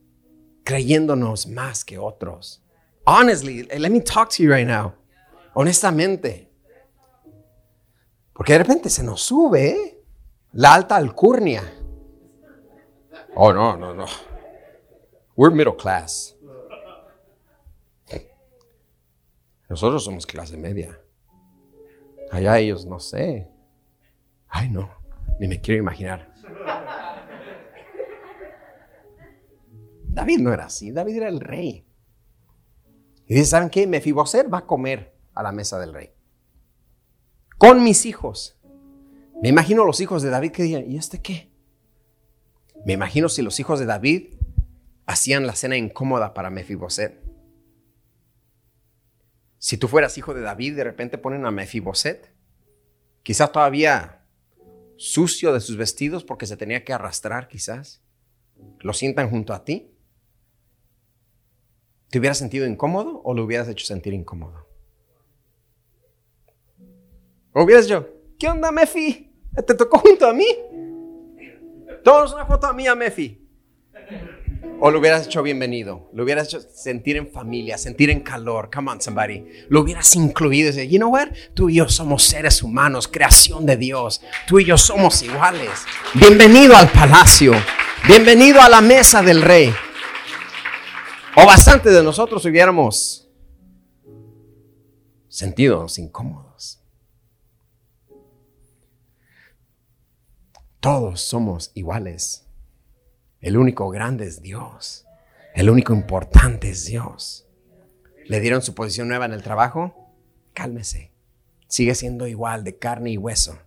creyéndonos 0.65 1.47
más 1.47 1.85
que 1.85 1.97
otros. 1.97 2.61
Honestly, 3.05 3.63
let 3.63 3.89
me 3.89 4.01
talk 4.01 4.29
to 4.29 4.43
you 4.43 4.51
right 4.51 4.67
now. 4.67 4.93
Honestamente. 5.53 6.51
Porque 8.33 8.53
de 8.53 8.59
repente 8.59 8.89
se 8.89 9.03
nos 9.03 9.21
sube 9.21 9.69
¿eh? 9.69 10.03
la 10.51 10.73
alta 10.73 10.97
alcurnia. 10.97 11.63
Oh, 13.37 13.53
no, 13.53 13.77
no, 13.77 13.93
no. 13.93 14.05
We're 15.37 15.55
middle 15.55 15.77
class. 15.77 16.35
Nosotros 19.69 20.03
somos 20.03 20.25
clase 20.25 20.57
media. 20.57 20.99
Allá 22.31 22.57
ellos, 22.57 22.85
no 22.85 22.99
sé. 22.99 23.47
Ay, 24.47 24.69
no, 24.69 24.89
ni 25.39 25.47
me 25.47 25.61
quiero 25.61 25.79
imaginar. 25.79 26.33
David 30.07 30.39
no 30.39 30.51
era 30.51 30.65
así, 30.65 30.91
David 30.91 31.17
era 31.17 31.29
el 31.29 31.39
rey. 31.39 31.85
Y 33.27 33.35
dice, 33.35 33.45
¿saben 33.45 33.69
qué? 33.69 33.85
Mefiboset 33.85 34.51
va 34.51 34.59
a 34.59 34.65
comer 34.65 35.15
a 35.35 35.43
la 35.43 35.51
mesa 35.51 35.77
del 35.79 35.93
rey. 35.93 36.11
Con 37.59 37.83
mis 37.83 38.07
hijos. 38.07 38.59
Me 39.41 39.49
imagino 39.49 39.85
los 39.85 40.01
hijos 40.01 40.23
de 40.23 40.31
David 40.31 40.51
que 40.51 40.63
dirían, 40.63 40.89
¿y 40.89 40.97
este 40.97 41.21
qué? 41.21 41.51
Me 42.85 42.93
imagino 42.93 43.29
si 43.29 43.43
los 43.43 43.59
hijos 43.59 43.79
de 43.79 43.85
David 43.85 44.33
hacían 45.05 45.45
la 45.45 45.55
cena 45.55 45.77
incómoda 45.77 46.33
para 46.33 46.49
Mefiboset. 46.49 47.28
Si 49.59 49.77
tú 49.77 49.87
fueras 49.87 50.17
hijo 50.17 50.33
de 50.33 50.41
David, 50.41 50.77
de 50.77 50.85
repente 50.85 51.17
ponen 51.17 51.45
a 51.45 51.51
Mefiboset, 51.51 52.33
quizás 53.23 53.51
todavía 53.51 54.25
sucio 54.95 55.53
de 55.53 55.59
sus 55.59 55.77
vestidos 55.77 56.23
porque 56.23 56.47
se 56.47 56.57
tenía 56.57 56.83
que 56.83 56.93
arrastrar, 56.93 57.47
quizás. 57.47 58.01
Lo 58.79 58.93
sientan 58.93 59.29
junto 59.29 59.53
a 59.53 59.63
ti. 59.63 59.93
¿Te 62.09 62.19
hubieras 62.19 62.37
sentido 62.37 62.65
incómodo 62.65 63.21
o 63.23 63.33
lo 63.33 63.43
hubieras 63.43 63.67
hecho 63.67 63.85
sentir 63.85 64.13
incómodo? 64.13 64.65
¿O 67.53 67.63
hubieras 67.63 67.87
yo, 67.87 68.07
¿qué 68.39 68.47
onda, 68.47 68.71
Mefi? 68.71 69.31
¿Te 69.67 69.73
tocó 69.75 69.99
junto 69.99 70.25
a 70.25 70.33
mí? 70.33 70.47
Todos 72.03 72.33
una 72.33 72.45
foto 72.45 72.67
a 72.67 72.73
mí, 72.73 72.87
a 72.87 72.95
Mefi. 72.95 73.38
O 74.81 74.91
lo 74.91 74.99
hubieras 74.99 75.25
hecho 75.25 75.43
bienvenido, 75.43 76.09
lo 76.13 76.23
hubieras 76.23 76.47
hecho 76.47 76.61
sentir 76.61 77.17
en 77.17 77.29
familia, 77.29 77.77
sentir 77.77 78.09
en 78.09 78.21
calor. 78.21 78.69
Come 78.73 78.91
on, 78.91 79.01
somebody. 79.01 79.45
Lo 79.67 79.81
hubieras 79.81 80.15
incluido. 80.15 80.71
You 80.71 80.97
know 80.97 81.11
what? 81.11 81.29
Tú 81.53 81.69
y 81.69 81.75
yo 81.75 81.89
somos 81.89 82.23
seres 82.23 82.63
humanos, 82.63 83.07
creación 83.07 83.65
de 83.65 83.75
Dios. 83.75 84.21
Tú 84.47 84.59
y 84.59 84.65
yo 84.65 84.77
somos 84.77 85.21
iguales. 85.21 85.69
Bienvenido 86.13 86.77
al 86.77 86.89
palacio. 86.91 87.51
Bienvenido 88.07 88.61
a 88.61 88.69
la 88.69 88.79
mesa 88.79 89.21
del 89.21 89.41
rey. 89.41 89.73
O 91.35 91.45
bastante 91.45 91.89
de 91.89 92.01
nosotros 92.01 92.45
hubiéramos 92.45 93.27
sentidos 95.27 95.99
incómodos. 95.99 96.81
Todos 100.79 101.21
somos 101.21 101.71
iguales. 101.73 102.48
El 103.41 103.57
único 103.57 103.89
grande 103.89 104.25
es 104.25 104.41
Dios. 104.41 105.05
El 105.55 105.69
único 105.69 105.93
importante 105.93 106.69
es 106.69 106.85
Dios. 106.85 107.47
¿Le 108.25 108.39
dieron 108.39 108.61
su 108.61 108.75
posición 108.75 109.07
nueva 109.07 109.25
en 109.25 109.33
el 109.33 109.43
trabajo? 109.43 110.13
Cálmese. 110.53 111.11
Sigue 111.67 111.95
siendo 111.95 112.27
igual 112.27 112.63
de 112.63 112.77
carne 112.77 113.11
y 113.11 113.17
hueso. 113.17 113.57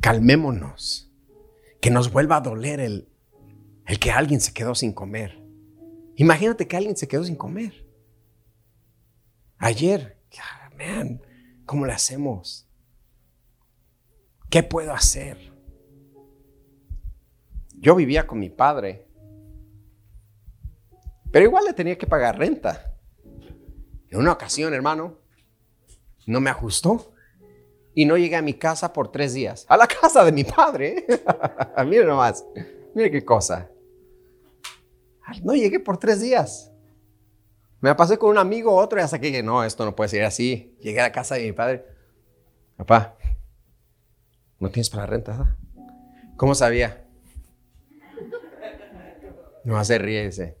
Calmémonos. 0.00 1.10
Que 1.80 1.90
nos 1.90 2.12
vuelva 2.12 2.36
a 2.36 2.40
doler 2.40 2.80
el, 2.80 3.08
el 3.86 3.98
que 3.98 4.10
alguien 4.10 4.40
se 4.40 4.52
quedó 4.52 4.74
sin 4.74 4.92
comer. 4.92 5.42
Imagínate 6.16 6.68
que 6.68 6.76
alguien 6.76 6.96
se 6.96 7.08
quedó 7.08 7.24
sin 7.24 7.36
comer. 7.36 7.86
Ayer, 9.58 10.18
man, 10.76 11.22
¿cómo 11.64 11.86
le 11.86 11.92
hacemos? 11.92 12.65
¿Qué 14.50 14.62
puedo 14.62 14.92
hacer? 14.92 15.52
Yo 17.74 17.94
vivía 17.94 18.26
con 18.26 18.38
mi 18.38 18.48
padre, 18.48 19.06
pero 21.30 21.44
igual 21.44 21.64
le 21.64 21.72
tenía 21.72 21.98
que 21.98 22.06
pagar 22.06 22.38
renta. 22.38 22.94
En 24.08 24.20
una 24.20 24.32
ocasión, 24.32 24.72
hermano, 24.72 25.18
no 26.26 26.40
me 26.40 26.50
ajustó 26.50 27.12
y 27.94 28.04
no 28.04 28.16
llegué 28.16 28.36
a 28.36 28.42
mi 28.42 28.54
casa 28.54 28.92
por 28.92 29.10
tres 29.10 29.34
días. 29.34 29.66
A 29.68 29.76
la 29.76 29.86
casa 29.86 30.24
de 30.24 30.32
mi 30.32 30.44
padre. 30.44 31.06
Mire 31.86 32.04
nomás, 32.04 32.44
mire 32.94 33.10
qué 33.10 33.24
cosa. 33.24 33.70
No 35.42 35.54
llegué 35.54 35.80
por 35.80 35.98
tres 35.98 36.20
días. 36.20 36.72
Me 37.80 37.94
pasé 37.94 38.16
con 38.16 38.30
un 38.30 38.38
amigo, 38.38 38.74
otro, 38.74 38.98
y 38.98 39.02
hasta 39.02 39.18
que 39.18 39.26
dije, 39.26 39.42
no, 39.42 39.64
esto 39.64 39.84
no 39.84 39.94
puede 39.94 40.08
ser 40.08 40.24
así. 40.24 40.76
Llegué 40.80 41.00
a 41.00 41.04
la 41.04 41.12
casa 41.12 41.34
de 41.34 41.44
mi 41.44 41.52
padre. 41.52 41.84
Papá, 42.76 43.15
¿No 44.58 44.70
tienes 44.70 44.88
para 44.88 45.02
la 45.02 45.06
renta? 45.06 45.56
¿Cómo 46.36 46.54
sabía? 46.54 47.04
No 49.64 49.76
hace 49.78 49.98
ríe 49.98 50.24
dice, 50.24 50.56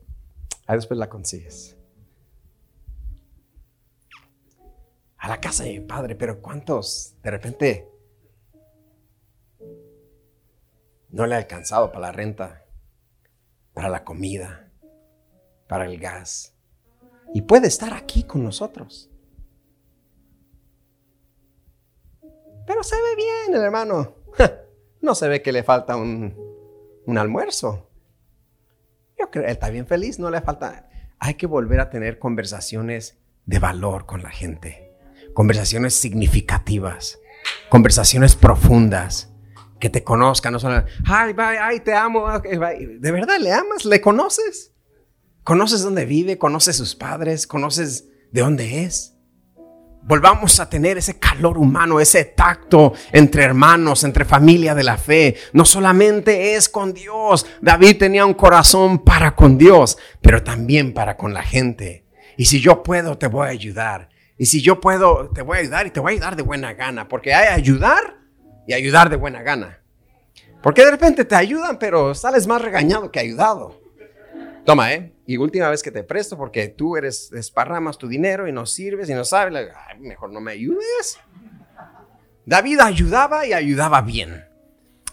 ahí 0.66 0.76
después 0.76 0.98
la 0.98 1.08
consigues. 1.08 1.76
A 5.16 5.28
la 5.28 5.40
casa 5.40 5.64
de 5.64 5.78
mi 5.78 5.86
padre, 5.86 6.14
pero 6.14 6.40
¿cuántos 6.42 7.14
de 7.22 7.30
repente 7.30 7.88
no 11.10 11.26
le 11.26 11.34
ha 11.34 11.38
alcanzado 11.38 11.92
para 11.92 12.08
la 12.08 12.12
renta, 12.12 12.64
para 13.72 13.88
la 13.88 14.04
comida, 14.04 14.70
para 15.68 15.86
el 15.86 15.98
gas? 15.98 16.54
Y 17.32 17.42
puede 17.42 17.68
estar 17.68 17.94
aquí 17.94 18.24
con 18.24 18.44
nosotros. 18.44 19.10
Pero 22.66 22.82
se 22.82 22.96
ve 22.96 23.16
bien 23.16 23.54
el 23.54 23.62
hermano. 23.62 24.14
No 25.00 25.14
se 25.14 25.28
ve 25.28 25.40
que 25.40 25.52
le 25.52 25.62
falta 25.62 25.94
un, 25.94 26.34
almuerzo. 27.16 27.88
Yo 29.18 29.30
creo, 29.30 29.44
él 29.44 29.50
está 29.50 29.70
bien 29.70 29.86
feliz, 29.86 30.18
no 30.18 30.30
le 30.30 30.40
falta. 30.40 30.88
Hay 31.18 31.34
que 31.34 31.46
volver 31.46 31.80
a 31.80 31.90
tener 31.90 32.18
conversaciones 32.18 33.18
de 33.44 33.58
valor 33.58 34.06
con 34.06 34.22
la 34.22 34.30
gente. 34.30 34.92
Conversaciones 35.32 35.94
significativas. 35.94 37.20
Conversaciones 37.68 38.34
profundas. 38.34 39.32
Que 39.78 39.90
te 39.90 40.02
conozcan, 40.02 40.54
no 40.54 40.58
solo, 40.58 40.84
ay, 41.06 41.34
bye, 41.34 41.58
ay, 41.60 41.80
te 41.80 41.94
amo. 41.94 42.26
¿De 42.40 43.12
verdad 43.12 43.38
le 43.38 43.52
amas? 43.52 43.84
¿Le 43.84 44.00
conoces? 44.00 44.72
¿Conoces 45.44 45.82
dónde 45.82 46.06
vive? 46.06 46.38
¿Conoces 46.38 46.76
sus 46.76 46.96
padres? 46.96 47.46
¿Conoces 47.46 48.08
de 48.32 48.40
dónde 48.40 48.84
es? 48.84 49.15
Volvamos 50.06 50.60
a 50.60 50.70
tener 50.70 50.96
ese 50.98 51.18
calor 51.18 51.58
humano, 51.58 52.00
ese 52.00 52.24
tacto 52.24 52.94
entre 53.12 53.42
hermanos, 53.42 54.04
entre 54.04 54.24
familia 54.24 54.74
de 54.74 54.84
la 54.84 54.96
fe. 54.96 55.36
No 55.52 55.64
solamente 55.64 56.54
es 56.54 56.68
con 56.68 56.94
Dios. 56.94 57.44
David 57.60 57.98
tenía 57.98 58.24
un 58.24 58.34
corazón 58.34 59.00
para 59.00 59.34
con 59.34 59.58
Dios, 59.58 59.98
pero 60.22 60.42
también 60.42 60.94
para 60.94 61.16
con 61.16 61.34
la 61.34 61.42
gente. 61.42 62.06
Y 62.36 62.46
si 62.46 62.60
yo 62.60 62.82
puedo, 62.82 63.18
te 63.18 63.26
voy 63.26 63.48
a 63.48 63.50
ayudar. 63.50 64.08
Y 64.38 64.46
si 64.46 64.62
yo 64.62 64.80
puedo, 64.80 65.30
te 65.30 65.42
voy 65.42 65.58
a 65.58 65.60
ayudar 65.60 65.86
y 65.86 65.90
te 65.90 66.00
voy 66.00 66.12
a 66.12 66.14
ayudar 66.14 66.36
de 66.36 66.42
buena 66.42 66.74
gana, 66.74 67.08
porque 67.08 67.34
hay 67.34 67.48
ayudar 67.48 68.18
y 68.66 68.74
ayudar 68.74 69.10
de 69.10 69.16
buena 69.16 69.42
gana. 69.42 69.80
Porque 70.62 70.84
de 70.84 70.90
repente 70.90 71.24
te 71.24 71.34
ayudan, 71.34 71.78
pero 71.78 72.14
sales 72.14 72.46
más 72.46 72.60
regañado 72.60 73.10
que 73.10 73.20
ayudado. 73.20 73.85
Toma, 74.66 74.92
¿eh? 74.92 75.12
Y 75.26 75.36
última 75.36 75.70
vez 75.70 75.80
que 75.80 75.92
te 75.92 76.02
presto 76.02 76.36
porque 76.36 76.66
tú 76.66 76.96
eres, 76.96 77.30
desparramas 77.30 77.98
tu 77.98 78.08
dinero 78.08 78.48
y 78.48 78.52
no 78.52 78.66
sirves 78.66 79.08
y 79.08 79.14
no 79.14 79.24
sabes, 79.24 79.70
mejor 80.00 80.32
no 80.32 80.40
me 80.40 80.50
ayudes. 80.50 81.20
David 82.44 82.80
ayudaba 82.80 83.46
y 83.46 83.52
ayudaba 83.52 84.02
bien. 84.02 84.44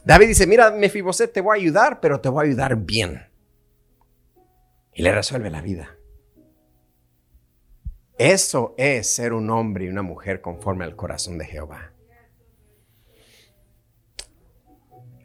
David 0.04 0.30
dice, 0.30 0.48
mira, 0.48 0.72
Mefiboset, 0.72 1.32
te 1.32 1.40
voy 1.40 1.56
a 1.56 1.62
ayudar, 1.62 2.00
pero 2.00 2.20
te 2.20 2.30
voy 2.30 2.46
a 2.46 2.50
ayudar 2.50 2.78
bien. 2.78 3.28
Y 4.92 5.04
le 5.04 5.12
resuelve 5.14 5.52
la 5.52 5.62
vida. 5.62 5.98
Eso 8.18 8.74
es 8.78 9.08
ser 9.14 9.34
un 9.34 9.52
hombre 9.52 9.86
y 9.86 9.90
una 9.90 10.02
mujer 10.02 10.42
conforme 10.42 10.84
al 10.84 10.96
corazón 10.96 11.38
de 11.38 11.46
Jehová. 11.46 11.94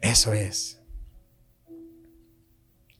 Eso 0.01 0.33
es. 0.33 0.78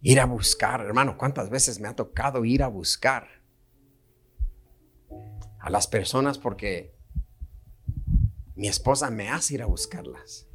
Ir 0.02 0.20
a 0.20 0.26
buscar, 0.26 0.82
hermano, 0.82 1.18
¿cuántas 1.18 1.50
veces 1.50 1.80
me 1.80 1.88
ha 1.88 1.96
tocado 1.96 2.46
ir 2.46 2.64
a 2.64 2.68
buscar 2.68 3.28
a 5.60 5.70
las 5.70 5.88
personas 5.88 6.38
porque 6.38 6.96
mi 8.56 8.68
esposa 8.68 9.10
me 9.10 9.30
hace 9.30 9.56
ir 9.56 9.62
a 9.62 9.66
buscarlas? 9.66 10.48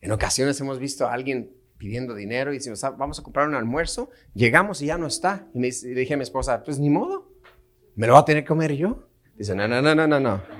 En 0.00 0.12
ocasiones 0.12 0.60
hemos 0.60 0.78
visto 0.78 1.06
a 1.06 1.12
alguien 1.12 1.54
pidiendo 1.78 2.14
dinero 2.14 2.52
y 2.52 2.58
decimos, 2.58 2.84
ah, 2.84 2.90
vamos 2.90 3.18
a 3.18 3.22
comprar 3.22 3.48
un 3.48 3.54
almuerzo, 3.54 4.10
llegamos 4.34 4.82
y 4.82 4.86
ya 4.86 4.98
no 4.98 5.06
está. 5.06 5.48
Y, 5.54 5.58
me, 5.58 5.70
le 5.70 6.00
dije 6.00 6.14
a 6.14 6.16
mi 6.18 6.22
esposa, 6.22 6.62
pues 6.62 6.78
ni 6.78 6.90
modo, 6.90 7.32
me 7.96 8.06
lo 8.06 8.12
va 8.12 8.20
a 8.20 8.24
tener 8.24 8.44
que 8.44 8.48
comer 8.48 8.76
yo. 8.76 9.08
Dice, 9.34 9.54
no, 9.54 9.66
no, 9.66 9.80
no, 9.80 9.94
no, 9.94 10.06
no, 10.06 10.20
no. 10.20 10.59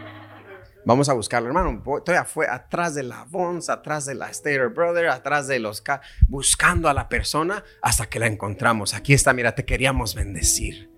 Vamos 0.84 1.08
a 1.08 1.12
buscarlo, 1.12 1.48
hermano. 1.48 1.82
Estoy 1.98 2.16
afuera, 2.16 2.54
atrás 2.54 2.94
de 2.94 3.02
la 3.02 3.24
Vons, 3.24 3.68
atrás 3.68 4.06
de 4.06 4.14
la 4.14 4.32
Stater 4.32 4.70
Brother, 4.70 5.08
atrás 5.08 5.46
de 5.46 5.58
los 5.58 5.82
buscando 6.28 6.88
a 6.88 6.94
la 6.94 7.08
persona 7.08 7.64
hasta 7.82 8.06
que 8.06 8.18
la 8.18 8.26
encontramos. 8.26 8.94
Aquí 8.94 9.12
está, 9.12 9.32
mira, 9.32 9.54
te 9.54 9.64
queríamos 9.64 10.14
bendecir. 10.14 10.90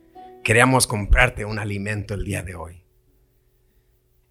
Queríamos 0.45 0.87
comprarte 0.87 1.45
un 1.45 1.59
alimento 1.59 2.15
el 2.15 2.25
día 2.25 2.43
de 2.43 2.55
hoy. 2.55 2.85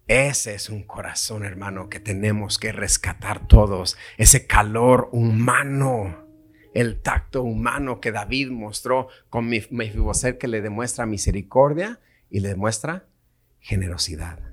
Ese 0.08 0.54
es 0.54 0.68
un 0.68 0.82
corazón, 0.82 1.44
hermano, 1.44 1.88
que 1.88 2.00
tenemos 2.00 2.58
que 2.58 2.72
rescatar 2.72 3.46
todos. 3.46 3.96
Ese 4.16 4.46
calor 4.46 5.08
humano, 5.12 6.26
el 6.74 7.00
tacto 7.00 7.42
humano 7.42 8.00
que 8.00 8.12
David 8.12 8.50
mostró 8.50 9.08
con 9.30 9.48
Mefiboset 9.48 10.38
que 10.38 10.48
le 10.48 10.60
demuestra 10.60 11.06
misericordia 11.06 12.00
y 12.30 12.40
le 12.40 12.48
demuestra 12.48 13.06
generosidad. 13.60 14.51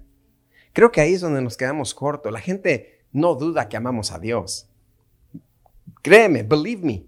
Creo 0.73 0.91
que 0.91 1.01
ahí 1.01 1.13
es 1.13 1.21
donde 1.21 1.41
nos 1.41 1.57
quedamos 1.57 1.93
cortos. 1.93 2.31
La 2.31 2.39
gente 2.39 3.03
no 3.11 3.35
duda 3.35 3.67
que 3.67 3.77
amamos 3.77 4.11
a 4.11 4.19
Dios. 4.19 4.67
Créeme, 6.01 6.43
believe 6.43 6.83
me. 6.83 7.05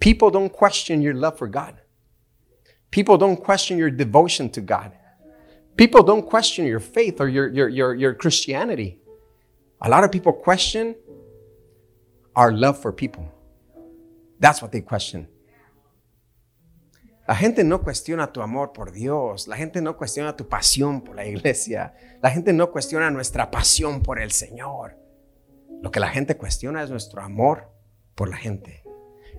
People 0.00 0.30
don't 0.30 0.52
question 0.52 1.00
your 1.00 1.14
love 1.14 1.38
for 1.38 1.48
God. 1.48 1.76
People 2.90 3.16
don't 3.16 3.42
question 3.42 3.78
your 3.78 3.90
devotion 3.90 4.50
to 4.50 4.60
God. 4.60 4.92
People 5.76 6.02
don't 6.02 6.28
question 6.28 6.66
your 6.66 6.80
faith 6.80 7.20
or 7.20 7.28
your, 7.28 7.48
your, 7.48 7.68
your, 7.68 7.94
your 7.94 8.14
Christianity. 8.14 9.00
A 9.80 9.88
lot 9.88 10.04
of 10.04 10.12
people 10.12 10.32
question 10.32 10.94
our 12.36 12.52
love 12.52 12.80
for 12.80 12.92
people. 12.92 13.28
That's 14.38 14.60
what 14.62 14.72
they 14.72 14.80
question. 14.80 15.26
La 17.26 17.34
gente 17.34 17.64
no 17.64 17.82
cuestiona 17.82 18.32
tu 18.32 18.42
amor 18.42 18.72
por 18.72 18.92
Dios, 18.92 19.48
la 19.48 19.56
gente 19.56 19.80
no 19.80 19.96
cuestiona 19.96 20.36
tu 20.36 20.46
pasión 20.46 21.00
por 21.00 21.16
la 21.16 21.26
iglesia, 21.26 21.94
la 22.22 22.30
gente 22.30 22.52
no 22.52 22.70
cuestiona 22.70 23.10
nuestra 23.10 23.50
pasión 23.50 24.02
por 24.02 24.20
el 24.20 24.30
Señor. 24.30 24.98
Lo 25.82 25.90
que 25.90 26.00
la 26.00 26.08
gente 26.08 26.36
cuestiona 26.36 26.82
es 26.82 26.90
nuestro 26.90 27.22
amor 27.22 27.70
por 28.14 28.28
la 28.28 28.36
gente 28.36 28.84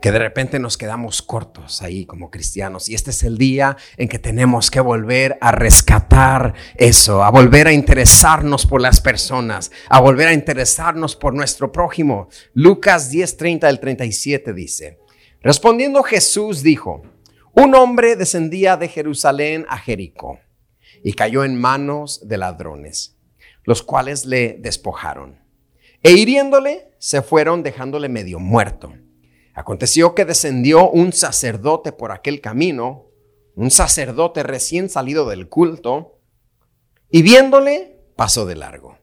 que 0.01 0.11
de 0.11 0.19
repente 0.19 0.59
nos 0.59 0.77
quedamos 0.77 1.21
cortos 1.23 1.81
ahí 1.81 2.05
como 2.05 2.29
cristianos. 2.29 2.89
Y 2.89 2.93
este 2.93 3.09
es 3.09 3.23
el 3.23 3.39
día 3.39 3.75
en 3.97 4.07
que 4.07 4.19
tenemos 4.19 4.69
que 4.69 4.79
volver 4.79 5.37
a 5.41 5.51
rescatar 5.51 6.53
eso, 6.75 7.23
a 7.23 7.31
volver 7.31 7.67
a 7.67 7.73
interesarnos 7.73 8.67
por 8.67 8.81
las 8.81 9.01
personas, 9.01 9.71
a 9.89 9.99
volver 9.99 10.27
a 10.27 10.33
interesarnos 10.33 11.15
por 11.15 11.33
nuestro 11.33 11.71
prójimo. 11.71 12.27
Lucas 12.53 13.11
10:30 13.11 13.61
del 13.61 13.79
37 13.79 14.53
dice, 14.53 14.99
respondiendo 15.41 16.03
Jesús 16.03 16.61
dijo, 16.61 17.01
un 17.55 17.73
hombre 17.73 18.15
descendía 18.15 18.75
de 18.75 18.89
Jerusalén 18.89 19.65
a 19.69 19.77
Jericó 19.77 20.39
y 21.03 21.13
cayó 21.13 21.45
en 21.45 21.59
manos 21.59 22.27
de 22.27 22.37
ladrones, 22.37 23.17
los 23.63 23.81
cuales 23.81 24.25
le 24.25 24.57
despojaron. 24.59 25.39
E 26.03 26.11
hiriéndole, 26.11 26.91
se 26.99 27.21
fueron 27.21 27.63
dejándole 27.63 28.09
medio 28.09 28.39
muerto. 28.39 28.93
Aconteció 29.53 30.15
que 30.15 30.25
descendió 30.25 30.89
un 30.89 31.13
sacerdote 31.13 31.93
por 31.93 32.11
aquel 32.11 32.41
camino, 32.41 33.05
un 33.55 33.71
sacerdote 33.71 34.43
recién 34.43 34.89
salido 34.89 35.29
del 35.29 35.47
culto, 35.47 36.19
y 37.09 37.21
viéndole 37.21 38.01
pasó 38.17 38.45
de 38.45 38.55
largo. 38.55 38.97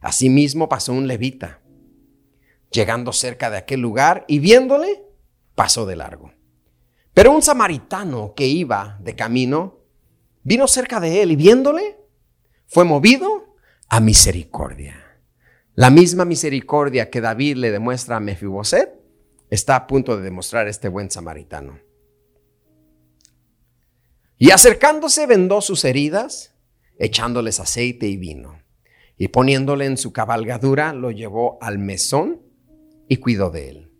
Asimismo 0.00 0.68
pasó 0.68 0.92
un 0.92 1.06
levita, 1.06 1.60
llegando 2.72 3.12
cerca 3.12 3.48
de 3.48 3.58
aquel 3.58 3.80
lugar, 3.80 4.24
y 4.26 4.40
viéndole 4.40 5.04
pasó 5.54 5.86
de 5.86 5.94
largo. 5.94 6.32
Pero 7.14 7.32
un 7.32 7.42
samaritano 7.42 8.34
que 8.34 8.46
iba 8.46 8.98
de 9.02 9.14
camino, 9.14 9.80
vino 10.42 10.66
cerca 10.66 10.98
de 11.00 11.22
él 11.22 11.32
y 11.32 11.36
viéndole, 11.36 11.98
fue 12.66 12.84
movido 12.84 13.54
a 13.88 14.00
misericordia. 14.00 15.20
La 15.74 15.90
misma 15.90 16.24
misericordia 16.24 17.10
que 17.10 17.20
David 17.20 17.56
le 17.56 17.70
demuestra 17.70 18.16
a 18.16 18.20
Mefiboset, 18.20 19.02
está 19.50 19.76
a 19.76 19.86
punto 19.86 20.16
de 20.16 20.22
demostrar 20.22 20.66
este 20.66 20.88
buen 20.88 21.10
samaritano. 21.10 21.78
Y 24.38 24.50
acercándose 24.50 25.26
vendó 25.26 25.60
sus 25.60 25.84
heridas, 25.84 26.54
echándoles 26.98 27.60
aceite 27.60 28.06
y 28.06 28.16
vino, 28.16 28.62
y 29.18 29.28
poniéndole 29.28 29.84
en 29.84 29.98
su 29.98 30.12
cabalgadura, 30.12 30.94
lo 30.94 31.10
llevó 31.10 31.58
al 31.60 31.78
mesón 31.78 32.40
y 33.08 33.18
cuidó 33.18 33.50
de 33.50 33.68
él. 33.68 33.92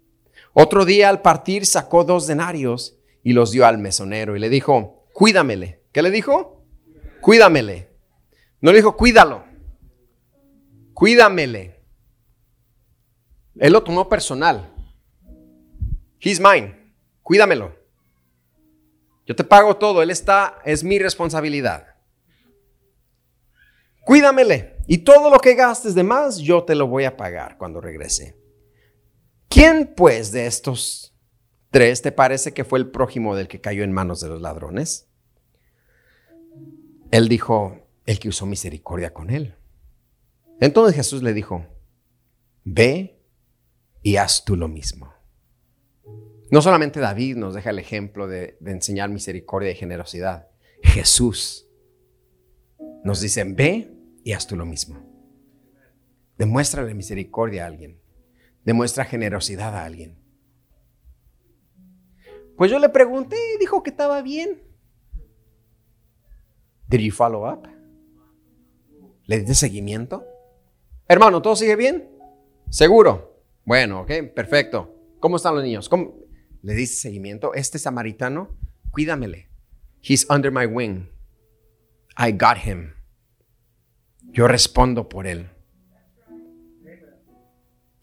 Otro 0.54 0.86
día 0.86 1.10
al 1.10 1.20
partir 1.20 1.66
sacó 1.66 2.04
dos 2.04 2.26
denarios 2.26 2.98
y 3.22 3.32
los 3.32 3.52
dio 3.52 3.66
al 3.66 3.78
mesonero 3.78 4.36
y 4.36 4.40
le 4.40 4.48
dijo, 4.48 5.06
cuídamele. 5.12 5.82
¿Qué 5.92 6.02
le 6.02 6.10
dijo? 6.10 6.64
Cuídamele. 7.20 7.90
No 8.60 8.72
le 8.72 8.78
dijo, 8.78 8.96
cuídalo. 8.96 9.44
Cuídamele. 10.94 11.80
Él 13.56 13.72
lo 13.72 13.82
tomó 13.82 14.08
personal. 14.08 14.72
He's 16.20 16.40
mine. 16.40 16.94
Cuídamelo. 17.22 17.76
Yo 19.26 19.36
te 19.36 19.44
pago 19.44 19.76
todo. 19.76 20.02
Él 20.02 20.10
está, 20.10 20.58
es 20.64 20.82
mi 20.82 20.98
responsabilidad. 20.98 21.96
Cuídamele. 24.04 24.76
Y 24.86 24.98
todo 24.98 25.30
lo 25.30 25.38
que 25.38 25.54
gastes 25.54 25.94
de 25.94 26.02
más, 26.02 26.38
yo 26.38 26.64
te 26.64 26.74
lo 26.74 26.88
voy 26.88 27.04
a 27.04 27.16
pagar 27.16 27.56
cuando 27.56 27.80
regrese. 27.80 28.36
¿Quién 29.48 29.94
pues 29.94 30.32
de 30.32 30.46
estos 30.46 31.11
tres 31.72 32.02
te 32.02 32.12
parece 32.12 32.54
que 32.54 32.64
fue 32.64 32.78
el 32.78 32.90
prójimo 32.90 33.34
del 33.34 33.48
que 33.48 33.60
cayó 33.60 33.82
en 33.82 33.90
manos 33.90 34.20
de 34.20 34.28
los 34.28 34.40
ladrones? 34.40 35.08
Él 37.10 37.28
dijo, 37.28 37.88
el 38.06 38.20
que 38.20 38.28
usó 38.28 38.46
misericordia 38.46 39.12
con 39.12 39.30
él. 39.30 39.56
Entonces 40.60 40.94
Jesús 40.94 41.22
le 41.22 41.32
dijo, 41.32 41.66
ve 42.62 43.20
y 44.02 44.16
haz 44.16 44.44
tú 44.44 44.54
lo 44.54 44.68
mismo. 44.68 45.12
No 46.50 46.60
solamente 46.60 47.00
David 47.00 47.36
nos 47.36 47.54
deja 47.54 47.70
el 47.70 47.78
ejemplo 47.78 48.28
de, 48.28 48.58
enseñar 48.64 49.08
misericordia 49.08 49.70
y 49.70 49.74
generosidad. 49.74 50.48
Jesús 50.82 51.66
nos 53.04 53.20
dice, 53.20 53.44
ve 53.44 53.90
y 54.22 54.32
haz 54.32 54.46
tú 54.46 54.56
lo 54.56 54.66
mismo. 54.66 55.02
Demuéstrale 56.36 56.94
misericordia 56.94 57.64
a 57.64 57.68
alguien. 57.68 58.00
Demuestra 58.64 59.04
generosidad 59.04 59.74
a 59.76 59.84
alguien. 59.84 60.21
Pues 62.62 62.70
yo 62.70 62.78
le 62.78 62.90
pregunté 62.90 63.34
y 63.56 63.58
dijo 63.58 63.82
que 63.82 63.90
estaba 63.90 64.22
bien. 64.22 64.62
Did 66.86 67.00
you 67.00 67.10
follow 67.10 67.52
up? 67.52 67.66
¿Le 69.26 69.38
diste 69.38 69.56
seguimiento? 69.56 70.24
Hermano, 71.08 71.42
¿todo 71.42 71.56
sigue 71.56 71.74
bien? 71.74 72.08
¿Seguro? 72.70 73.42
Bueno, 73.64 74.02
ok, 74.02 74.12
perfecto. 74.32 74.94
¿Cómo 75.18 75.38
están 75.38 75.56
los 75.56 75.64
niños? 75.64 75.88
¿Cómo? 75.88 76.14
le 76.62 76.74
dice 76.74 76.94
seguimiento, 77.00 77.52
este 77.52 77.80
samaritano, 77.80 78.56
cuídamele. 78.92 79.48
He's 80.00 80.24
under 80.30 80.52
my 80.52 80.66
wing. 80.66 81.08
I 82.16 82.30
got 82.30 82.58
him. 82.64 82.94
Yo 84.30 84.46
respondo 84.46 85.08
por 85.08 85.26
él. 85.26 85.50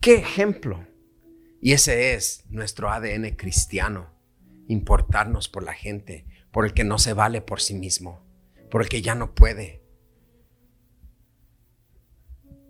¿Qué 0.02 0.16
ejemplo? 0.16 0.86
Y 1.62 1.72
ese 1.72 2.12
es 2.12 2.44
nuestro 2.50 2.90
ADN 2.90 3.36
cristiano. 3.36 4.19
Importarnos 4.70 5.48
por 5.48 5.64
la 5.64 5.74
gente, 5.74 6.26
por 6.52 6.64
el 6.64 6.74
que 6.74 6.84
no 6.84 6.98
se 6.98 7.12
vale 7.12 7.40
por 7.40 7.60
sí 7.60 7.74
mismo, 7.74 8.24
por 8.70 8.82
el 8.82 8.88
que 8.88 9.02
ya 9.02 9.16
no 9.16 9.34
puede, 9.34 9.82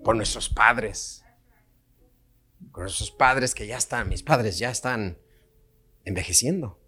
por 0.03 0.17
nuestros 0.17 0.49
padres, 0.49 1.27
por 2.73 2.85
nuestros 2.85 3.11
padres 3.11 3.55
que 3.55 3.67
ya 3.67 3.77
están, 3.77 4.09
mis 4.09 4.23
padres 4.23 4.59
ya 4.59 4.71
están 4.71 5.19
envejeciendo. 6.07 6.81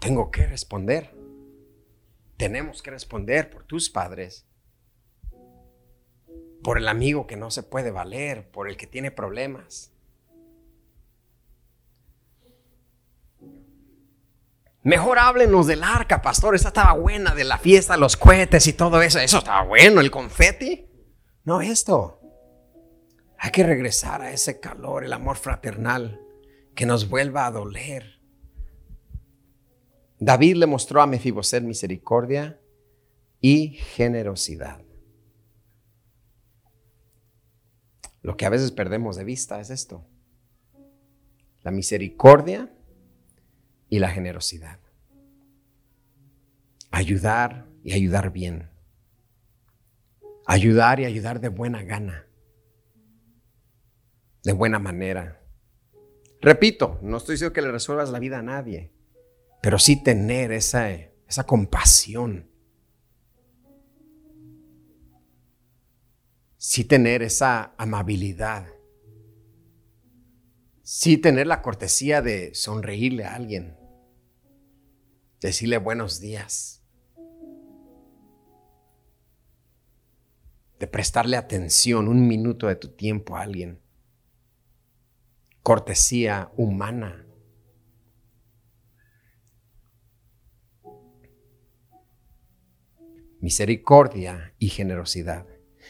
Tengo 0.00 0.32
que 0.32 0.44
responder. 0.48 1.14
Tenemos 2.36 2.82
que 2.82 2.90
responder 2.90 3.48
por 3.48 3.62
tus 3.62 3.88
padres, 3.90 4.44
por 6.64 6.78
el 6.78 6.88
amigo 6.88 7.28
que 7.28 7.36
no 7.36 7.52
se 7.52 7.62
puede 7.62 7.92
valer, 7.92 8.50
por 8.50 8.68
el 8.68 8.76
que 8.76 8.88
tiene 8.88 9.12
problemas. 9.12 9.93
Mejor 14.84 15.18
háblenos 15.18 15.66
del 15.66 15.82
arca, 15.82 16.20
pastor. 16.20 16.54
Esa 16.54 16.68
estaba 16.68 16.92
buena, 16.92 17.34
de 17.34 17.44
la 17.44 17.56
fiesta, 17.56 17.96
los 17.96 18.18
cohetes 18.18 18.66
y 18.66 18.74
todo 18.74 19.00
eso. 19.00 19.18
Eso 19.18 19.38
estaba 19.38 19.64
bueno, 19.64 20.02
el 20.02 20.10
confeti. 20.10 20.86
No 21.44 21.62
esto. 21.62 22.20
Hay 23.38 23.50
que 23.50 23.64
regresar 23.64 24.20
a 24.20 24.30
ese 24.30 24.60
calor, 24.60 25.04
el 25.04 25.14
amor 25.14 25.36
fraternal 25.36 26.20
que 26.74 26.84
nos 26.84 27.08
vuelva 27.08 27.46
a 27.46 27.50
doler. 27.50 28.20
David 30.18 30.56
le 30.56 30.66
mostró 30.66 31.00
a 31.00 31.06
Mefiboset 31.06 31.62
misericordia 31.62 32.60
y 33.40 33.78
generosidad. 33.96 34.82
Lo 38.20 38.36
que 38.36 38.44
a 38.44 38.50
veces 38.50 38.70
perdemos 38.70 39.16
de 39.16 39.24
vista 39.24 39.60
es 39.60 39.70
esto. 39.70 40.06
La 41.62 41.70
misericordia 41.70 42.73
y 43.94 43.98
la 43.98 44.10
generosidad. 44.10 44.78
Ayudar 46.90 47.66
y 47.82 47.92
ayudar 47.92 48.32
bien. 48.32 48.70
Ayudar 50.46 51.00
y 51.00 51.04
ayudar 51.04 51.40
de 51.40 51.48
buena 51.48 51.82
gana 51.82 52.26
de 54.44 54.52
buena 54.52 54.78
manera. 54.78 55.40
Repito, 56.40 56.98
no 57.02 57.16
estoy 57.16 57.34
diciendo 57.34 57.54
que 57.54 57.62
le 57.62 57.72
resuelvas 57.72 58.10
la 58.10 58.18
vida 58.18 58.38
a 58.38 58.42
nadie, 58.42 58.92
pero 59.62 59.78
sí 59.78 60.02
tener 60.02 60.52
esa, 60.52 60.90
esa 60.90 61.44
compasión. 61.44 62.50
Sí 66.58 66.84
tener 66.84 67.22
esa 67.22 67.74
amabilidad. 67.78 68.66
Sí 70.82 71.16
tener 71.16 71.46
la 71.46 71.62
cortesía 71.62 72.20
de 72.20 72.54
sonreírle 72.54 73.24
a 73.24 73.34
alguien. 73.34 73.76
Decirle 75.44 75.76
buenos 75.76 76.20
días. 76.20 76.82
De 80.78 80.86
prestarle 80.86 81.36
atención, 81.36 82.08
un 82.08 82.26
minuto 82.26 82.66
de 82.66 82.76
tu 82.76 82.88
tiempo 82.88 83.36
a 83.36 83.42
alguien 83.42 83.78
cortesía 85.62 86.50
humana. 86.56 87.26
Misericordia 93.40 94.54
y 94.58 94.70
generosidad. 94.70 95.46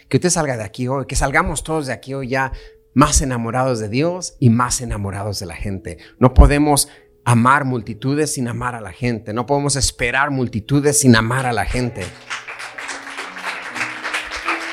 Que 0.09 0.17
usted 0.17 0.31
salga 0.31 0.57
de 0.57 0.65
aquí 0.65 0.89
hoy, 0.89 1.07
que 1.07 1.15
salgamos 1.15 1.63
todos 1.63 1.87
de 1.87 1.93
aquí 1.93 2.13
hoy 2.13 2.27
ya 2.27 2.51
más 2.93 3.23
enamorados 3.23 3.79
de 3.79 3.89
Dios 3.89 4.37
y 4.41 4.51
más 4.51 4.81
enamorados 4.81 5.39
de 5.39 5.47
la 5.47 5.55
gente. 5.55 5.99
No 6.19 6.35
podemos 6.35 6.89
amar 7.25 7.65
multitudes 7.65 8.35
sin 8.35 8.49
amar 8.49 8.75
a 8.75 8.81
la 8.81 8.93
gente. 8.93 9.33
No 9.33 9.47
podemos 9.47 9.77
esperar 9.77 10.31
multitudes 10.31 11.01
sin 11.01 11.17
amar 11.17 11.47
a 11.47 11.53
la 11.53 11.65
gente. 11.65 12.05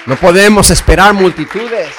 No 0.05 0.15
podemos 0.15 0.69
esperar 0.69 1.13
multitudes. 1.13 1.89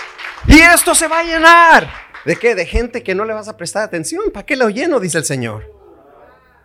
Y 0.46 0.58
esto 0.58 0.94
se 0.94 1.06
va 1.06 1.20
a 1.20 1.24
llenar. 1.24 1.88
¿De 2.24 2.36
qué? 2.36 2.54
De 2.54 2.66
gente 2.66 3.02
que 3.02 3.14
no 3.14 3.24
le 3.24 3.32
vas 3.32 3.48
a 3.48 3.56
prestar 3.56 3.82
atención. 3.84 4.30
¿Para 4.32 4.46
qué 4.46 4.56
lo 4.56 4.68
lleno? 4.68 5.00
Dice 5.00 5.18
el 5.18 5.24
Señor. 5.24 5.72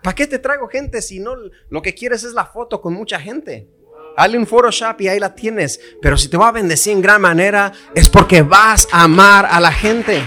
¿Para 0.03 0.15
qué 0.15 0.27
te 0.27 0.39
traigo 0.39 0.67
gente 0.67 1.01
si 1.01 1.19
no 1.19 1.35
lo 1.69 1.81
que 1.81 1.93
quieres 1.93 2.23
es 2.23 2.33
la 2.33 2.45
foto 2.45 2.81
con 2.81 2.93
mucha 2.93 3.19
gente? 3.19 3.67
Hazle 4.15 4.37
un 4.37 4.47
Photoshop 4.47 5.01
y 5.01 5.09
ahí 5.09 5.19
la 5.19 5.35
tienes. 5.35 5.79
Pero 6.01 6.17
si 6.17 6.27
te 6.27 6.37
va 6.37 6.47
a 6.47 6.51
bendecir 6.51 6.93
en 6.93 7.01
gran 7.01 7.21
manera 7.21 7.71
es 7.93 8.09
porque 8.09 8.41
vas 8.41 8.87
a 8.91 9.03
amar 9.03 9.45
a 9.45 9.59
la 9.59 9.71
gente. 9.71 10.23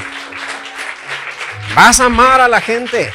Vas 1.75 2.01
a 2.01 2.07
amar 2.07 2.41
a 2.41 2.49
la 2.49 2.61
gente. 2.61 3.11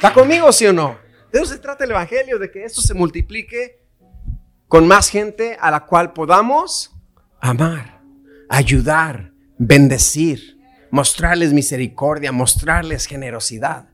¿Está 0.00 0.14
conmigo, 0.14 0.50
sí 0.50 0.66
o 0.66 0.72
no? 0.72 0.96
De 1.30 1.40
eso 1.40 1.52
se 1.52 1.58
trata 1.58 1.84
el 1.84 1.90
Evangelio, 1.90 2.38
de 2.38 2.50
que 2.50 2.64
esto 2.64 2.80
se 2.80 2.94
multiplique 2.94 3.86
con 4.66 4.88
más 4.88 5.10
gente 5.10 5.58
a 5.60 5.70
la 5.70 5.84
cual 5.84 6.14
podamos 6.14 6.96
amar, 7.38 8.00
ayudar, 8.48 9.34
bendecir, 9.58 10.58
mostrarles 10.90 11.52
misericordia, 11.52 12.32
mostrarles 12.32 13.04
generosidad. 13.04 13.90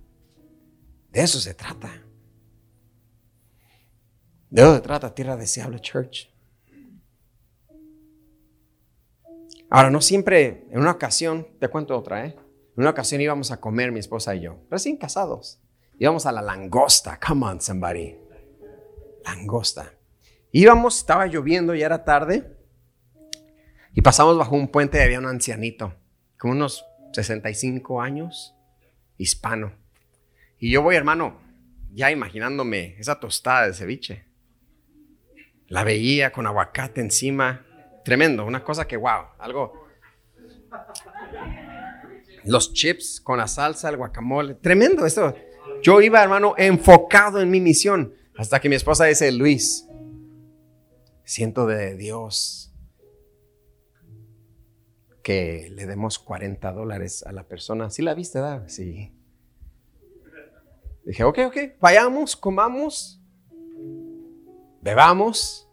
De 1.10 1.22
eso 1.22 1.40
se 1.40 1.54
trata. 1.54 1.90
¿De 4.48 4.62
dónde 4.62 4.82
trata 4.82 5.12
Tierra 5.12 5.36
Deseable 5.36 5.80
Church? 5.80 6.32
Ahora, 9.70 9.90
no 9.90 10.00
siempre, 10.00 10.68
en 10.70 10.78
una 10.78 10.92
ocasión, 10.92 11.48
te 11.58 11.66
cuento 11.66 11.98
otra, 11.98 12.26
¿eh? 12.26 12.36
En 12.76 12.82
una 12.84 12.90
ocasión 12.90 13.20
íbamos 13.20 13.50
a 13.50 13.56
comer 13.60 13.90
mi 13.90 13.98
esposa 13.98 14.36
y 14.36 14.42
yo, 14.42 14.60
recién 14.70 14.96
casados. 14.96 15.60
Íbamos 15.98 16.26
a 16.26 16.32
la 16.32 16.42
langosta, 16.42 17.18
come 17.18 17.46
on 17.46 17.60
somebody. 17.60 18.16
Langosta. 19.24 19.92
Íbamos, 20.52 20.98
estaba 20.98 21.26
lloviendo, 21.26 21.74
ya 21.74 21.86
era 21.86 22.04
tarde, 22.04 22.56
y 23.96 24.02
pasamos 24.02 24.36
bajo 24.36 24.54
un 24.54 24.68
puente 24.68 24.98
y 24.98 25.00
había 25.00 25.18
un 25.18 25.26
ancianito, 25.26 25.94
con 26.38 26.50
unos 26.50 26.84
65 27.14 28.02
años, 28.02 28.54
hispano. 29.16 29.72
Y 30.58 30.70
yo 30.70 30.82
voy, 30.82 30.96
hermano, 30.96 31.40
ya 31.94 32.10
imaginándome 32.10 32.96
esa 32.98 33.18
tostada 33.18 33.66
de 33.66 33.72
ceviche. 33.72 34.26
La 35.68 35.82
veía 35.82 36.30
con 36.30 36.46
aguacate 36.46 37.00
encima. 37.00 37.64
Tremendo, 38.04 38.44
una 38.44 38.62
cosa 38.62 38.86
que, 38.86 38.98
wow, 38.98 39.28
algo. 39.38 39.88
Los 42.44 42.74
chips 42.74 43.20
con 43.22 43.38
la 43.38 43.48
salsa, 43.48 43.88
el 43.88 43.96
guacamole. 43.96 44.56
Tremendo 44.56 45.06
esto. 45.06 45.34
Yo 45.86 46.00
iba, 46.00 46.20
hermano, 46.20 46.54
enfocado 46.58 47.40
en 47.40 47.48
mi 47.48 47.60
misión. 47.60 48.12
Hasta 48.36 48.58
que 48.58 48.68
mi 48.68 48.74
esposa 48.74 49.04
dice, 49.04 49.30
Luis, 49.30 49.88
siento 51.22 51.64
de 51.64 51.94
Dios 51.94 52.74
que 55.22 55.70
le 55.70 55.86
demos 55.86 56.18
40 56.18 56.72
dólares 56.72 57.22
a 57.24 57.30
la 57.30 57.46
persona. 57.46 57.88
¿Sí 57.90 58.02
la 58.02 58.14
viste, 58.14 58.40
da? 58.40 58.68
Sí. 58.68 59.14
Dije, 61.04 61.22
ok, 61.22 61.38
ok, 61.46 61.56
vayamos, 61.80 62.34
comamos 62.34 63.22
bebamos, 64.82 65.70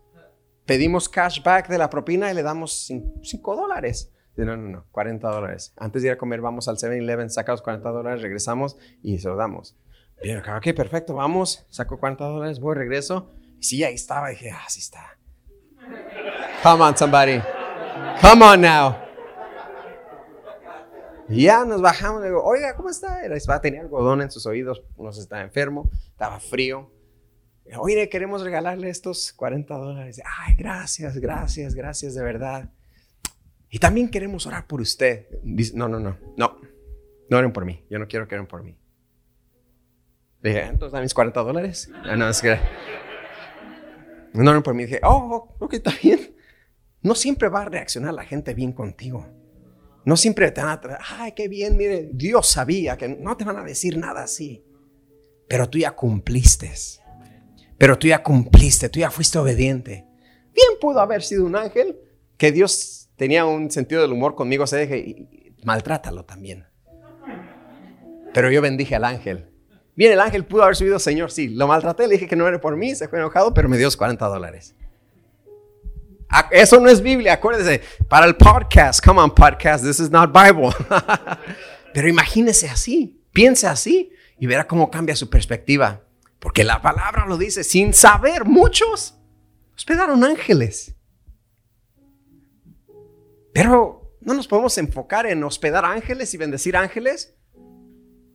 pedimos 0.67 1.09
cashback 1.09 1.69
de 1.69 1.79
la 1.79 1.89
propina 1.89 2.31
y 2.31 2.35
le 2.35 2.43
damos 2.43 2.91
5 3.23 3.55
dólares. 3.55 4.13
No, 4.35 4.55
no, 4.55 4.69
no, 4.69 4.85
40 4.91 5.27
dólares. 5.27 5.73
Antes 5.75 6.03
de 6.03 6.09
ir 6.09 6.13
a 6.13 6.19
comer, 6.19 6.39
vamos 6.39 6.67
al 6.67 6.77
7-Eleven, 6.77 7.31
sacamos 7.31 7.63
40 7.63 7.89
dólares, 7.89 8.21
regresamos 8.21 8.77
y 9.01 9.17
se 9.17 9.27
lo 9.27 9.35
damos. 9.35 9.75
Bien, 10.21 10.39
ok, 10.39 10.73
perfecto, 10.75 11.15
vamos, 11.15 11.65
saco 11.69 11.99
40 11.99 12.23
dólares, 12.23 12.59
voy, 12.59 12.75
regreso. 12.75 13.33
Y 13.59 13.63
sí, 13.63 13.83
ahí 13.83 13.95
estaba, 13.95 14.29
dije, 14.29 14.51
ah, 14.51 14.65
sí 14.69 14.79
está. 14.79 15.17
Come 16.61 16.83
on, 16.83 16.97
somebody. 16.97 17.41
Come 18.21 18.45
on 18.45 18.61
now. 18.61 18.95
Y 21.29 21.43
ya 21.43 21.65
nos 21.65 21.81
bajamos, 21.81 22.21
le 22.21 22.27
digo, 22.27 22.43
oiga, 22.43 22.75
¿cómo 22.75 22.89
está? 22.89 23.19
Tenía 23.61 23.81
algodón 23.81 24.21
en 24.21 24.31
sus 24.31 24.45
oídos, 24.45 24.83
no 24.97 25.11
se 25.11 25.21
estaba 25.21 25.41
enfermo, 25.41 25.89
estaba 26.11 26.39
frío. 26.39 26.91
Oye, 27.77 28.09
queremos 28.09 28.43
regalarle 28.43 28.89
estos 28.89 29.31
40 29.33 29.73
dólares. 29.75 30.21
Ay, 30.39 30.55
gracias, 30.57 31.17
gracias, 31.17 31.75
gracias 31.75 32.13
de 32.13 32.23
verdad. 32.23 32.69
Y 33.69 33.79
también 33.79 34.09
queremos 34.09 34.45
orar 34.45 34.67
por 34.67 34.81
usted. 34.81 35.27
Dice, 35.41 35.73
no, 35.75 35.87
no, 35.87 35.99
no, 35.99 36.17
no. 36.37 36.57
No 37.29 37.37
oren 37.37 37.53
por 37.53 37.65
mí. 37.65 37.83
Yo 37.89 37.97
no 37.99 38.07
quiero 38.07 38.27
que 38.27 38.35
oren 38.35 38.47
por 38.47 38.63
mí. 38.63 38.77
Dije, 40.49 40.61
entonces 40.61 40.91
dame 40.91 41.03
mis 41.03 41.13
40 41.13 41.41
dólares. 41.41 41.89
Ah, 42.03 42.15
no, 42.15 42.29
es 42.29 42.41
que. 42.41 42.57
No 44.33 44.63
por 44.63 44.73
mí. 44.73 44.85
Dije, 44.85 44.99
oh, 45.03 45.55
ok, 45.59 45.73
está 45.73 45.93
bien. 46.01 46.35
No 47.01 47.15
siempre 47.15 47.49
va 47.49 47.63
a 47.63 47.65
reaccionar 47.65 48.13
la 48.13 48.23
gente 48.23 48.53
bien 48.53 48.71
contigo. 48.71 49.27
No 50.05 50.17
siempre 50.17 50.51
te 50.51 50.61
van 50.61 50.71
a 50.71 50.81
traer, 50.81 50.99
ay, 51.17 51.31
qué 51.31 51.47
bien, 51.47 51.77
mire, 51.77 52.09
Dios 52.11 52.47
sabía 52.47 52.97
que 52.97 53.07
no 53.07 53.37
te 53.37 53.45
van 53.45 53.57
a 53.57 53.63
decir 53.63 53.97
nada 53.97 54.23
así. 54.23 54.65
Pero 55.47 55.69
tú 55.69 55.77
ya 55.77 55.91
cumpliste. 55.91 56.71
Pero 57.77 57.97
tú 57.97 58.07
ya 58.07 58.21
cumpliste, 58.21 58.89
tú 58.89 58.99
ya 58.99 59.11
fuiste 59.11 59.37
obediente. 59.37 60.05
Bien 60.53 60.67
pudo 60.79 60.99
haber 60.99 61.23
sido 61.23 61.45
un 61.45 61.55
ángel 61.55 61.97
que 62.37 62.51
Dios 62.51 63.09
tenía 63.15 63.45
un 63.45 63.71
sentido 63.71 64.01
del 64.01 64.11
humor 64.11 64.35
conmigo, 64.35 64.67
se 64.67 64.77
deje 64.77 64.97
y 64.99 65.55
maltrátalo 65.63 66.25
también. 66.25 66.65
Pero 68.33 68.51
yo 68.51 68.61
bendije 68.61 68.95
al 68.95 69.05
ángel. 69.05 69.52
Bien, 69.95 70.11
el 70.11 70.19
ángel 70.19 70.45
pudo 70.45 70.63
haber 70.63 70.75
subido, 70.75 70.97
Señor, 70.97 71.31
sí, 71.31 71.49
lo 71.49 71.67
maltraté, 71.67 72.07
le 72.07 72.15
dije 72.15 72.27
que 72.27 72.35
no 72.35 72.47
era 72.47 72.59
por 72.59 72.75
mí, 72.75 72.95
se 72.95 73.07
fue 73.07 73.19
enojado, 73.19 73.53
pero 73.53 73.69
me 73.69 73.77
dio 73.77 73.89
40 73.95 74.25
dólares. 74.27 74.75
Eso 76.49 76.79
no 76.79 76.89
es 76.89 77.01
Biblia, 77.01 77.33
acuérdese, 77.33 77.81
para 78.07 78.25
el 78.25 78.35
podcast, 78.35 79.05
come 79.05 79.21
on 79.21 79.33
podcast, 79.33 79.83
this 79.83 79.99
is 79.99 80.09
not 80.09 80.31
Bible. 80.33 80.71
pero 81.93 82.07
imagínese 82.07 82.67
así, 82.69 83.21
piense 83.31 83.67
así 83.67 84.11
y 84.39 84.47
verá 84.47 84.65
cómo 84.65 84.89
cambia 84.89 85.15
su 85.15 85.29
perspectiva. 85.29 86.01
Porque 86.39 86.63
la 86.63 86.81
palabra 86.81 87.25
lo 87.27 87.37
dice, 87.37 87.63
sin 87.63 87.93
saber, 87.93 88.45
muchos 88.45 89.15
hospedaron 89.75 90.23
ángeles. 90.23 90.95
Pero 93.53 94.17
no 94.19 94.33
nos 94.33 94.47
podemos 94.47 94.75
enfocar 94.79 95.27
en 95.27 95.43
hospedar 95.43 95.85
ángeles 95.85 96.33
y 96.33 96.37
bendecir 96.37 96.75
ángeles 96.75 97.35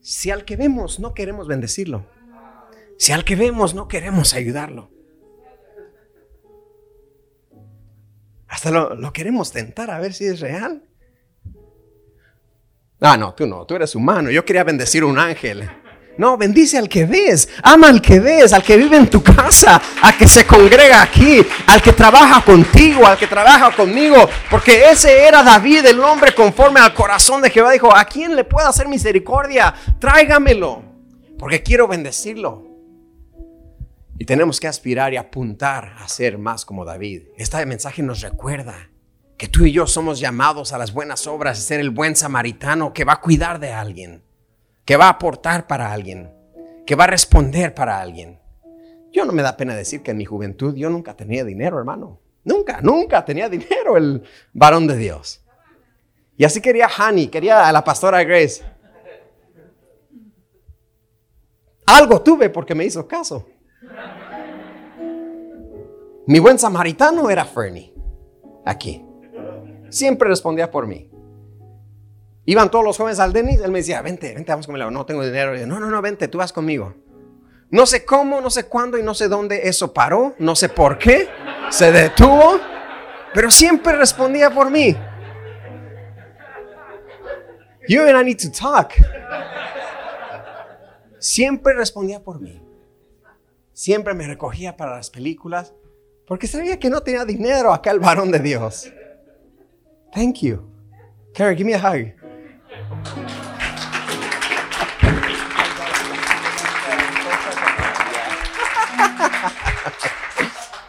si 0.00 0.30
al 0.30 0.44
que 0.44 0.56
vemos 0.56 1.00
no 1.00 1.14
queremos 1.14 1.48
bendecirlo. 1.48 2.06
Si 2.98 3.12
al 3.12 3.24
que 3.24 3.36
vemos 3.36 3.74
no 3.74 3.88
queremos 3.88 4.34
ayudarlo. 4.34 4.90
Hasta 8.48 8.70
lo, 8.70 8.94
lo, 8.94 9.12
queremos 9.12 9.52
tentar 9.52 9.90
a 9.90 9.98
ver 9.98 10.14
si 10.14 10.24
es 10.24 10.40
real. 10.40 10.82
Ah, 13.00 13.16
no, 13.16 13.34
tú 13.34 13.46
no, 13.46 13.64
tú 13.66 13.76
eres 13.76 13.94
humano. 13.94 14.30
Yo 14.30 14.44
quería 14.44 14.64
bendecir 14.64 15.04
un 15.04 15.18
ángel. 15.18 15.68
No, 16.18 16.36
bendice 16.36 16.76
al 16.76 16.88
que 16.88 17.06
ves, 17.06 17.48
ama 17.62 17.86
al 17.86 18.02
que 18.02 18.18
ves, 18.18 18.52
al 18.52 18.64
que 18.64 18.76
vive 18.76 18.96
en 18.96 19.08
tu 19.08 19.22
casa, 19.22 19.80
al 20.02 20.18
que 20.18 20.26
se 20.26 20.44
congrega 20.44 21.00
aquí, 21.00 21.46
al 21.68 21.80
que 21.80 21.92
trabaja 21.92 22.44
contigo, 22.44 23.06
al 23.06 23.16
que 23.16 23.28
trabaja 23.28 23.70
conmigo, 23.70 24.28
porque 24.50 24.90
ese 24.90 25.28
era 25.28 25.44
David, 25.44 25.86
el 25.86 26.00
hombre 26.00 26.34
conforme 26.34 26.80
al 26.80 26.92
corazón 26.92 27.40
de 27.40 27.50
Jehová. 27.50 27.70
Dijo, 27.70 27.94
¿a 27.94 28.04
quién 28.04 28.34
le 28.34 28.42
puedo 28.42 28.66
hacer 28.66 28.88
misericordia? 28.88 29.72
Tráigamelo, 30.00 30.82
porque 31.38 31.62
quiero 31.62 31.86
bendecirlo. 31.86 32.66
Y 34.18 34.24
tenemos 34.24 34.58
que 34.58 34.66
aspirar 34.66 35.12
y 35.12 35.18
apuntar 35.18 35.94
a 36.00 36.08
ser 36.08 36.36
más 36.36 36.64
como 36.64 36.84
David. 36.84 37.28
Este 37.36 37.64
mensaje 37.64 38.02
nos 38.02 38.22
recuerda 38.22 38.90
que 39.36 39.46
tú 39.46 39.66
y 39.66 39.70
yo 39.70 39.86
somos 39.86 40.18
llamados 40.18 40.72
a 40.72 40.78
las 40.78 40.92
buenas 40.92 41.28
obras, 41.28 41.58
a 41.58 41.62
ser 41.62 41.78
el 41.78 41.90
buen 41.90 42.16
samaritano 42.16 42.92
que 42.92 43.04
va 43.04 43.12
a 43.12 43.20
cuidar 43.20 43.60
de 43.60 43.72
alguien 43.72 44.26
que 44.88 44.96
va 44.96 45.04
a 45.04 45.10
aportar 45.10 45.66
para 45.66 45.92
alguien, 45.92 46.32
que 46.86 46.94
va 46.94 47.04
a 47.04 47.08
responder 47.08 47.74
para 47.74 48.00
alguien. 48.00 48.40
Yo 49.12 49.26
no 49.26 49.34
me 49.34 49.42
da 49.42 49.54
pena 49.54 49.76
decir 49.76 50.02
que 50.02 50.12
en 50.12 50.16
mi 50.16 50.24
juventud 50.24 50.74
yo 50.74 50.88
nunca 50.88 51.14
tenía 51.14 51.44
dinero, 51.44 51.78
hermano. 51.78 52.20
Nunca, 52.42 52.80
nunca 52.80 53.22
tenía 53.22 53.50
dinero 53.50 53.98
el 53.98 54.22
varón 54.54 54.86
de 54.86 54.96
Dios. 54.96 55.44
Y 56.38 56.44
así 56.46 56.62
quería 56.62 56.88
Hani, 56.88 57.28
quería 57.28 57.68
a 57.68 57.72
la 57.72 57.84
pastora 57.84 58.24
Grace. 58.24 58.64
Algo 61.84 62.22
tuve 62.22 62.48
porque 62.48 62.74
me 62.74 62.86
hizo 62.86 63.06
caso. 63.06 63.46
Mi 66.26 66.38
buen 66.38 66.58
samaritano 66.58 67.28
era 67.28 67.44
Fernie, 67.44 67.92
aquí. 68.64 69.04
Siempre 69.90 70.30
respondía 70.30 70.70
por 70.70 70.86
mí. 70.86 71.10
Iban 72.48 72.70
todos 72.70 72.82
los 72.82 72.96
jóvenes 72.96 73.20
al 73.20 73.34
Denis, 73.34 73.60
él 73.60 73.70
me 73.70 73.80
decía, 73.80 74.00
vente, 74.00 74.32
vente, 74.32 74.50
vamos 74.50 74.66
conmigo. 74.66 74.90
No 74.90 75.04
tengo 75.04 75.22
dinero. 75.22 75.54
no, 75.66 75.78
no, 75.78 75.90
no, 75.90 76.00
vente, 76.00 76.28
tú 76.28 76.38
vas 76.38 76.50
conmigo. 76.50 76.94
No 77.68 77.84
sé 77.84 78.06
cómo, 78.06 78.40
no 78.40 78.48
sé 78.48 78.64
cuándo 78.64 78.96
y 78.96 79.02
no 79.02 79.12
sé 79.12 79.28
dónde 79.28 79.68
eso 79.68 79.92
paró, 79.92 80.34
no 80.38 80.56
sé 80.56 80.70
por 80.70 80.96
qué, 80.96 81.28
se 81.68 81.92
detuvo, 81.92 82.58
pero 83.34 83.50
siempre 83.50 83.94
respondía 83.96 84.48
por 84.48 84.70
mí. 84.70 84.96
You 87.86 88.04
and 88.04 88.18
I 88.18 88.24
need 88.24 88.38
to 88.38 88.50
talk. 88.50 88.94
Siempre 91.18 91.74
respondía 91.74 92.18
por 92.24 92.40
mí. 92.40 92.62
Siempre 93.74 94.14
me 94.14 94.26
recogía 94.26 94.74
para 94.74 94.96
las 94.96 95.10
películas 95.10 95.74
porque 96.26 96.46
sabía 96.46 96.78
que 96.78 96.88
no 96.88 97.02
tenía 97.02 97.26
dinero 97.26 97.74
acá 97.74 97.90
el 97.90 98.00
varón 98.00 98.30
de 98.30 98.38
Dios. 98.38 98.90
Thank 100.14 100.36
you. 100.36 100.66
Carrie, 101.34 101.54
give 101.54 101.66
me 101.66 101.74
a 101.74 101.78
hug. 101.78 102.17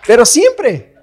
Pero 0.10 0.26
siempre. 0.26 0.96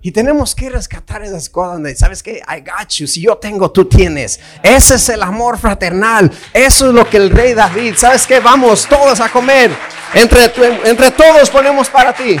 Y 0.00 0.10
tenemos 0.10 0.52
que 0.52 0.68
rescatar 0.68 1.22
esas 1.22 1.48
cosas 1.48 1.74
donde, 1.74 1.94
¿sabes 1.94 2.24
qué? 2.24 2.38
I 2.38 2.58
got 2.58 2.88
you. 2.88 3.06
Si 3.06 3.22
yo 3.22 3.36
tengo, 3.36 3.70
tú 3.70 3.84
tienes. 3.84 4.40
Ese 4.64 4.96
es 4.96 5.08
el 5.10 5.22
amor 5.22 5.56
fraternal. 5.58 6.28
Eso 6.52 6.88
es 6.88 6.92
lo 6.92 7.08
que 7.08 7.18
el 7.18 7.30
rey 7.30 7.54
David, 7.54 7.94
¿sabes 7.96 8.26
qué? 8.26 8.40
Vamos 8.40 8.88
todos 8.88 9.20
a 9.20 9.28
comer. 9.28 9.70
Entre, 10.12 10.46
entre 10.90 11.12
todos 11.12 11.50
ponemos 11.50 11.88
para 11.88 12.12
ti. 12.12 12.36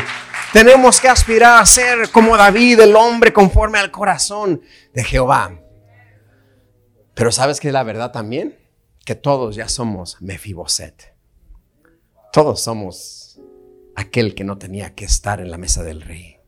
Tenemos 0.52 1.00
que 1.00 1.08
aspirar 1.08 1.62
a 1.62 1.66
ser 1.66 2.10
como 2.10 2.36
David, 2.36 2.80
el 2.80 2.96
hombre 2.96 3.32
conforme 3.32 3.78
al 3.78 3.92
corazón 3.92 4.60
de 4.92 5.04
Jehová. 5.04 5.56
Pero 7.14 7.30
¿sabes 7.30 7.60
qué 7.60 7.68
es 7.68 7.74
la 7.74 7.84
verdad 7.84 8.10
también? 8.10 8.58
Que 9.04 9.14
todos 9.14 9.54
ya 9.54 9.68
somos 9.68 10.16
Mefiboset. 10.20 11.14
Todos 12.32 12.60
somos 12.60 13.21
aquel 13.96 14.34
que 14.34 14.44
no 14.44 14.58
tenía 14.58 14.94
que 14.94 15.04
estar 15.04 15.40
en 15.40 15.50
la 15.50 15.58
mesa 15.58 15.82
del 15.82 16.02
rey. 16.02 16.42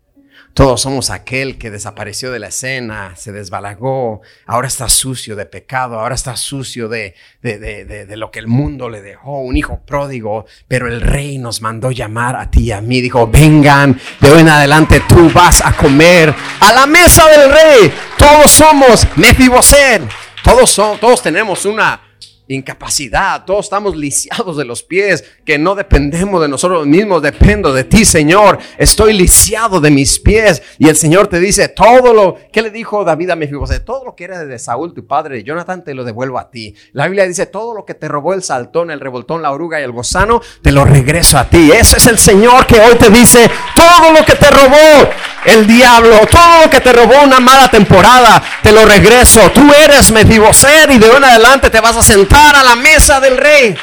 Todos 0.55 0.83
somos 0.83 1.11
aquel 1.11 1.59
que 1.59 1.73
desapareció 1.73 2.31
de 2.31 2.39
la 2.39 2.47
escena, 2.47 3.17
se 3.17 3.33
desbalagó, 3.33 4.21
ahora 4.47 4.69
está 4.69 4.89
sucio 4.89 5.35
de 5.35 5.47
pecado, 5.47 5.99
ahora 5.99 6.15
está 6.15 6.37
sucio 6.37 6.89
de, 6.89 7.17
de, 7.43 7.59
de, 7.59 8.07
de, 8.07 8.17
lo 8.17 8.31
que 8.31 8.39
el 8.39 8.47
mundo 8.47 8.89
le 8.89 9.03
dejó, 9.03 9.41
un 9.41 9.57
hijo 9.57 9.81
pródigo, 9.85 10.47
pero 10.69 10.87
el 10.87 11.01
rey 11.01 11.39
nos 11.39 11.61
mandó 11.61 11.91
llamar 11.91 12.37
a 12.37 12.53
ti 12.53 12.67
y 12.67 12.71
a 12.71 12.81
mí, 12.81 13.01
dijo, 13.01 13.27
vengan, 13.27 13.99
de 14.21 14.31
hoy 14.31 14.43
en 14.43 14.49
adelante 14.49 15.03
tú 15.09 15.29
vas 15.35 15.61
a 15.61 15.77
comer 15.77 16.33
a 16.61 16.73
la 16.73 16.87
mesa 16.87 17.27
del 17.27 17.51
rey. 17.51 17.93
Todos 18.17 18.49
somos 18.49 19.09
Mefiboset, 19.17 20.03
todos, 20.45 20.71
son, 20.71 20.99
todos 21.01 21.21
tenemos 21.21 21.65
una 21.65 22.01
incapacidad, 22.49 23.45
todos 23.45 23.67
estamos 23.67 23.97
lisiados 23.97 24.57
de 24.57 24.65
los 24.65 24.83
pies, 24.83 25.25
que 25.45 25.59
no 25.59 25.75
dependemos 25.75 26.41
de 26.43 26.49
nosotros 26.49 26.87
mismos, 26.87 27.23
dependo 27.23 27.73
de 27.73 27.85
ti, 27.85 28.05
Señor. 28.05 28.59
Estoy 28.79 29.15
lisiado 29.15 29.81
de 29.81 29.91
mis 29.91 30.19
pies. 30.19 30.63
Y 30.79 30.89
el 30.89 30.97
Señor 30.97 31.29
te 31.29 31.41
dice, 31.41 31.69
todo 31.69 32.13
lo 32.13 32.37
que 32.53 32.63
le 32.63 32.71
dijo 32.71 33.05
David 33.05 33.31
a 33.31 33.37
Mefibosé, 33.37 33.81
todo 33.81 34.05
lo 34.05 34.15
que 34.15 34.25
era 34.25 34.45
de 34.45 34.59
Saúl, 34.59 34.93
tu 34.95 35.07
padre, 35.07 35.43
Jonathan, 35.43 35.85
te 35.85 35.95
lo 35.95 36.05
devuelvo 36.05 36.39
a 36.39 36.51
ti. 36.51 36.75
La 36.93 37.07
Biblia 37.07 37.27
dice, 37.27 37.47
todo 37.47 37.75
lo 37.75 37.85
que 37.85 37.95
te 37.95 38.09
robó 38.09 38.35
el 38.35 38.43
saltón, 38.43 38.91
el 38.91 39.01
revoltón, 39.01 39.43
la 39.43 39.53
oruga 39.53 39.81
y 39.81 39.85
el 39.85 39.93
gozano, 39.93 40.41
te 40.63 40.73
lo 40.73 40.85
regreso 40.85 41.39
a 41.39 41.49
ti. 41.49 41.71
Ese 41.73 41.97
es 41.97 42.07
el 42.07 42.19
Señor 42.19 42.67
que 42.67 42.81
hoy 42.81 42.97
te 42.97 43.11
dice, 43.11 43.51
todo 43.75 44.13
lo 44.13 44.25
que 44.25 44.35
te 44.35 44.51
robó 44.51 45.09
el 45.45 45.67
diablo, 45.67 46.27
todo 46.31 46.65
lo 46.65 46.71
que 46.71 46.81
te 46.81 46.93
robó 46.93 47.23
una 47.23 47.41
mala 47.41 47.69
temporada, 47.69 48.43
te 48.63 48.73
lo 48.73 48.85
regreso. 48.87 49.51
Tú 49.53 49.73
eres 49.73 50.11
Mefiboset 50.11 50.91
y 50.91 50.99
de 50.99 51.09
hoy 51.09 51.17
en 51.17 51.25
adelante 51.25 51.71
te 51.71 51.81
vas 51.81 51.97
a 51.97 52.03
sentar 52.03 52.57
a 52.57 52.63
la 52.63 52.77
mesa 52.77 53.21
del 53.21 53.37
rey. 53.37 53.77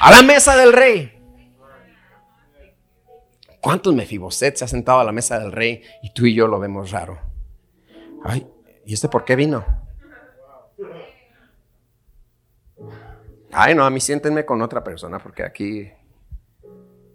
A 0.00 0.10
la 0.10 0.22
mesa 0.22 0.56
del 0.56 0.72
rey. 0.72 1.16
¿Cuántos 3.60 3.94
Mefiboset 3.94 4.56
se 4.56 4.64
ha 4.64 4.68
sentado 4.68 5.00
a 5.00 5.04
la 5.04 5.12
mesa 5.12 5.38
del 5.38 5.52
rey 5.52 5.82
y 6.02 6.14
tú 6.14 6.24
y 6.24 6.34
yo 6.34 6.46
lo 6.46 6.58
vemos 6.58 6.90
raro? 6.90 7.20
Ay, 8.24 8.46
¿y 8.86 8.94
este 8.94 9.08
por 9.08 9.24
qué 9.24 9.36
vino? 9.36 9.64
Ay, 13.52 13.74
no, 13.74 13.84
a 13.84 13.90
mí 13.90 14.00
siéntenme 14.00 14.46
con 14.46 14.62
otra 14.62 14.82
persona 14.82 15.18
porque 15.18 15.42
aquí 15.42 15.90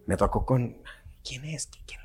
me 0.06 0.18
tocó 0.18 0.46
con... 0.46 0.78
¿Quién 1.24 1.46
es? 1.46 1.68
¿Quién? 1.88 2.05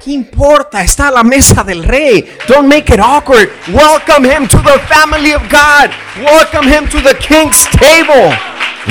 ¿Qué 0.00 0.12
importa? 0.12 0.82
Está 0.82 1.08
a 1.08 1.10
la 1.10 1.22
mesa 1.24 1.64
del 1.64 1.82
rey. 1.82 2.38
Don't 2.46 2.68
make 2.68 2.92
it 2.92 3.00
awkward. 3.00 3.50
Welcome 3.72 4.24
him 4.24 4.46
to 4.46 4.56
the 4.58 4.78
family 4.86 5.32
of 5.32 5.42
God. 5.50 5.90
Welcome 6.22 6.68
him 6.68 6.88
to 6.88 7.00
the 7.00 7.16
king's 7.18 7.66
table. 7.70 8.32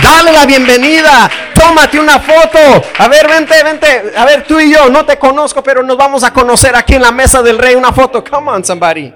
Dale 0.02 0.32
la 0.34 0.46
bienvenida. 0.46 1.30
Tómate 1.54 2.00
una 2.00 2.20
foto. 2.20 2.60
A 3.00 3.08
ver, 3.08 3.28
vente, 3.28 3.64
vente. 3.64 4.14
A 4.18 4.26
ver, 4.26 4.44
tú 4.46 4.60
y 4.60 4.72
yo, 4.72 4.90
no 4.90 5.06
te 5.06 5.18
conozco, 5.18 5.64
pero 5.64 5.82
nos 5.82 5.98
vamos 5.98 6.24
a 6.24 6.32
conocer 6.32 6.76
aquí 6.76 6.96
en 6.96 7.02
la 7.02 7.12
mesa 7.12 7.42
del 7.42 7.58
rey. 7.58 7.76
Una 7.76 7.94
foto. 7.94 8.24
Come 8.24 8.52
on, 8.52 8.64
somebody. 8.66 9.14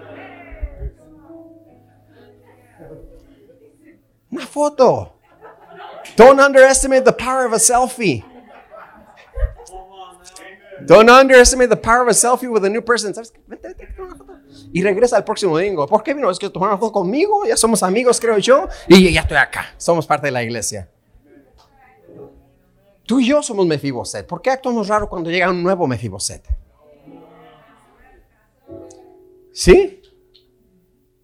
Una 4.32 4.48
foto. 4.48 5.20
Don't 6.16 6.40
underestimate 6.40 7.04
the 7.04 7.14
power 7.14 7.46
of 7.46 7.54
a 7.54 7.60
selfie. 7.60 8.24
Don't 10.86 11.10
underestimate 11.10 11.70
the 11.70 11.78
power 11.78 12.02
of 12.02 12.08
a 12.08 12.14
selfie 12.14 12.50
with 12.50 12.66
a 12.66 12.70
new 12.70 12.82
person. 12.82 13.14
¿Sabes? 13.14 13.34
Vente, 13.48 13.68
vente. 13.68 13.88
Y 14.74 14.82
regresa 14.82 15.18
el 15.18 15.24
próximo 15.24 15.58
domingo. 15.58 15.88
¿Por 15.88 16.04
qué 16.04 16.14
vino? 16.14 16.30
Es 16.30 16.40
que 16.40 16.50
tomar 16.50 16.70
una 16.70 16.78
foto 16.78 16.94
conmigo. 16.94 17.46
Ya 17.46 17.58
somos 17.58 17.84
amigos, 17.84 18.20
creo 18.20 18.38
yo. 18.38 18.68
Y 18.88 19.12
ya 19.12 19.22
estoy 19.22 19.38
acá. 19.38 19.66
Somos 19.78 20.06
parte 20.06 20.28
de 20.28 20.32
la 20.32 20.44
iglesia. 20.44 20.90
Tú 23.06 23.20
y 23.20 23.28
yo 23.28 23.44
somos 23.44 23.66
Mefiboset. 23.66 24.26
¿Por 24.26 24.42
qué 24.42 24.52
actuamos 24.52 24.88
raro 24.88 25.10
cuando 25.10 25.30
llega 25.30 25.50
un 25.50 25.62
nuevo 25.62 25.88
Mefiboset? 25.88 26.48
¿Sí? 29.52 30.02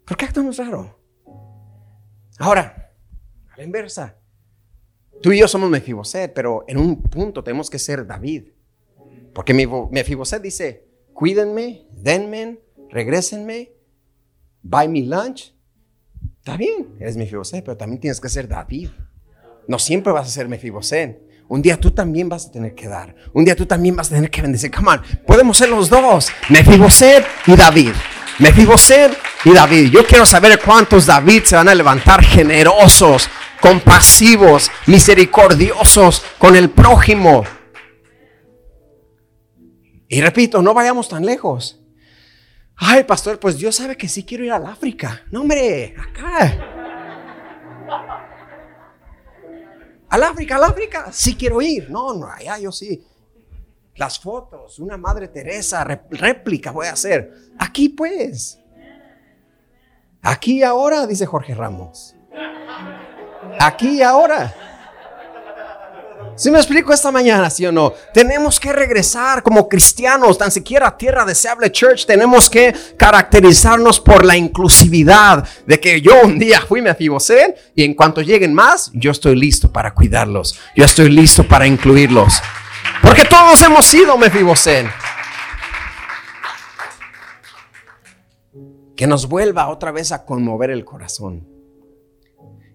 ¿Por 0.04 0.16
qué 0.16 0.26
actuamos 0.26 0.56
raro? 0.58 0.98
Ahora, 2.38 2.92
a 3.50 3.56
la 3.56 3.64
inversa. 3.64 4.16
Tú 5.22 5.32
y 5.32 5.38
yo 5.40 5.48
somos 5.48 5.70
Mefiboset, 5.70 6.32
pero 6.32 6.64
en 6.68 6.78
un 6.78 7.02
punto 7.02 7.42
tenemos 7.42 7.70
que 7.70 7.78
ser 7.78 8.06
David. 8.06 8.52
Porque 9.34 9.54
Mefiboset 9.54 10.42
dice, 10.42 10.88
cuídenme, 11.12 11.86
denme, 11.92 12.60
regrésenme, 12.90 13.72
buy 14.62 14.88
me 14.88 15.02
lunch. 15.02 15.54
Está 16.38 16.56
bien, 16.56 16.96
eres 16.98 17.16
Mefiboset, 17.16 17.64
pero 17.64 17.76
también 17.76 18.00
tienes 18.00 18.20
que 18.20 18.28
ser 18.28 18.48
David. 18.48 18.90
No 19.66 19.78
siempre 19.78 20.12
vas 20.12 20.28
a 20.28 20.30
ser 20.30 20.48
Mefiboset. 20.48 21.20
Un 21.48 21.62
día 21.62 21.78
tú 21.78 21.90
también 21.90 22.28
vas 22.28 22.46
a 22.46 22.50
tener 22.50 22.74
que 22.74 22.88
dar. 22.88 23.14
Un 23.32 23.44
día 23.44 23.56
tú 23.56 23.64
también 23.64 23.96
vas 23.96 24.08
a 24.08 24.14
tener 24.14 24.30
que 24.30 24.42
bendecir. 24.42 24.70
Come 24.70 24.90
on, 24.92 25.02
podemos 25.26 25.56
ser 25.56 25.70
los 25.70 25.88
dos. 25.88 26.28
Mefiboset 26.50 27.24
y 27.46 27.56
David. 27.56 27.92
Mefiboset 28.38 29.16
y 29.44 29.52
David. 29.52 29.90
Yo 29.90 30.06
quiero 30.06 30.24
saber 30.24 30.60
cuántos 30.64 31.06
David 31.06 31.44
se 31.44 31.56
van 31.56 31.68
a 31.68 31.74
levantar 31.74 32.22
generosos, 32.22 33.28
compasivos, 33.60 34.70
misericordiosos 34.86 36.22
con 36.38 36.54
el 36.54 36.70
prójimo. 36.70 37.44
Y 40.08 40.20
repito, 40.20 40.62
no 40.62 40.72
vayamos 40.72 41.08
tan 41.08 41.24
lejos. 41.24 41.80
Ay, 42.76 43.04
pastor, 43.04 43.38
pues 43.38 43.58
Dios 43.58 43.76
sabe 43.76 43.96
que 43.96 44.08
sí 44.08 44.24
quiero 44.24 44.44
ir 44.44 44.52
al 44.52 44.66
África. 44.66 45.22
No, 45.30 45.42
hombre, 45.42 45.94
acá. 45.98 46.74
Al 50.08 50.22
África, 50.22 50.56
al 50.56 50.64
África, 50.64 51.12
sí 51.12 51.34
quiero 51.34 51.60
ir. 51.60 51.90
No, 51.90 52.14
no, 52.14 52.26
allá 52.26 52.58
yo 52.58 52.72
sí. 52.72 53.04
Las 53.96 54.18
fotos, 54.18 54.78
una 54.78 54.96
Madre 54.96 55.28
Teresa, 55.28 55.84
réplica 55.84 56.70
voy 56.70 56.86
a 56.86 56.92
hacer. 56.92 57.34
Aquí 57.58 57.88
pues. 57.90 58.58
Aquí 60.22 60.62
ahora, 60.62 61.06
dice 61.06 61.26
Jorge 61.26 61.54
Ramos. 61.54 62.14
Aquí 63.60 64.02
ahora. 64.02 64.54
Si 66.38 66.52
me 66.52 66.58
explico 66.58 66.92
esta 66.92 67.10
mañana, 67.10 67.50
sí 67.50 67.66
o 67.66 67.72
no? 67.72 67.92
Tenemos 68.14 68.60
que 68.60 68.72
regresar 68.72 69.42
como 69.42 69.68
cristianos, 69.68 70.38
tan 70.38 70.52
siquiera 70.52 70.86
a 70.86 70.96
Tierra 70.96 71.24
Deseable 71.24 71.72
Church, 71.72 72.06
tenemos 72.06 72.48
que 72.48 72.72
caracterizarnos 72.96 73.98
por 73.98 74.24
la 74.24 74.36
inclusividad 74.36 75.48
de 75.66 75.80
que 75.80 76.00
yo 76.00 76.12
un 76.22 76.38
día 76.38 76.60
fui 76.60 76.80
me 76.80 76.90
Mefiboset 76.90 77.72
y 77.74 77.82
en 77.82 77.92
cuanto 77.94 78.22
lleguen 78.22 78.54
más, 78.54 78.92
yo 78.94 79.10
estoy 79.10 79.34
listo 79.34 79.72
para 79.72 79.92
cuidarlos. 79.92 80.56
Yo 80.76 80.84
estoy 80.84 81.10
listo 81.10 81.42
para 81.42 81.66
incluirlos. 81.66 82.40
Porque 83.02 83.24
todos 83.24 83.60
hemos 83.62 83.84
sido 83.84 84.16
Mefiboset. 84.16 84.86
Que 88.94 89.08
nos 89.08 89.26
vuelva 89.28 89.70
otra 89.70 89.90
vez 89.90 90.12
a 90.12 90.24
conmover 90.24 90.70
el 90.70 90.84
corazón. 90.84 91.48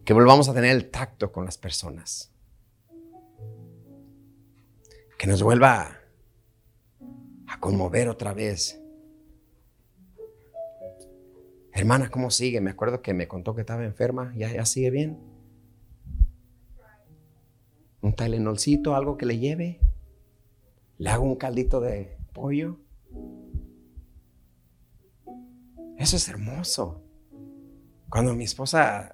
Que 0.03 0.11
volvamos 0.11 0.49
a 0.49 0.53
tener 0.53 0.72
el 0.72 0.89
tacto 0.91 1.32
con 1.32 1.45
las 1.45 1.57
personas 1.57 2.32
que 5.24 5.30
nos 5.30 5.41
vuelva 5.41 6.01
a 7.47 7.59
conmover 7.61 8.09
otra 8.09 8.34
vez. 8.34 8.84
Hermana, 11.71 12.09
¿cómo 12.09 12.30
sigue? 12.30 12.59
Me 12.59 12.71
acuerdo 12.71 13.01
que 13.01 13.13
me 13.13 13.30
contó 13.30 13.55
que 13.55 13.61
estaba 13.61 13.86
enferma. 13.86 14.34
¿Ya, 14.36 14.51
ya 14.51 14.65
sigue 14.65 14.91
bien? 14.91 15.17
Un 18.01 18.13
talenolcito, 18.13 18.97
algo 18.97 19.15
que 19.15 19.26
le 19.26 19.39
lleve. 19.39 19.80
Le 20.97 21.09
hago 21.09 21.24
un 21.24 21.38
caldito 21.38 21.80
de 21.80 22.17
pollo. 22.34 22.82
Eso 25.97 26.17
es 26.17 26.28
hermoso. 26.28 27.01
Cuando 28.09 28.36
mi 28.36 28.43
esposa 28.43 29.12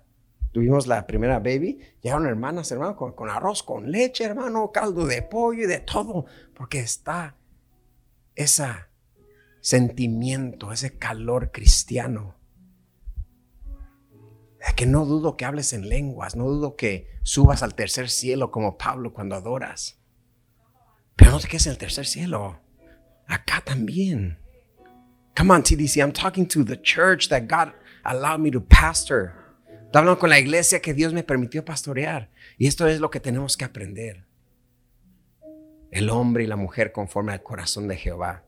tuvimos 0.51 0.87
la 0.87 1.05
primera 1.05 1.39
baby, 1.39 1.79
llegaron 2.01 2.27
hermanas, 2.27 2.71
hermano, 2.71 2.95
con, 2.95 3.29
arroz, 3.29 3.63
con 3.63 3.91
leche, 3.91 4.23
hermano, 4.23 4.71
caldo 4.71 5.05
de 5.05 5.21
pollo 5.21 5.63
y 5.63 5.67
de 5.67 5.79
todo, 5.79 6.25
porque 6.53 6.79
está 6.79 7.37
ese 8.35 8.67
sentimiento, 9.61 10.71
ese 10.71 10.97
calor 10.97 11.51
cristiano. 11.51 12.35
Que 14.75 14.85
no 14.85 15.05
dudo 15.05 15.35
que 15.35 15.45
hables 15.45 15.73
en 15.73 15.89
lenguas, 15.89 16.35
no 16.35 16.45
dudo 16.45 16.75
que 16.75 17.09
subas 17.23 17.63
al 17.63 17.75
tercer 17.75 18.09
cielo 18.09 18.51
como 18.51 18.77
Pablo 18.77 19.13
cuando 19.13 19.35
adoras. 19.35 19.99
Pero 21.15 21.31
no 21.31 21.39
te 21.39 21.47
quedes 21.47 21.65
en 21.65 21.73
el 21.73 21.77
tercer 21.77 22.05
cielo. 22.05 22.61
Acá 23.27 23.61
también. 23.61 24.39
Come 25.35 25.53
on, 25.53 25.63
TDC, 25.63 25.97
I'm 25.97 26.11
talking 26.11 26.45
to 26.47 26.63
the 26.63 26.77
church 26.81 27.29
that 27.29 27.47
God 27.47 27.73
allowed 28.03 28.39
me 28.39 28.51
to 28.51 28.61
pastor. 28.61 29.38
Estoy 29.89 30.01
hablando 30.01 30.19
con 30.19 30.29
la 30.29 30.37
iglesia 30.37 30.83
que 30.83 30.93
Dios 30.93 31.13
me 31.13 31.23
permitió 31.23 31.65
pastorear. 31.65 32.29
Y 32.59 32.67
esto 32.67 32.87
es 32.87 32.99
lo 32.99 33.09
que 33.09 33.19
tenemos 33.19 33.57
que 33.57 33.65
aprender. 33.65 34.27
El 35.89 36.11
hombre 36.11 36.43
y 36.43 36.45
la 36.47 36.57
mujer 36.57 36.91
conforme 36.91 37.33
al 37.33 37.41
corazón 37.41 37.87
de 37.87 37.97
Jehová 37.97 38.45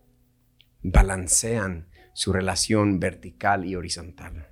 balancean 0.83 1.89
su 2.13 2.31
relación 2.31 2.99
vertical 2.99 3.65
y 3.65 3.75
horizontal. 3.75 4.51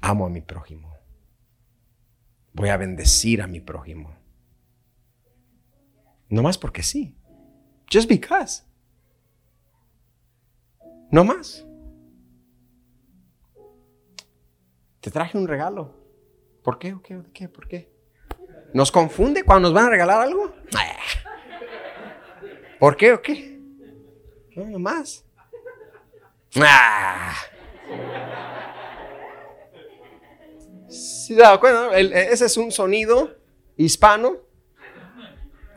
Amo 0.00 0.24
a 0.24 0.30
mi 0.30 0.40
prójimo. 0.40 0.96
Voy 2.54 2.70
a 2.70 2.78
bendecir 2.78 3.42
a 3.42 3.46
mi 3.46 3.60
prójimo. 3.60 4.16
No 6.30 6.40
más 6.40 6.56
porque 6.56 6.82
sí. 6.82 7.18
Just 7.92 8.08
because. 8.08 8.62
No 11.10 11.22
más. 11.22 11.66
Te 15.04 15.10
traje 15.10 15.36
un 15.36 15.46
regalo. 15.46 15.94
¿Por 16.62 16.78
qué? 16.78 16.96
¿Qué? 17.04 17.20
¿Qué? 17.34 17.46
¿Por 17.46 17.68
qué? 17.68 17.92
¿Nos 18.72 18.90
confunde 18.90 19.42
cuando 19.44 19.68
nos 19.68 19.74
van 19.74 19.84
a 19.84 19.90
regalar 19.90 20.22
algo? 20.22 20.54
¿Por 22.80 22.96
qué 22.96 23.12
o 23.12 23.20
qué? 23.20 23.60
No, 24.56 24.64
no 24.64 24.78
más. 24.78 25.22
Ah. 26.56 27.34
¿Sí 30.88 31.36
ese 31.36 32.46
es 32.46 32.56
un 32.56 32.72
sonido 32.72 33.36
hispano 33.76 34.38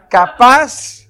capaz 0.09 1.09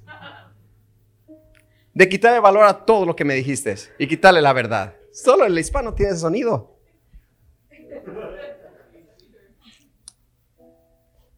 de 1.93 2.09
quitarle 2.09 2.39
valor 2.39 2.63
a 2.63 2.83
todo 2.83 3.05
lo 3.05 3.15
que 3.15 3.25
me 3.25 3.35
dijiste 3.35 3.75
y 3.99 4.07
quitarle 4.07 4.41
la 4.41 4.53
verdad. 4.53 4.95
Solo 5.11 5.45
el 5.45 5.59
hispano 5.59 5.93
tiene 5.93 6.13
ese 6.13 6.21
sonido. 6.21 6.76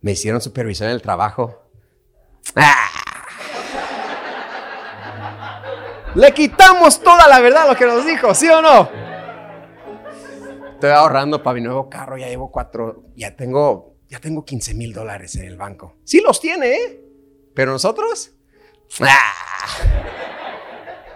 Me 0.01 0.11
hicieron 0.11 0.41
supervisión 0.41 0.89
en 0.89 0.95
el 0.95 1.01
trabajo. 1.01 1.69
¡Ah! 2.55 2.89
Le 6.15 6.33
quitamos 6.33 7.01
toda 7.01 7.27
la 7.27 7.39
verdad 7.39 7.67
lo 7.69 7.75
que 7.75 7.85
nos 7.85 8.05
dijo, 8.05 8.33
¿sí 8.33 8.49
o 8.49 8.61
no? 8.61 8.89
Estoy 10.73 10.91
ahorrando 10.91 11.43
para 11.43 11.55
mi 11.55 11.61
nuevo 11.61 11.89
carro, 11.89 12.17
ya 12.17 12.27
llevo 12.27 12.49
cuatro, 12.51 13.03
ya 13.15 13.35
tengo, 13.35 13.97
ya 14.07 14.19
tengo 14.19 14.43
15 14.45 14.73
mil 14.73 14.93
dólares 14.93 15.35
en 15.35 15.43
el 15.43 15.57
banco. 15.57 15.97
Sí 16.05 16.21
los 16.21 16.39
tiene, 16.39 16.73
¿eh? 16.73 17.05
Pero 17.53 17.73
nosotros, 17.73 18.31
¡ah! 19.01 19.33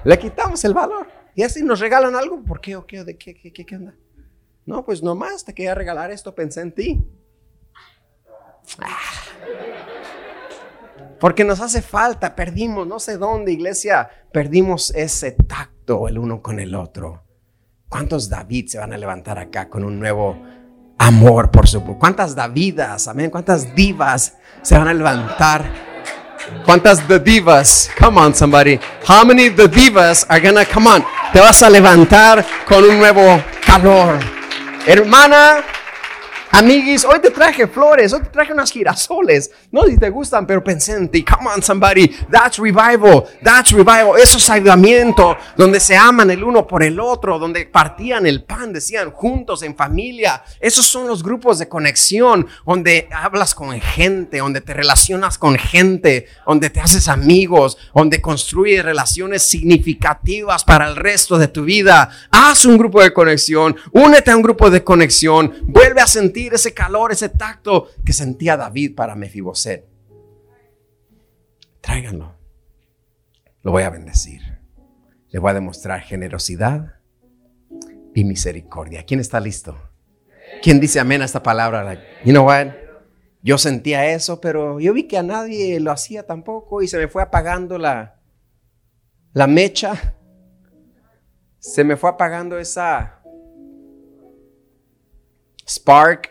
le 0.04 0.20
quitamos 0.20 0.64
el 0.66 0.74
valor. 0.74 1.08
Y 1.36 1.44
así 1.44 1.64
nos 1.64 1.80
regalan 1.80 2.16
algo, 2.16 2.44
¿por 2.44 2.62
qué 2.62 2.76
o 2.76 2.86
qué? 2.86 3.04
¿De 3.04 3.18
qué, 3.18 3.34
qué, 3.34 3.52
qué 3.66 3.76
onda? 3.76 3.96
No, 4.66 4.86
pues 4.86 5.04
nomás 5.04 5.44
te 5.44 5.54
quería 5.54 5.76
regalar 5.76 6.12
esto, 6.12 6.34
pensé 6.34 6.62
en 6.62 6.72
ti. 6.72 7.06
Porque 11.20 11.44
nos 11.44 11.62
hace 11.62 11.82
falta, 11.82 12.36
perdimos, 12.36 12.88
no 12.88 13.00
sé 13.00 13.18
dónde, 13.18 13.52
iglesia, 13.52 14.10
perdimos 14.32 14.92
ese 14.92 15.32
tacto 15.32 16.08
el 16.08 16.18
uno 16.18 16.42
con 16.42 16.60
el 16.60 16.76
otro. 16.76 17.24
¿Cuántos 17.90 18.30
David 18.30 18.68
se 18.68 18.80
van 18.80 18.94
a 18.94 18.98
levantar 18.98 19.38
acá 19.38 19.70
con 19.70 19.84
un 19.84 20.00
nuevo 20.00 20.38
amor 20.98 21.52
por 21.52 21.68
su... 21.68 21.84
¿Cuántas 21.98 22.36
Davidas, 22.36 23.08
amén? 23.08 23.30
¿Cuántas 23.30 23.76
divas 23.76 24.38
se 24.62 24.78
van 24.78 24.88
a 24.88 24.94
levantar? 24.94 25.94
¿Cuántas 26.66 27.08
the 27.08 27.20
divas? 27.20 27.90
Come 28.00 28.20
on, 28.20 28.34
somebody. 28.34 28.80
How 29.08 29.26
many 29.26 29.50
the 29.50 29.68
divas 29.68 30.26
are 30.30 30.42
gonna 30.42 30.66
come 30.66 30.90
on? 30.90 31.04
Te 31.32 31.40
vas 31.40 31.62
a 31.64 31.70
levantar 31.70 32.46
con 32.68 32.84
un 32.84 32.98
nuevo 32.98 33.42
calor. 33.66 34.43
Hermana, 34.86 35.64
Amiguis, 36.56 37.04
hoy 37.04 37.20
te 37.20 37.32
traje 37.32 37.68
flores, 37.68 38.14
hoy 38.14 38.22
te 38.22 38.30
traje 38.30 38.54
unas 38.54 38.72
girasoles. 38.72 39.50
No 39.72 39.86
si 39.86 39.98
te 39.98 40.12
gustan, 40.12 40.46
pero 40.46 40.64
pensé 40.64 40.92
en 40.92 41.10
ti. 41.10 41.26
Come 41.26 41.50
on, 41.50 41.64
somebody. 41.64 42.08
That's 42.30 42.60
revival. 42.60 43.24
That's 43.44 43.72
revival. 43.72 44.22
Eso 44.22 44.38
es 44.38 44.48
avivamiento. 44.52 45.36
Donde 45.58 45.80
se 45.80 45.96
aman 45.96 46.30
el 46.30 46.44
uno 46.44 46.68
por 46.68 46.84
el 46.84 47.00
otro. 47.00 47.40
Donde 47.40 47.66
partían 47.66 48.28
el 48.28 48.44
pan, 48.44 48.72
decían 48.72 49.10
juntos, 49.10 49.64
en 49.64 49.76
familia. 49.76 50.44
Esos 50.60 50.86
son 50.86 51.08
los 51.08 51.24
grupos 51.24 51.58
de 51.58 51.68
conexión. 51.68 52.46
Donde 52.68 53.10
hablas 53.12 53.56
con 53.56 53.72
gente. 53.82 54.38
Donde 54.38 54.62
te 54.62 54.76
relacionas 54.76 55.40
con 55.40 55.58
gente. 55.58 56.28
Donde 56.46 56.70
te 56.70 56.82
haces 56.82 57.08
amigos. 57.08 57.80
Donde 57.96 58.22
construyes 58.22 58.86
relaciones 58.86 59.42
significativas 59.42 60.64
para 60.64 60.88
el 60.88 60.98
resto 60.98 61.40
de 61.40 61.48
tu 61.48 61.64
vida. 61.64 62.12
Haz 62.30 62.68
un 62.68 62.78
grupo 62.78 63.02
de 63.02 63.12
conexión. 63.12 63.76
Únete 63.92 64.30
a 64.30 64.36
un 64.36 64.44
grupo 64.44 64.70
de 64.70 64.84
conexión. 64.84 65.52
Vuelve 65.64 66.00
a 66.00 66.06
sentir 66.06 66.43
ese 66.52 66.74
calor, 66.74 67.12
ese 67.12 67.30
tacto 67.30 67.88
que 68.04 68.12
sentía 68.12 68.58
David 68.58 68.96
para 68.96 69.16
Mefiboset. 69.16 69.88
Tráiganlo. 71.80 72.36
Lo 73.62 73.72
voy 73.72 73.84
a 73.84 73.90
bendecir. 73.90 74.42
Le 75.30 75.40
voy 75.40 75.52
a 75.52 75.56
demostrar 75.56 76.02
generosidad 76.02 76.96
y 78.14 78.24
misericordia. 78.24 79.04
¿Quién 79.06 79.20
está 79.20 79.40
listo? 79.40 79.78
¿Quién 80.62 80.80
dice 80.80 81.00
amén 81.00 81.22
a 81.22 81.26
esta 81.26 81.42
palabra? 81.42 81.94
You 82.24 82.32
know 82.32 82.46
what? 82.46 82.68
Yo 83.42 83.58
sentía 83.58 84.06
eso, 84.14 84.40
pero 84.40 84.80
yo 84.80 84.94
vi 84.94 85.04
que 85.04 85.18
a 85.18 85.24
nadie 85.24 85.80
lo 85.80 85.92
hacía 85.92 86.26
tampoco 86.26 86.82
y 86.82 86.88
se 86.88 86.98
me 86.98 87.08
fue 87.08 87.22
apagando 87.22 87.78
la, 87.78 88.22
la 89.34 89.48
mecha. 89.48 90.16
Se 91.60 91.84
me 91.84 91.98
fue 91.98 92.10
apagando 92.10 92.58
esa 92.58 93.23
spark, 95.68 96.30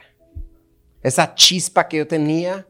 esa 1.02 1.34
chispa 1.34 1.88
que 1.88 1.98
yo 1.98 2.06
tenía, 2.06 2.66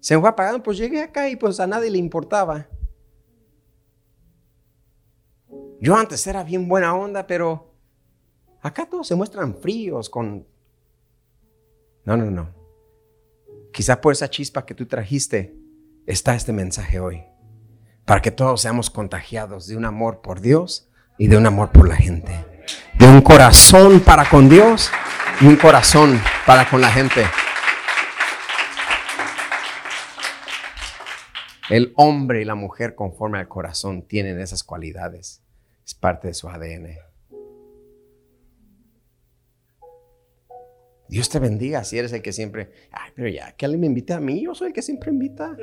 se 0.00 0.14
me 0.14 0.20
fue 0.20 0.30
apagando, 0.30 0.62
pues 0.62 0.78
llegué 0.78 1.02
acá 1.02 1.28
y 1.28 1.36
pues 1.36 1.60
a 1.60 1.66
nadie 1.66 1.90
le 1.90 1.98
importaba. 1.98 2.68
Yo 5.80 5.96
antes 5.96 6.26
era 6.26 6.44
bien 6.44 6.68
buena 6.68 6.94
onda, 6.94 7.26
pero 7.26 7.74
acá 8.60 8.86
todos 8.86 9.06
se 9.06 9.14
muestran 9.14 9.56
fríos 9.56 10.08
con... 10.08 10.46
No, 12.04 12.16
no, 12.16 12.30
no. 12.30 12.54
Quizá 13.72 14.00
por 14.00 14.12
esa 14.12 14.28
chispa 14.28 14.66
que 14.66 14.74
tú 14.74 14.86
trajiste 14.86 15.56
está 16.06 16.34
este 16.34 16.52
mensaje 16.52 17.00
hoy. 17.00 17.24
Para 18.04 18.20
que 18.20 18.30
todos 18.30 18.60
seamos 18.60 18.90
contagiados 18.90 19.66
de 19.66 19.76
un 19.76 19.84
amor 19.84 20.20
por 20.20 20.40
Dios 20.40 20.88
y 21.18 21.28
de 21.28 21.36
un 21.36 21.46
amor 21.46 21.70
por 21.70 21.88
la 21.88 21.96
gente. 21.96 22.32
De 22.98 23.08
un 23.08 23.20
corazón 23.20 24.00
para 24.00 24.28
con 24.28 24.48
Dios 24.48 24.90
y 25.42 25.46
un 25.46 25.56
corazón 25.56 26.20
para 26.46 26.70
con 26.70 26.80
la 26.80 26.88
gente. 26.88 27.24
El 31.68 31.92
hombre 31.96 32.42
y 32.42 32.44
la 32.44 32.54
mujer 32.54 32.94
conforme 32.94 33.40
al 33.40 33.48
corazón 33.48 34.02
tienen 34.06 34.38
esas 34.38 34.62
cualidades. 34.62 35.42
Es 35.84 35.94
parte 35.94 36.28
de 36.28 36.34
su 36.34 36.48
ADN. 36.48 36.96
Dios 41.08 41.28
te 41.28 41.40
bendiga 41.40 41.82
si 41.82 41.98
eres 41.98 42.12
el 42.12 42.22
que 42.22 42.32
siempre, 42.32 42.70
ay, 42.92 43.10
pero 43.16 43.28
ya, 43.28 43.50
que 43.52 43.64
alguien 43.64 43.80
me 43.80 43.86
invite 43.88 44.12
a 44.12 44.20
mí, 44.20 44.44
yo 44.44 44.54
soy 44.54 44.68
el 44.68 44.72
que 44.72 44.82
siempre 44.82 45.10
invita. 45.10 45.56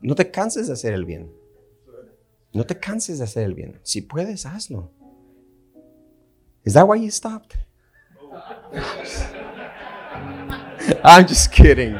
No 0.00 0.16
te 0.16 0.28
canses 0.32 0.66
de 0.66 0.72
hacer 0.72 0.92
el 0.92 1.04
bien. 1.04 1.32
No 2.52 2.64
te 2.64 2.80
canses 2.80 3.18
de 3.18 3.24
hacer 3.24 3.44
el 3.44 3.54
bien. 3.54 3.78
Si 3.84 4.00
puedes, 4.02 4.44
hazlo. 4.44 4.92
Is 6.64 6.72
that 6.72 6.84
why 6.88 7.00
you 7.00 7.12
stopped? 7.12 7.65
I'm 11.04 11.26
just 11.26 11.52
kidding. 11.52 11.96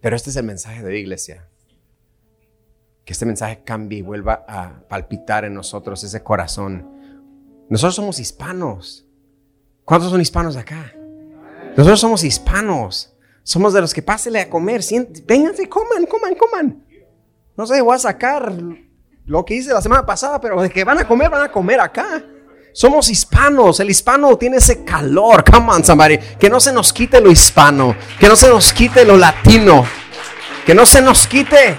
Pero 0.00 0.16
este 0.16 0.30
es 0.30 0.36
el 0.36 0.44
mensaje 0.44 0.82
de 0.82 0.90
la 0.90 0.96
iglesia. 0.96 1.48
Que 3.04 3.12
este 3.12 3.26
mensaje 3.26 3.62
cambie 3.64 3.98
y 3.98 4.02
vuelva 4.02 4.44
a 4.46 4.82
palpitar 4.88 5.44
en 5.44 5.54
nosotros 5.54 6.04
ese 6.04 6.22
corazón. 6.22 6.86
Nosotros 7.68 7.96
somos 7.96 8.20
hispanos. 8.20 9.06
¿Cuántos 9.84 10.10
son 10.10 10.20
hispanos 10.20 10.56
acá? 10.56 10.94
Nosotros 11.76 12.00
somos 12.00 12.24
hispanos. 12.24 13.14
Somos 13.42 13.72
de 13.72 13.80
los 13.80 13.94
que 13.94 14.02
pásele 14.02 14.40
a 14.40 14.50
comer. 14.50 14.82
Vénganse, 15.26 15.68
coman, 15.68 16.06
coman, 16.06 16.34
coman. 16.34 16.84
no 17.56 17.66
sé, 17.66 17.80
voy 17.80 17.96
a 17.96 17.98
sacar 17.98 18.52
lo 19.28 19.44
que 19.44 19.54
hice 19.54 19.72
la 19.74 19.82
semana 19.82 20.06
pasada, 20.06 20.40
pero 20.40 20.60
de 20.60 20.70
que 20.70 20.84
van 20.84 20.98
a 20.98 21.06
comer, 21.06 21.28
van 21.28 21.42
a 21.42 21.52
comer 21.52 21.78
acá. 21.80 22.24
Somos 22.72 23.10
hispanos, 23.10 23.78
el 23.78 23.90
hispano 23.90 24.38
tiene 24.38 24.56
ese 24.56 24.84
calor, 24.84 25.44
come 25.44 25.70
on 25.70 25.84
somebody, 25.84 26.18
que 26.38 26.48
no 26.48 26.58
se 26.58 26.72
nos 26.72 26.92
quite 26.92 27.20
lo 27.20 27.30
hispano, 27.30 27.94
que 28.18 28.26
no 28.26 28.36
se 28.36 28.48
nos 28.48 28.72
quite 28.72 29.04
lo 29.04 29.18
latino, 29.18 29.84
que 30.64 30.74
no 30.74 30.86
se 30.86 31.02
nos 31.02 31.26
quite 31.26 31.76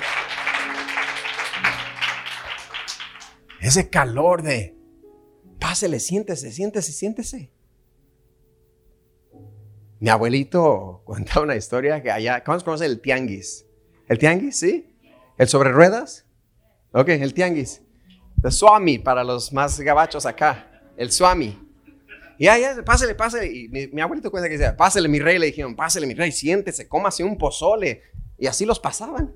ese 3.62 3.90
calor 3.90 4.44
de, 4.44 4.76
pásele, 5.60 6.00
siéntese, 6.00 6.52
siéntese, 6.52 6.92
siéntese. 6.92 7.52
Mi 10.00 10.10
abuelito 10.10 11.02
contaba 11.06 11.42
una 11.42 11.56
historia 11.56 12.04
que 12.04 12.12
allá, 12.12 12.44
¿cómo 12.44 12.60
se 12.60 12.66
conoce 12.66 12.86
el 12.86 13.02
tianguis? 13.02 13.66
¿El 14.08 14.20
tianguis, 14.20 14.60
sí? 14.60 14.96
¿El 15.38 15.48
sobre 15.48 15.72
ruedas? 15.72 16.29
Ok, 16.92 17.10
el 17.10 17.34
tianguis. 17.34 17.82
El 18.44 18.52
swami 18.52 18.98
para 18.98 19.24
los 19.24 19.54
más 19.54 19.80
gabachos 19.80 20.26
acá. 20.26 20.82
El 20.98 21.12
swami. 21.12 21.58
Y 22.38 22.46
ya, 22.46 22.58
pásele, 22.86 23.16
pásele. 23.16 23.48
Y 23.48 23.68
mi, 23.68 24.02
abuelito 24.02 24.32
cuenta 24.32 24.48
que 24.48 24.58
decía, 24.58 24.76
pásele 24.76 25.08
mi 25.08 25.20
rey. 25.20 25.38
Le 25.38 25.48
dijeron, 25.48 25.76
pásele 25.76 26.08
mi 26.08 26.14
rey, 26.14 26.32
siéntese, 26.32 26.88
cómase 26.88 27.24
un 27.24 27.38
pozole. 27.38 28.04
Y 28.38 28.48
así 28.48 28.66
los 28.66 28.80
pasaban. 28.80 29.36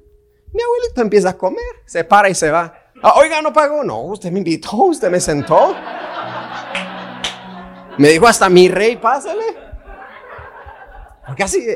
Mi 0.54 0.62
abuelito 0.62 1.02
empieza 1.02 1.30
a 1.30 1.38
comer, 1.38 1.64
se 1.86 2.04
para 2.04 2.30
y 2.30 2.36
se 2.36 2.50
va. 2.50 2.74
Ah, 3.02 3.16
oiga, 3.18 3.42
no 3.42 3.52
pagó. 3.52 3.84
No, 3.84 4.02
usted 4.04 4.32
me 4.32 4.40
invitó, 4.40 4.76
usted 4.78 5.12
me 5.12 5.20
sentó. 5.20 5.76
Me 7.98 8.10
dijo 8.10 8.28
hasta 8.28 8.50
mi 8.50 8.70
rey, 8.70 8.96
pásale. 8.96 9.44
Porque 11.28 11.44
así, 11.44 11.68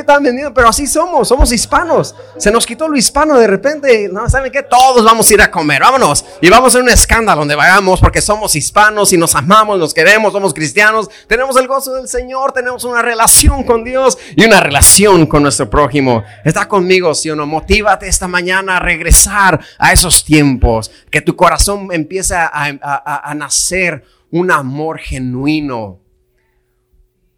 estaban 0.00 0.22
vendiendo, 0.22 0.54
pero 0.54 0.68
así 0.68 0.86
somos, 0.86 1.28
somos 1.28 1.52
hispanos. 1.52 2.14
Se 2.38 2.50
nos 2.50 2.66
quitó 2.66 2.88
lo 2.88 2.96
hispano 2.96 3.38
de 3.38 3.46
repente. 3.46 4.08
No, 4.10 4.28
¿saben 4.28 4.50
qué? 4.52 4.62
Todos 4.62 5.04
vamos 5.04 5.30
a 5.30 5.34
ir 5.34 5.42
a 5.42 5.50
comer, 5.50 5.80
vámonos. 5.80 6.24
Y 6.40 6.48
vamos 6.48 6.74
a 6.74 6.78
un 6.78 6.88
escándalo 6.88 7.40
donde 7.40 7.54
vayamos 7.54 8.00
porque 8.00 8.20
somos 8.20 8.54
hispanos 8.54 9.12
y 9.12 9.16
nos 9.16 9.34
amamos, 9.34 9.78
nos 9.78 9.94
queremos, 9.94 10.32
somos 10.32 10.54
cristianos. 10.54 11.08
Tenemos 11.26 11.56
el 11.56 11.66
gozo 11.66 11.94
del 11.94 12.08
Señor, 12.08 12.52
tenemos 12.52 12.84
una 12.84 13.02
relación 13.02 13.64
con 13.64 13.84
Dios 13.84 14.18
y 14.36 14.44
una 14.44 14.60
relación 14.60 15.26
con 15.26 15.42
nuestro 15.42 15.68
prójimo. 15.68 16.24
Está 16.44 16.68
conmigo, 16.68 17.14
si 17.14 17.30
o 17.30 17.36
no. 17.36 17.46
Motívate 17.46 18.08
esta 18.08 18.28
mañana 18.28 18.76
a 18.76 18.80
regresar 18.80 19.60
a 19.78 19.92
esos 19.92 20.24
tiempos. 20.24 20.90
Que 21.10 21.20
tu 21.20 21.36
corazón 21.36 21.88
empiece 21.92 22.34
a 22.34 23.32
nacer 23.36 24.04
un 24.30 24.50
amor 24.50 24.98
genuino 24.98 26.00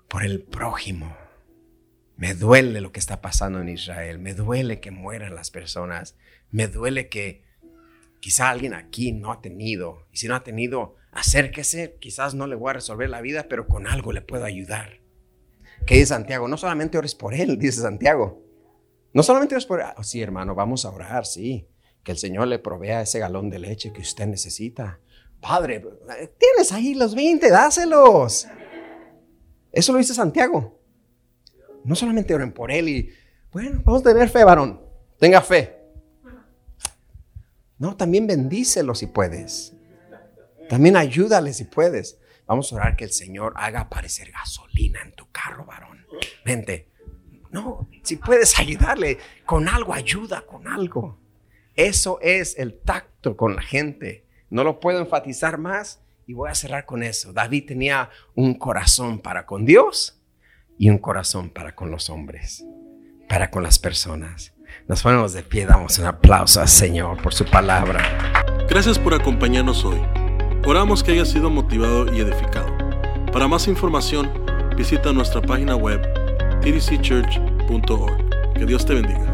por 0.08 0.24
el 0.24 0.42
prójimo. 0.42 1.23
Me 2.24 2.32
duele 2.32 2.80
lo 2.80 2.90
que 2.90 3.00
está 3.00 3.20
pasando 3.20 3.60
en 3.60 3.68
Israel, 3.68 4.18
me 4.18 4.32
duele 4.32 4.80
que 4.80 4.90
mueran 4.90 5.34
las 5.34 5.50
personas, 5.50 6.16
me 6.50 6.68
duele 6.68 7.10
que 7.10 7.44
quizá 8.18 8.48
alguien 8.48 8.72
aquí 8.72 9.12
no 9.12 9.30
ha 9.30 9.42
tenido, 9.42 10.06
y 10.10 10.16
si 10.16 10.26
no 10.26 10.34
ha 10.34 10.42
tenido, 10.42 10.94
acérquese, 11.12 11.98
quizás 12.00 12.32
no 12.32 12.46
le 12.46 12.56
voy 12.56 12.70
a 12.70 12.72
resolver 12.72 13.10
la 13.10 13.20
vida, 13.20 13.44
pero 13.50 13.68
con 13.68 13.86
algo 13.86 14.10
le 14.10 14.22
puedo 14.22 14.46
ayudar. 14.46 15.00
¿Qué 15.84 15.96
dice 15.96 16.06
Santiago? 16.06 16.48
No 16.48 16.56
solamente 16.56 16.96
ores 16.96 17.14
por 17.14 17.34
él, 17.34 17.58
dice 17.58 17.82
Santiago. 17.82 18.42
No 19.12 19.22
solamente 19.22 19.54
ores 19.54 19.66
por 19.66 19.82
él. 19.82 19.88
Oh, 19.98 20.02
sí, 20.02 20.22
hermano, 20.22 20.54
vamos 20.54 20.86
a 20.86 20.92
orar, 20.92 21.26
sí. 21.26 21.68
Que 22.02 22.12
el 22.12 22.16
Señor 22.16 22.48
le 22.48 22.58
provea 22.58 23.02
ese 23.02 23.18
galón 23.18 23.50
de 23.50 23.58
leche 23.58 23.92
que 23.92 24.00
usted 24.00 24.28
necesita. 24.28 24.98
Padre, 25.42 25.84
tienes 26.38 26.72
ahí 26.72 26.94
los 26.94 27.14
20, 27.14 27.50
dáselos. 27.50 28.46
Eso 29.70 29.92
lo 29.92 29.98
dice 29.98 30.14
Santiago. 30.14 30.83
No 31.84 31.94
solamente 31.94 32.34
oren 32.34 32.52
por 32.52 32.72
él 32.72 32.88
y, 32.88 33.10
bueno, 33.52 33.82
vamos 33.84 34.00
a 34.00 34.12
tener 34.12 34.28
fe, 34.28 34.42
varón. 34.42 34.80
Tenga 35.18 35.40
fe. 35.42 35.78
No, 37.78 37.96
también 37.96 38.26
bendícelo 38.26 38.94
si 38.94 39.06
puedes. 39.06 39.74
También 40.68 40.96
ayúdale 40.96 41.52
si 41.52 41.64
puedes. 41.64 42.18
Vamos 42.46 42.72
a 42.72 42.76
orar 42.76 42.96
que 42.96 43.04
el 43.04 43.12
Señor 43.12 43.52
haga 43.56 43.80
aparecer 43.80 44.30
gasolina 44.30 45.02
en 45.02 45.12
tu 45.12 45.30
carro, 45.30 45.66
varón. 45.66 46.06
Vente. 46.44 46.88
No, 47.50 47.88
si 48.02 48.16
puedes 48.16 48.58
ayudarle 48.58 49.18
con 49.44 49.68
algo, 49.68 49.92
ayuda 49.92 50.44
con 50.46 50.66
algo. 50.66 51.18
Eso 51.76 52.18
es 52.22 52.58
el 52.58 52.80
tacto 52.80 53.36
con 53.36 53.54
la 53.54 53.62
gente. 53.62 54.24
No 54.50 54.64
lo 54.64 54.80
puedo 54.80 54.98
enfatizar 55.00 55.58
más 55.58 56.00
y 56.26 56.32
voy 56.32 56.50
a 56.50 56.54
cerrar 56.54 56.86
con 56.86 57.02
eso. 57.02 57.32
David 57.32 57.66
tenía 57.66 58.10
un 58.34 58.54
corazón 58.54 59.18
para 59.18 59.46
con 59.46 59.64
Dios 59.64 60.20
y 60.78 60.90
un 60.90 60.98
corazón 60.98 61.50
para 61.50 61.74
con 61.74 61.90
los 61.90 62.10
hombres, 62.10 62.64
para 63.28 63.50
con 63.50 63.62
las 63.62 63.78
personas. 63.78 64.52
Nos 64.88 65.02
ponemos 65.02 65.32
de 65.32 65.42
pie, 65.42 65.66
damos 65.66 65.98
un 65.98 66.06
aplauso 66.06 66.60
al 66.60 66.68
Señor 66.68 67.22
por 67.22 67.32
su 67.32 67.44
palabra. 67.44 68.02
Gracias 68.68 68.98
por 68.98 69.14
acompañarnos 69.14 69.84
hoy. 69.84 70.00
Oramos 70.66 71.02
que 71.02 71.12
haya 71.12 71.24
sido 71.24 71.50
motivado 71.50 72.12
y 72.14 72.20
edificado. 72.20 72.74
Para 73.32 73.48
más 73.48 73.68
información, 73.68 74.30
visita 74.76 75.12
nuestra 75.12 75.42
página 75.42 75.76
web 75.76 76.00
tdcchurch.org. 76.60 78.54
Que 78.54 78.66
Dios 78.66 78.86
te 78.86 78.94
bendiga. 78.94 79.33